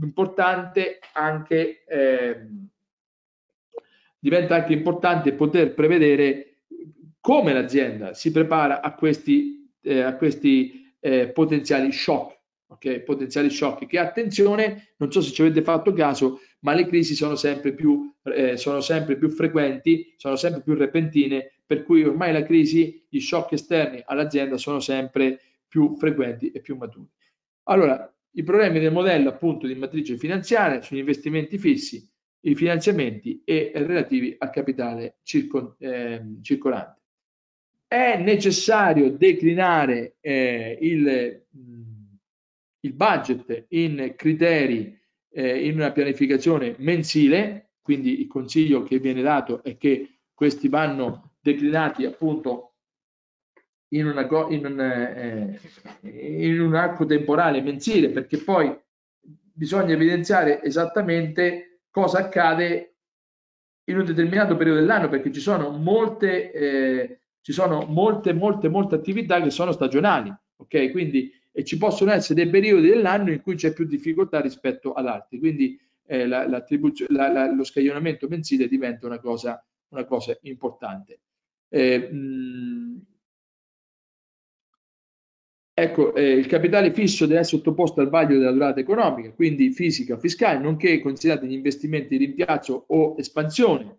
[0.00, 2.68] importante anche, ehm,
[4.18, 6.55] diventa anche importante poter prevedere
[7.26, 12.38] come l'azienda si prepara a questi, eh, a questi eh, potenziali shock,
[12.68, 13.02] okay?
[13.02, 17.34] potenziali shock che attenzione, non so se ci avete fatto caso, ma le crisi sono
[17.34, 22.44] sempre più, eh, sono sempre più frequenti, sono sempre più repentine, per cui ormai la
[22.44, 27.10] crisi, gli shock esterni all'azienda sono sempre più frequenti e più maturi.
[27.64, 32.08] Allora, i problemi del modello appunto di matrice finanziaria sugli investimenti fissi,
[32.42, 36.95] i finanziamenti e relativi al capitale circo, eh, circolante
[37.88, 41.44] è necessario declinare eh, il,
[42.80, 44.98] il, budget in criteri
[45.30, 51.36] eh, in una pianificazione mensile, quindi il consiglio che viene dato è che questi vanno
[51.40, 52.74] declinati appunto
[53.90, 55.60] in, una, in, un, eh,
[56.42, 58.76] in un arco temporale mensile, perché poi
[59.20, 62.96] bisogna evidenziare esattamente cosa accade
[63.84, 68.96] in un determinato periodo dell'anno, perché ci sono molte eh, ci sono molte, molte, molte
[68.96, 70.90] attività che sono stagionali, ok?
[70.90, 71.30] Quindi
[71.62, 75.78] ci possono essere dei periodi dell'anno in cui c'è più difficoltà rispetto ad altri, quindi
[76.06, 76.64] eh, la, la,
[77.08, 81.20] la, lo scaglionamento mensile diventa una cosa, una cosa importante.
[81.68, 83.00] Eh, mh,
[85.78, 90.14] Ecco, eh, il capitale fisso deve essere sottoposto al vaglio della durata economica, quindi fisica
[90.14, 93.98] o fiscale, nonché considerati gli investimenti di rimpiazzo o espansione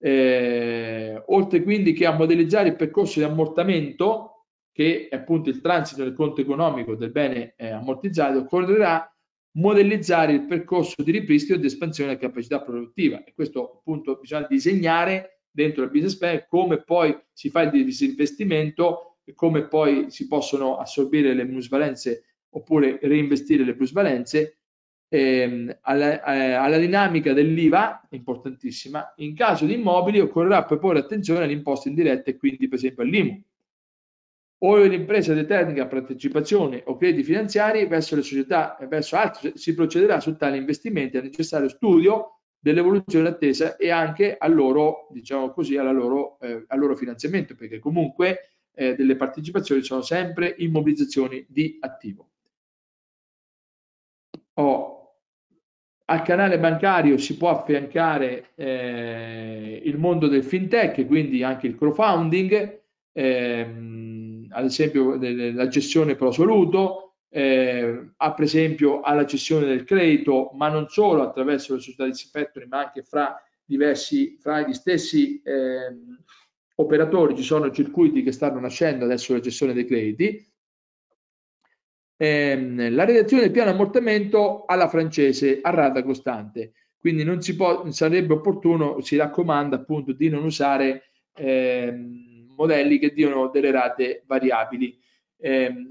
[0.00, 4.46] eh, oltre quindi che a modellizzare il percorso di ammortamento
[4.78, 9.12] che è appunto il transito del conto economico del bene eh, ammortizzato, occorrerà
[9.56, 13.24] modellizzare il percorso di ripristino e di espansione della capacità produttiva.
[13.24, 19.18] E questo appunto bisogna disegnare dentro il business plan come poi si fa il disinvestimento
[19.24, 24.60] e come poi si possono assorbire le minusvalenze oppure reinvestire le plusvalenze
[25.08, 31.44] ehm, alla, eh, alla, dinamica dell'IVA, importantissima, in caso di immobili occorrerà poi porre attenzione
[31.44, 33.42] alle imposte indirette, quindi per esempio all'IMU.
[34.60, 40.18] O l'impresa determina partecipazione o crediti finanziari verso le società e verso altri, si procederà
[40.18, 46.40] su tali investimenti al necessario studio dell'evoluzione attesa e anche al loro, diciamo così, loro,
[46.40, 52.30] eh, al loro finanziamento, perché comunque eh, delle partecipazioni sono sempre immobilizzazioni di attivo.
[54.54, 54.97] Oh,
[56.10, 62.80] al canale bancario si può affiancare eh, il mondo del fintech, quindi anche il crowdfunding,
[63.12, 70.70] ehm, ad esempio la gestione pro soluto, eh, per esempio alla gestione del credito, ma
[70.70, 75.94] non solo attraverso le società di factoring, ma anche fra diversi, fra gli stessi eh,
[76.76, 77.36] operatori.
[77.36, 80.42] Ci sono circuiti che stanno nascendo adesso la gestione dei crediti,
[82.18, 86.72] ehm, la redazione del piano ammortamento alla francese a rata costante.
[86.98, 91.04] Quindi non si può, sarebbe opportuno, si raccomanda appunto di non usare
[91.36, 94.98] ehm, modelli che diano delle rate variabili.
[95.38, 95.86] Eh,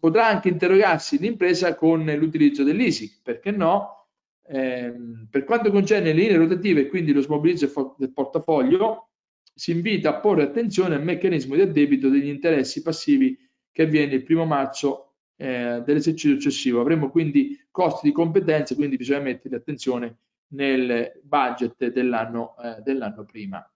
[0.00, 4.06] potrà anche interrogarsi l'impresa con l'utilizzo dell'ISIC, perché no?
[4.50, 4.94] Eh,
[5.30, 9.10] per quanto concerne le linee rotative e quindi lo smobilizzo del portafoglio,
[9.54, 13.36] si invita a porre attenzione al meccanismo di addebito degli interessi passivi
[13.70, 15.07] che avviene il primo marzo
[15.38, 16.80] eh, dell'esercizio successivo.
[16.80, 23.70] Avremo quindi costi di competenze, quindi bisogna mettere attenzione nel budget dell'anno eh, dell prima.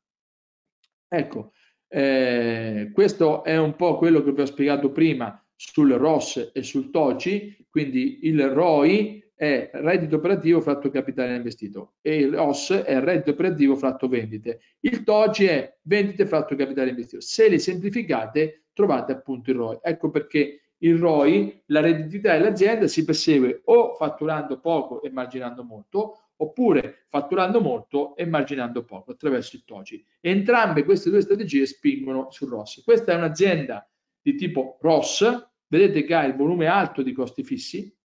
[1.08, 1.52] Ecco,
[1.88, 6.90] eh, questo è un po' quello che vi ho spiegato prima sul ROS e sul
[6.90, 13.30] TOCI, quindi il ROI è reddito operativo fratto capitale investito e il ROS è reddito
[13.30, 14.60] operativo fratto vendite.
[14.80, 17.20] Il TOCI è vendite fratto capitale investito.
[17.20, 19.78] Se li semplificate trovate appunto il ROI.
[19.82, 26.18] Ecco perché il ROI, la redditività dell'azienda si persegue o fatturando poco e marginando molto,
[26.36, 30.04] oppure fatturando molto e marginando poco attraverso il TOCI.
[30.20, 32.82] Entrambe queste due strategie spingono sul ROS.
[32.84, 33.88] Questa è un'azienda
[34.20, 37.96] di tipo ROS, vedete che ha il volume alto di costi fissi,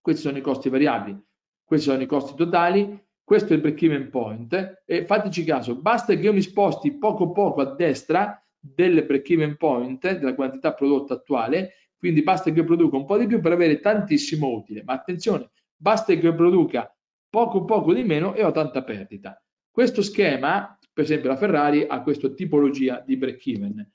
[0.00, 1.18] questi sono i costi variabili,
[1.64, 6.20] questi sono i costi totali, questo è il break-even point e fateci caso, basta che
[6.20, 12.22] io mi sposti poco poco a destra del break-even point, della quantità prodotta attuale, quindi
[12.22, 16.14] basta che io produca un po' di più per avere tantissimo utile, ma attenzione, basta
[16.14, 16.94] che io produca
[17.28, 19.42] poco poco di meno e ho tanta perdita.
[19.68, 23.90] Questo schema, per esempio la Ferrari, ha questa tipologia di break-even.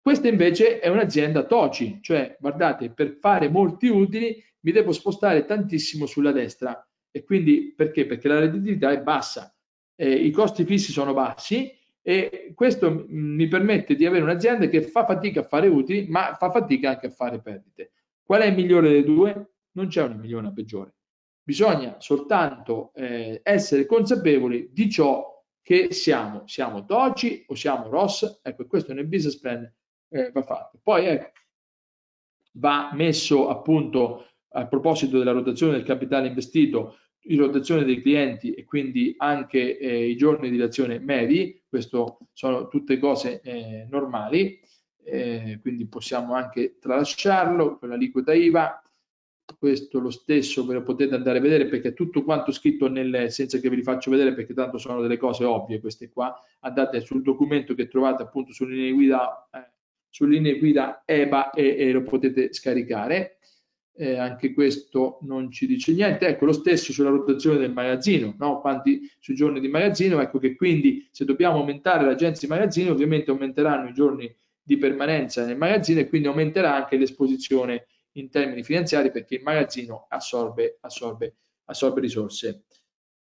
[0.00, 6.06] Questa invece è un'azienda TOCI, cioè guardate, per fare molti utili mi devo spostare tantissimo
[6.06, 6.84] sulla destra.
[7.10, 8.06] E quindi perché?
[8.06, 9.54] Perché la redditività è bassa,
[9.94, 11.70] eh, i costi fissi sono bassi
[12.10, 16.50] e questo mi permette di avere un'azienda che fa fatica a fare utili, ma fa
[16.50, 17.92] fatica anche a fare perdite.
[18.24, 19.52] Qual è il migliore delle due?
[19.74, 20.94] Non c'è una migliore una peggiore.
[21.40, 26.48] Bisogna soltanto eh, essere consapevoli di ciò che siamo.
[26.48, 28.40] Siamo Doci o siamo Ross?
[28.42, 29.72] Ecco, questo nel business plan
[30.08, 30.80] eh, va fatto.
[30.82, 31.30] Poi ecco,
[32.54, 38.64] va messo appunto a proposito della rotazione del capitale investito in rotazione dei clienti e
[38.64, 44.60] quindi anche eh, i giorni di azione medi, questo sono tutte cose eh, normali,
[45.04, 48.82] eh, quindi possiamo anche tralasciarlo con la liquida IVA,
[49.58, 53.58] questo lo stesso ve lo potete andare a vedere perché tutto quanto scritto nel, senza
[53.58, 57.22] che ve li faccio vedere perché tanto sono delle cose ovvie queste qua, andate sul
[57.22, 59.72] documento che trovate appunto sulle linee guida, eh,
[60.08, 63.38] sulle linee guida EBA e, e lo potete scaricare
[64.00, 66.26] eh, anche questo non ci dice niente.
[66.26, 68.58] Ecco, lo stesso sulla rotazione del magazzino, no?
[68.60, 73.30] quanti sui giorni di magazzino, ecco che quindi se dobbiamo aumentare l'agenza di magazzino, ovviamente
[73.30, 79.10] aumenteranno i giorni di permanenza nel magazzino e quindi aumenterà anche l'esposizione in termini finanziari
[79.10, 81.34] perché il magazzino assorbe, assorbe,
[81.66, 82.64] assorbe risorse.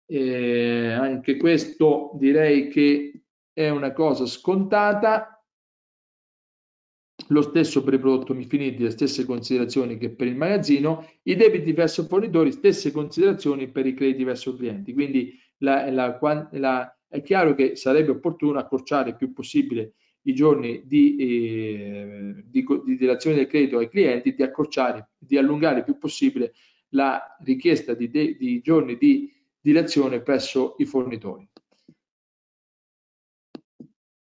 [0.05, 3.23] Eh, anche questo direi che
[3.53, 5.36] è una cosa scontata
[7.29, 11.73] lo stesso per i prodotti finiti, le stesse considerazioni che per il magazzino, i debiti
[11.73, 14.93] verso fornitori, stesse considerazioni per i crediti verso clienti.
[14.93, 16.19] Quindi la, la,
[16.53, 22.65] la, è chiaro che sarebbe opportuno accorciare il più possibile i giorni di, eh, di,
[22.85, 26.55] di dilazione del credito ai clienti, di accorciare, di allungare il più possibile
[26.91, 31.49] la richiesta di, de, di giorni di dilazione presso i fornitori.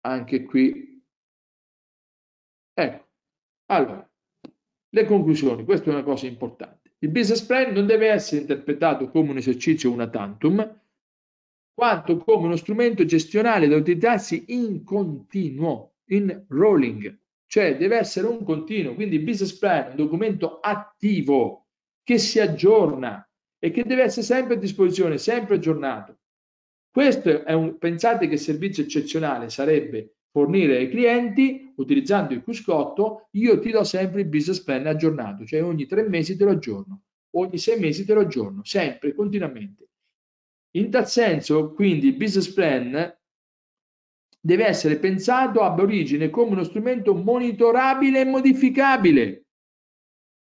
[0.06, 0.93] Anche qui
[2.74, 3.08] Ecco,
[3.68, 4.10] Allora,
[4.90, 6.96] le conclusioni, questa è una cosa importante.
[7.00, 10.82] Il business plan non deve essere interpretato come un esercizio una tantum,
[11.74, 18.44] quanto come uno strumento gestionale da utilizzarsi in continuo, in rolling, cioè deve essere un
[18.44, 21.68] continuo, quindi il business plan è un documento attivo
[22.04, 23.28] che si aggiorna
[23.60, 26.18] e che deve essere sempre a disposizione, sempre aggiornato.
[26.92, 33.60] Questo è un, pensate che servizio eccezionale sarebbe fornire ai clienti, utilizzando il Cuscotto, io
[33.60, 37.04] ti do sempre il business plan aggiornato, cioè ogni tre mesi te lo aggiorno,
[37.36, 39.90] ogni sei mesi te lo aggiorno, sempre, continuamente.
[40.72, 43.16] In tal senso, quindi, il business plan
[44.42, 49.46] deve essere pensato ab origine come uno strumento monitorabile e modificabile.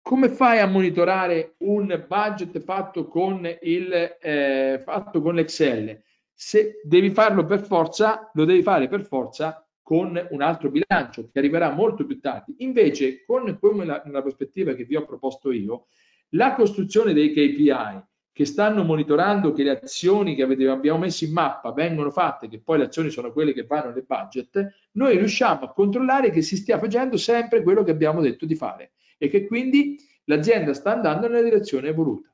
[0.02, 6.04] Come fai a monitorare un budget fatto con, il, eh, fatto con l'Excel?
[6.34, 11.40] Se devi farlo per forza, lo devi fare per forza con un altro bilancio che
[11.40, 12.54] arriverà molto più tardi.
[12.60, 15.88] Invece, con la, la prospettiva che vi ho proposto io,
[16.34, 21.72] la costruzione dei KPI che stanno monitorando che le azioni che abbiamo messo in mappa
[21.72, 25.74] vengono fatte, che poi le azioni sono quelle che vanno nel budget, noi riusciamo a
[25.74, 29.98] controllare che si stia facendo sempre quello che abbiamo detto di fare e che quindi
[30.26, 32.32] l'azienda sta andando nella direzione voluta.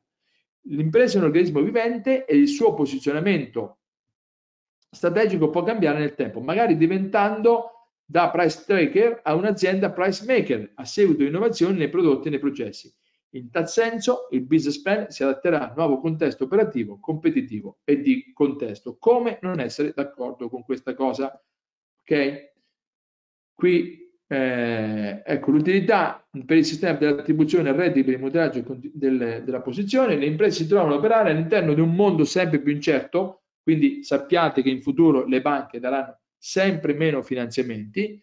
[0.64, 3.78] L'impresa è un organismo vivente e il suo posizionamento
[4.96, 7.70] strategico può cambiare nel tempo, magari diventando
[8.04, 12.40] da price tracker a un'azienda price maker a seguito di innovazioni nei prodotti e nei
[12.40, 12.94] processi.
[13.36, 18.32] In tal senso il business plan si adatterà al nuovo contesto operativo, competitivo e di
[18.34, 18.98] contesto.
[18.98, 21.44] Come non essere d'accordo con questa cosa?
[22.02, 22.54] Ok?
[23.54, 28.64] Qui eh, ecco l'utilità per il sistema dell'attribuzione al reddito per il monitoraggio
[28.94, 30.16] del, della posizione.
[30.16, 34.62] Le imprese si trovano a operare all'interno di un mondo sempre più incerto, quindi sappiate
[34.62, 38.22] che in futuro le banche daranno sempre meno finanziamenti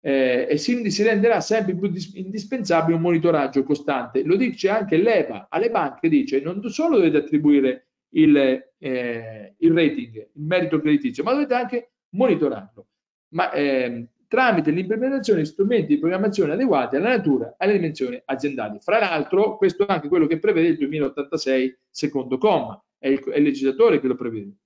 [0.00, 4.24] eh, e quindi si renderà sempre più indispensabile un monitoraggio costante.
[4.24, 10.16] Lo dice anche l'EBA, alle banche dice non solo dovete attribuire il, eh, il rating,
[10.16, 12.86] il merito creditizio, ma dovete anche monitorarlo.
[13.28, 18.80] Ma, eh, tramite l'implementazione di strumenti di programmazione adeguati alla natura e alle dimensioni aziendali.
[18.80, 23.38] Fra l'altro, questo è anche quello che prevede il 2086 secondo comma, è il, è
[23.38, 24.56] il legislatore che lo prevede.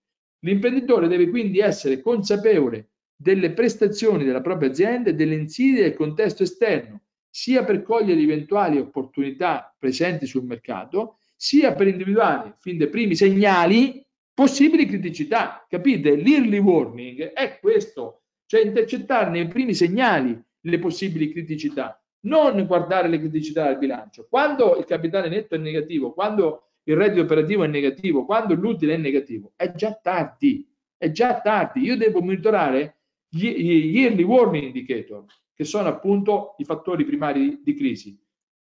[0.44, 6.42] L'imprenditore deve quindi essere consapevole delle prestazioni della propria azienda e delle insidie del contesto
[6.42, 7.00] esterno,
[7.30, 14.06] sia per cogliere eventuali opportunità presenti sul mercato, sia per individuare fin dai primi segnali
[14.34, 15.64] possibili criticità.
[15.68, 16.14] Capite?
[16.14, 23.18] L'early warning è questo, cioè intercettare nei primi segnali le possibili criticità, non guardare le
[23.18, 24.26] criticità del bilancio.
[24.28, 28.96] Quando il capitale netto è negativo, quando il reddito operativo è negativo, quando l'utile è
[28.98, 31.80] negativo, è già tardi, è già tardi.
[31.80, 32.98] Io devo monitorare
[33.28, 35.24] gli yearly warning indicator,
[35.54, 38.18] che sono appunto i fattori primari di crisi.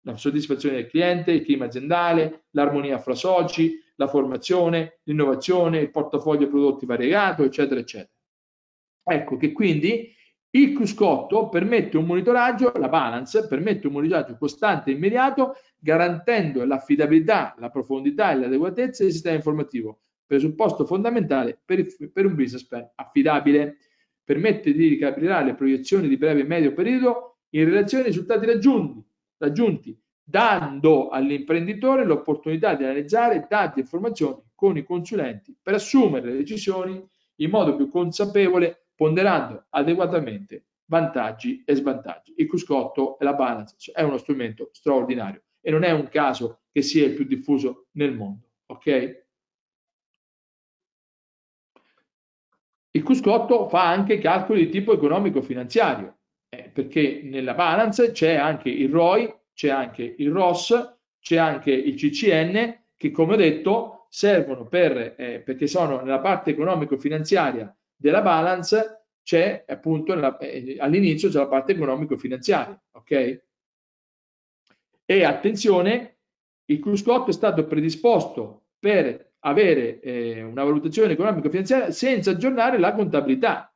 [0.03, 6.47] La soddisfazione del cliente, il clima aziendale, l'armonia fra soci, la formazione, l'innovazione, il portafoglio
[6.47, 8.11] prodotti variegato, eccetera, eccetera.
[9.03, 10.13] Ecco che quindi
[10.53, 17.55] il cruscotto permette un monitoraggio, la balance permette un monitoraggio costante e immediato, garantendo l'affidabilità,
[17.57, 23.77] la profondità e l'adeguatezza del sistema informativo, presupposto fondamentale per, per un business plan affidabile.
[24.23, 29.03] Permette di ricalibrare le proiezioni di breve e medio periodo in relazione ai risultati raggiunti,
[29.37, 36.37] raggiunti dando all'imprenditore l'opportunità di analizzare dati e informazioni con i consulenti per assumere le
[36.37, 37.03] decisioni
[37.37, 42.35] in modo più consapevole, ponderando adeguatamente vantaggi e svantaggi.
[42.37, 46.83] Il cruscotto e la balance è uno strumento straordinario e non è un caso che
[46.83, 48.51] sia il più diffuso nel mondo.
[48.67, 49.23] Ok?
[52.91, 56.19] Il Cuscotto fa anche calcoli di tipo economico-finanziario,
[56.49, 61.95] eh, perché nella balance c'è anche il ROI, c'è anche il ROS, c'è anche il
[61.95, 69.05] CCN, che come ho detto servono per, eh, perché sono nella parte economico-finanziaria della balance,
[69.23, 73.43] c'è appunto eh, all'inizio c'è la parte economico-finanziaria, ok?
[75.05, 76.17] E attenzione,
[76.65, 83.73] il Cuscotto è stato predisposto per avere eh, una valutazione economico-finanziaria senza aggiornare la contabilità.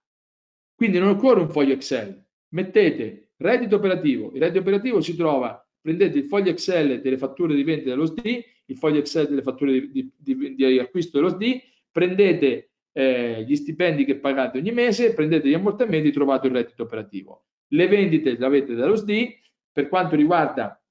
[0.73, 2.23] Quindi non occorre un foglio Excel.
[2.49, 4.31] Mettete reddito operativo.
[4.33, 8.43] Il reddito operativo si trova, prendete il foglio Excel delle fatture di vendita dello SD,
[8.65, 11.61] il foglio Excel delle fatture di, di, di, di acquisto dello SD,
[11.91, 17.47] prendete eh, gli stipendi che pagate ogni mese, prendete gli ammortamenti, trovate il reddito operativo.
[17.67, 19.37] Le vendite le avete dallo SD.
[19.69, 20.81] Per quanto riguarda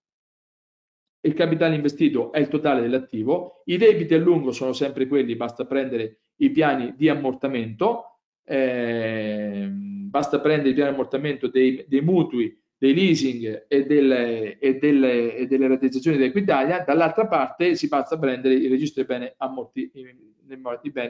[1.22, 5.64] il capitale investito è il totale dell'attivo, i debiti a lungo sono sempre quelli, basta
[5.64, 12.54] prendere i piani di ammortamento, eh, basta prendere i piani di ammortamento dei, dei mutui
[12.84, 18.16] dei leasing e delle, e delle, e delle rateizzazioni di Equitalia, dall'altra parte si passa
[18.16, 19.90] a prendere il registro dei beni, ammorti,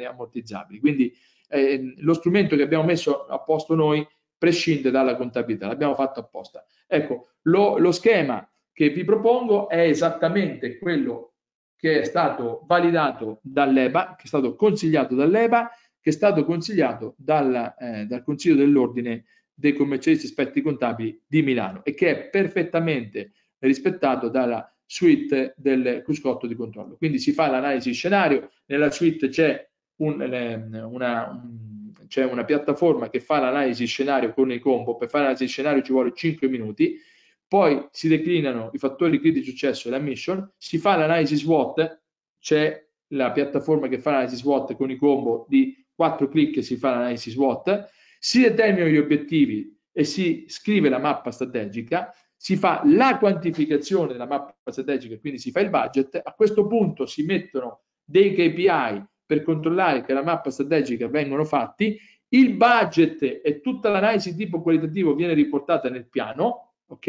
[0.06, 0.78] ammortizzabili.
[0.78, 1.12] Quindi
[1.48, 4.06] eh, lo strumento che abbiamo messo a posto noi
[4.38, 6.64] prescinde dalla contabilità, l'abbiamo fatto apposta.
[6.86, 11.32] Ecco, lo, lo schema che vi propongo è esattamente quello
[11.76, 15.70] che è stato validato dall'EBA, che è stato consigliato dall'EBA,
[16.00, 19.24] che è stato consigliato dal, eh, dal Consiglio dell'Ordine
[19.54, 26.46] dei commercialisti esperti contabili di Milano e che è perfettamente rispettato dalla suite del cruscotto
[26.46, 26.96] di controllo.
[26.96, 29.66] Quindi si fa l'analisi scenario, nella suite c'è
[29.96, 35.24] un, una, un, c'è una piattaforma che fa l'analisi scenario con i combo, per fare
[35.24, 36.98] l'analisi scenario ci vuole 5 minuti,
[37.46, 42.02] poi si declinano i fattori critici di successo e la mission, si fa l'analisi SWOT,
[42.40, 46.90] c'è la piattaforma che fa l'analisi SWOT con i combo di 4 clic si fa
[46.90, 47.88] l'analisi SWOT,
[48.24, 54.26] si determinano gli obiettivi e si scrive la mappa strategica, si fa la quantificazione della
[54.26, 59.42] mappa strategica, quindi si fa il budget, a questo punto si mettono dei KPI per
[59.42, 65.34] controllare che la mappa strategica vengono fatti, il budget e tutta l'analisi tipo qualitativo viene
[65.34, 67.06] riportata nel piano, ok?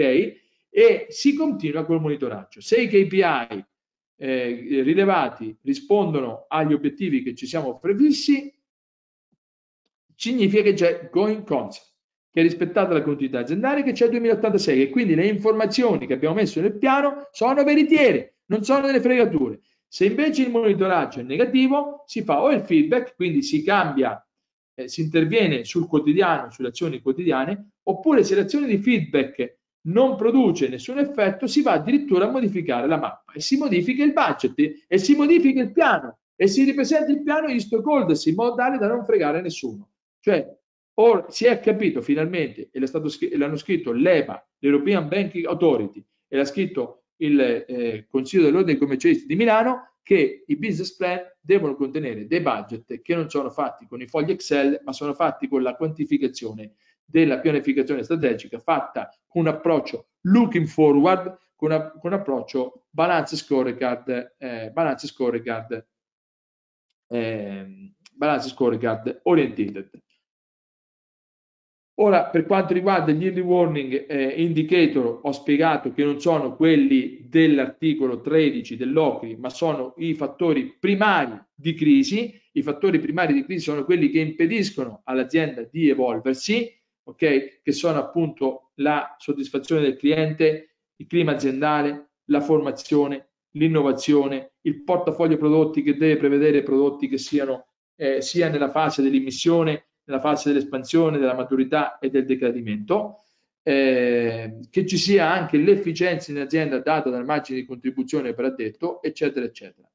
[0.69, 2.59] E si continua col monitoraggio.
[2.59, 3.65] Se i KPI
[4.17, 8.53] eh, rilevati rispondono agli obiettivi che ci siamo prefissi,
[10.15, 11.85] significa che c'è going concern,
[12.31, 16.13] che è rispettata la continuità aziendale, che c'è il 2086 e quindi le informazioni che
[16.13, 19.59] abbiamo messo nel piano sono veritiere, non sono delle fregature.
[19.87, 24.21] Se invece il monitoraggio è negativo, si fa o il feedback, quindi si cambia,
[24.73, 30.67] eh, si interviene sul quotidiano, sulle azioni quotidiane, oppure se l'azione di feedback non produce
[30.67, 34.97] nessun effetto, si va addirittura a modificare la mappa e si modifica il budget e
[34.97, 38.87] si modifica il piano e si ripresenta il piano in stockholders in modo tale da
[38.87, 39.89] non fregare nessuno.
[40.25, 40.57] Cioè,
[40.95, 42.79] or, si è capito finalmente, e
[43.37, 49.27] l'hanno scritto l'EBA, l'European Banking Authority, e l'ha scritto il eh, Consiglio dell'Ordine dei Commercialisti
[49.27, 54.01] di Milano, che i business plan devono contenere dei budget che non sono fatti con
[54.01, 56.73] i fogli Excel, ma sono fatti con la quantificazione
[57.05, 63.35] della pianificazione strategica fatta con un approccio looking forward, con, una, con un approccio balance
[63.35, 65.87] scorecard, eh, balance scorecard,
[67.09, 70.03] eh, balance scorecard oriented.
[71.97, 77.25] Ora, per quanto riguarda gli early warning eh, indicator, ho spiegato che non sono quelli
[77.29, 82.37] dell'articolo 13 dell'OCRI, ma sono i fattori primari di crisi.
[82.51, 86.69] I fattori primari di crisi sono quelli che impediscono all'azienda di evolversi,
[87.03, 87.61] ok?
[87.61, 95.37] Che sono appunto la soddisfazione del cliente, il clima aziendale, la formazione, l'innovazione, il portafoglio
[95.37, 101.17] prodotti che deve prevedere prodotti che siano eh, sia nella fase dell'emissione nella fase dell'espansione,
[101.17, 103.21] della maturità e del decadimento,
[103.63, 109.01] eh, che ci sia anche l'efficienza in azienda data dal margine di contribuzione per addetto,
[109.01, 109.89] eccetera, eccetera.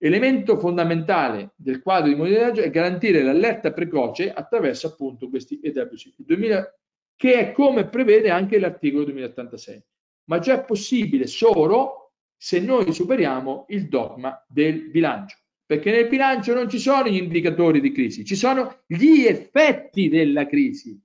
[0.00, 6.78] Elemento fondamentale del quadro di monitoraggio è garantire l'allerta precoce attraverso appunto questi EWC, 2000,
[7.16, 9.82] che è come prevede anche l'articolo 2086,
[10.24, 15.36] ma già è possibile solo se noi superiamo il dogma del bilancio
[15.68, 20.46] perché nel bilancio non ci sono gli indicatori di crisi, ci sono gli effetti della
[20.46, 20.98] crisi,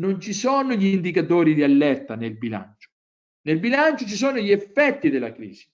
[0.00, 2.88] non ci sono gli indicatori di allerta nel bilancio.
[3.42, 5.64] Nel bilancio ci sono gli effetti della crisi,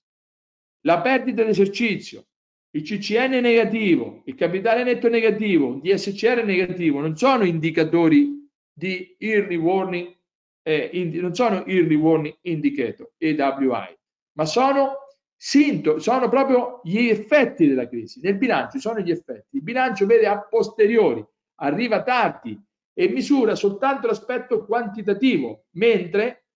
[0.83, 2.27] la perdita dell'esercizio,
[2.73, 9.57] il CCN negativo, il capitale netto negativo, il DSCR negativo, non sono indicatori di early
[9.57, 10.15] warning,
[10.61, 13.97] eh, indi, non sono early warning indicator, EWI,
[14.33, 15.06] ma sono
[15.37, 18.21] sintomi, sono proprio gli effetti della crisi.
[18.21, 19.57] Nel bilancio sono gli effetti.
[19.57, 21.25] Il bilancio vede a posteriori,
[21.57, 22.59] arriva tardi
[22.95, 26.47] e misura soltanto l'aspetto quantitativo, mentre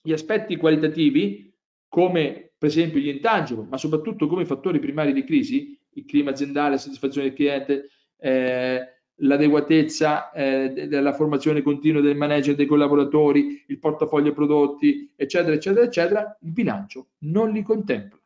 [0.00, 1.52] gli aspetti qualitativi,
[1.88, 6.70] come per esempio gli intangible, ma soprattutto come fattori primari di crisi, il clima aziendale,
[6.70, 7.88] la soddisfazione del cliente,
[8.18, 15.84] eh, l'adeguatezza eh, della formazione continua del manager dei collaboratori, il portafoglio prodotti, eccetera, eccetera,
[15.84, 18.16] eccetera, il bilancio non li contempla.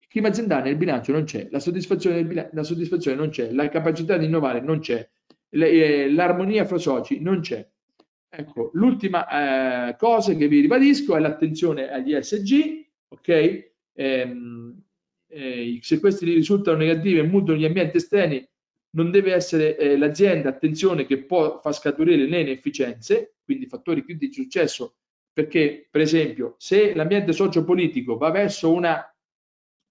[0.00, 3.68] Il clima aziendale nel bilancio non c'è, la soddisfazione, bilancio, la soddisfazione non c'è, la
[3.68, 5.08] capacità di innovare non c'è,
[5.48, 7.66] eh, l'armonia fra soci non c'è.
[8.28, 13.70] Ecco, l'ultima eh, cosa che vi ribadisco è l'attenzione agli SG, ok?
[13.92, 14.82] Ehm,
[15.28, 18.44] eh, se questi risultano negativi e mutano gli ambienti esterni,
[18.94, 24.40] non deve essere eh, l'azienda, attenzione, che può far scaturire le inefficienze, quindi fattori critici
[24.40, 24.96] di successo,
[25.32, 29.04] perché per esempio se l'ambiente socio-politico va verso una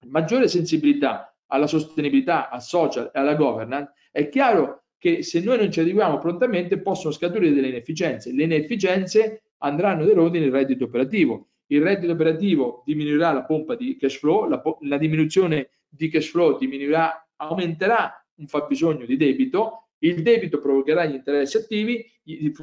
[0.06, 5.70] maggiore sensibilità alla sostenibilità, al social e alla governance, è chiaro che se noi non
[5.70, 8.32] ci adeguiamo prontamente possono scaturire delle inefficienze.
[8.32, 11.50] Le inefficienze andranno ad erodere il reddito operativo.
[11.66, 16.58] Il reddito operativo diminuirà la pompa di cash flow, la, la diminuzione di cash flow
[16.58, 22.04] diminuirà, aumenterà un fabbisogno di debito, il debito provocherà gli interessi attivi,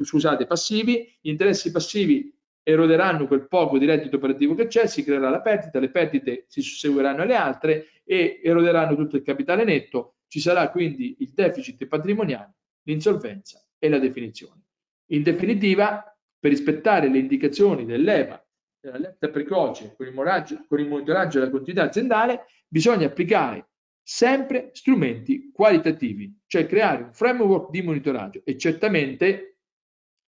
[0.02, 2.32] scusate, passivi, gli interessi passivi
[2.62, 6.62] eroderanno quel poco di reddito operativo che c'è, si creerà la perdita, le perdite si
[6.62, 12.54] susseguiranno alle altre e eroderanno tutto il capitale netto, ci sarà quindi il deficit patrimoniale,
[12.84, 14.62] l'insolvenza e la definizione.
[15.10, 18.44] In definitiva, per rispettare le indicazioni dell'EVA,
[18.80, 23.71] dell'allerta precoce con il, con il monitoraggio della continuità aziendale, bisogna applicare
[24.02, 29.58] sempre strumenti qualitativi, cioè creare un framework di monitoraggio e certamente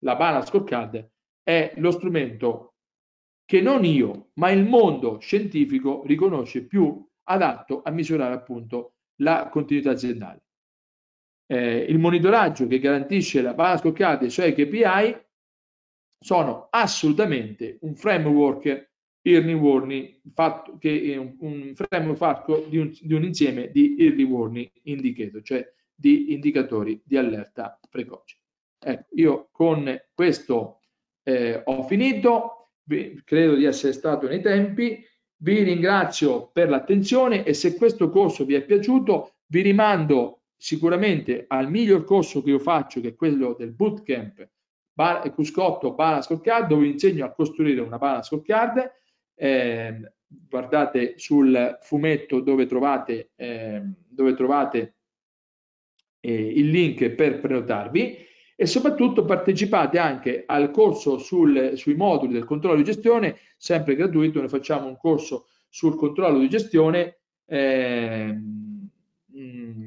[0.05, 1.11] la balance scorecard
[1.43, 2.75] è lo strumento
[3.45, 9.91] che non io, ma il mondo scientifico riconosce più adatto a misurare appunto la continuità
[9.91, 10.43] aziendale.
[11.47, 15.23] Eh, il monitoraggio che garantisce la balance scorecard e i suoi KPI
[16.19, 18.93] sono assolutamente un framework
[19.27, 23.97] early warning fatto, che è un, un framework fatto di un, di un, insieme di
[23.99, 28.39] early warning indicator, cioè di indicatori di allerta precoce.
[28.79, 30.81] Ecco, io con questo
[31.23, 32.71] eh, ho finito,
[33.25, 35.03] credo di essere stato nei tempi,
[35.39, 41.71] vi ringrazio per l'attenzione e se questo corso vi è piaciuto vi rimando sicuramente al
[41.71, 44.49] miglior corso che io faccio che è quello del bootcamp
[44.93, 48.91] bar, Cuscotto Balance Scorecard dove insegno a costruire una Balance Scorecard
[49.35, 54.95] eh, guardate sul fumetto dove trovate, eh, dove trovate
[56.21, 58.19] eh, il link per prenotarvi
[58.57, 64.39] e soprattutto partecipate anche al corso sul, sui moduli del controllo di gestione, sempre gratuito,
[64.39, 68.39] noi facciamo un corso sul controllo di gestione, eh,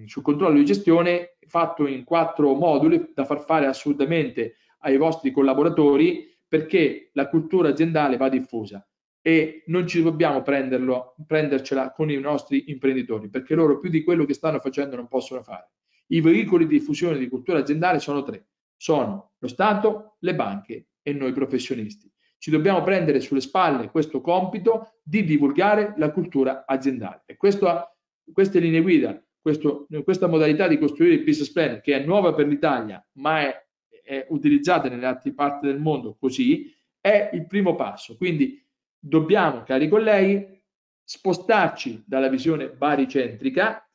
[0.05, 6.37] sul controllo di gestione fatto in quattro moduli da far fare assolutamente ai vostri collaboratori
[6.45, 8.85] perché la cultura aziendale va diffusa
[9.27, 14.23] e non ci dobbiamo prenderlo, prendercela con i nostri imprenditori perché loro più di quello
[14.23, 15.71] che stanno facendo non possono fare.
[16.07, 18.47] I veicoli di diffusione di cultura aziendale sono tre,
[18.77, 22.09] sono lo Stato, le banche e noi professionisti.
[22.37, 27.97] Ci dobbiamo prendere sulle spalle questo compito di divulgare la cultura aziendale e questo,
[28.31, 32.47] queste linee guida, questo, questa modalità di costruire il business plan che è nuova per
[32.47, 33.67] l'Italia ma è
[34.07, 38.15] è utilizzate nelle altre parti del mondo così, è il primo passo.
[38.15, 38.65] Quindi
[38.99, 40.61] dobbiamo, cari colleghi,
[41.03, 43.87] spostarci dalla visione baricentrica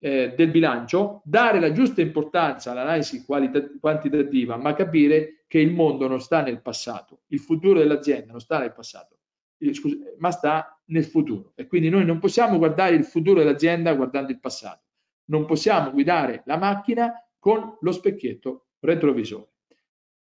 [0.00, 6.20] eh, del bilancio, dare la giusta importanza all'analisi quantitativa, ma capire che il mondo non
[6.20, 9.18] sta nel passato, il futuro dell'azienda non sta nel passato,
[9.58, 11.52] eh, scusa, ma sta nel futuro.
[11.54, 14.84] E quindi noi non possiamo guardare il futuro dell'azienda guardando il passato,
[15.30, 19.52] non possiamo guidare la macchina con lo specchietto retrovisore.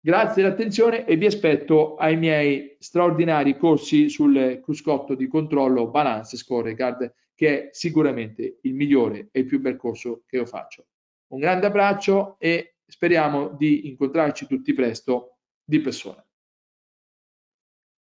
[0.06, 7.12] Grazie dell'attenzione e vi aspetto ai miei straordinari corsi sul cruscotto di controllo Balance Scorecard
[7.34, 10.86] che è sicuramente il migliore e il più bel corso che io faccio.
[11.30, 16.24] Un grande abbraccio e speriamo di incontrarci tutti presto di persona.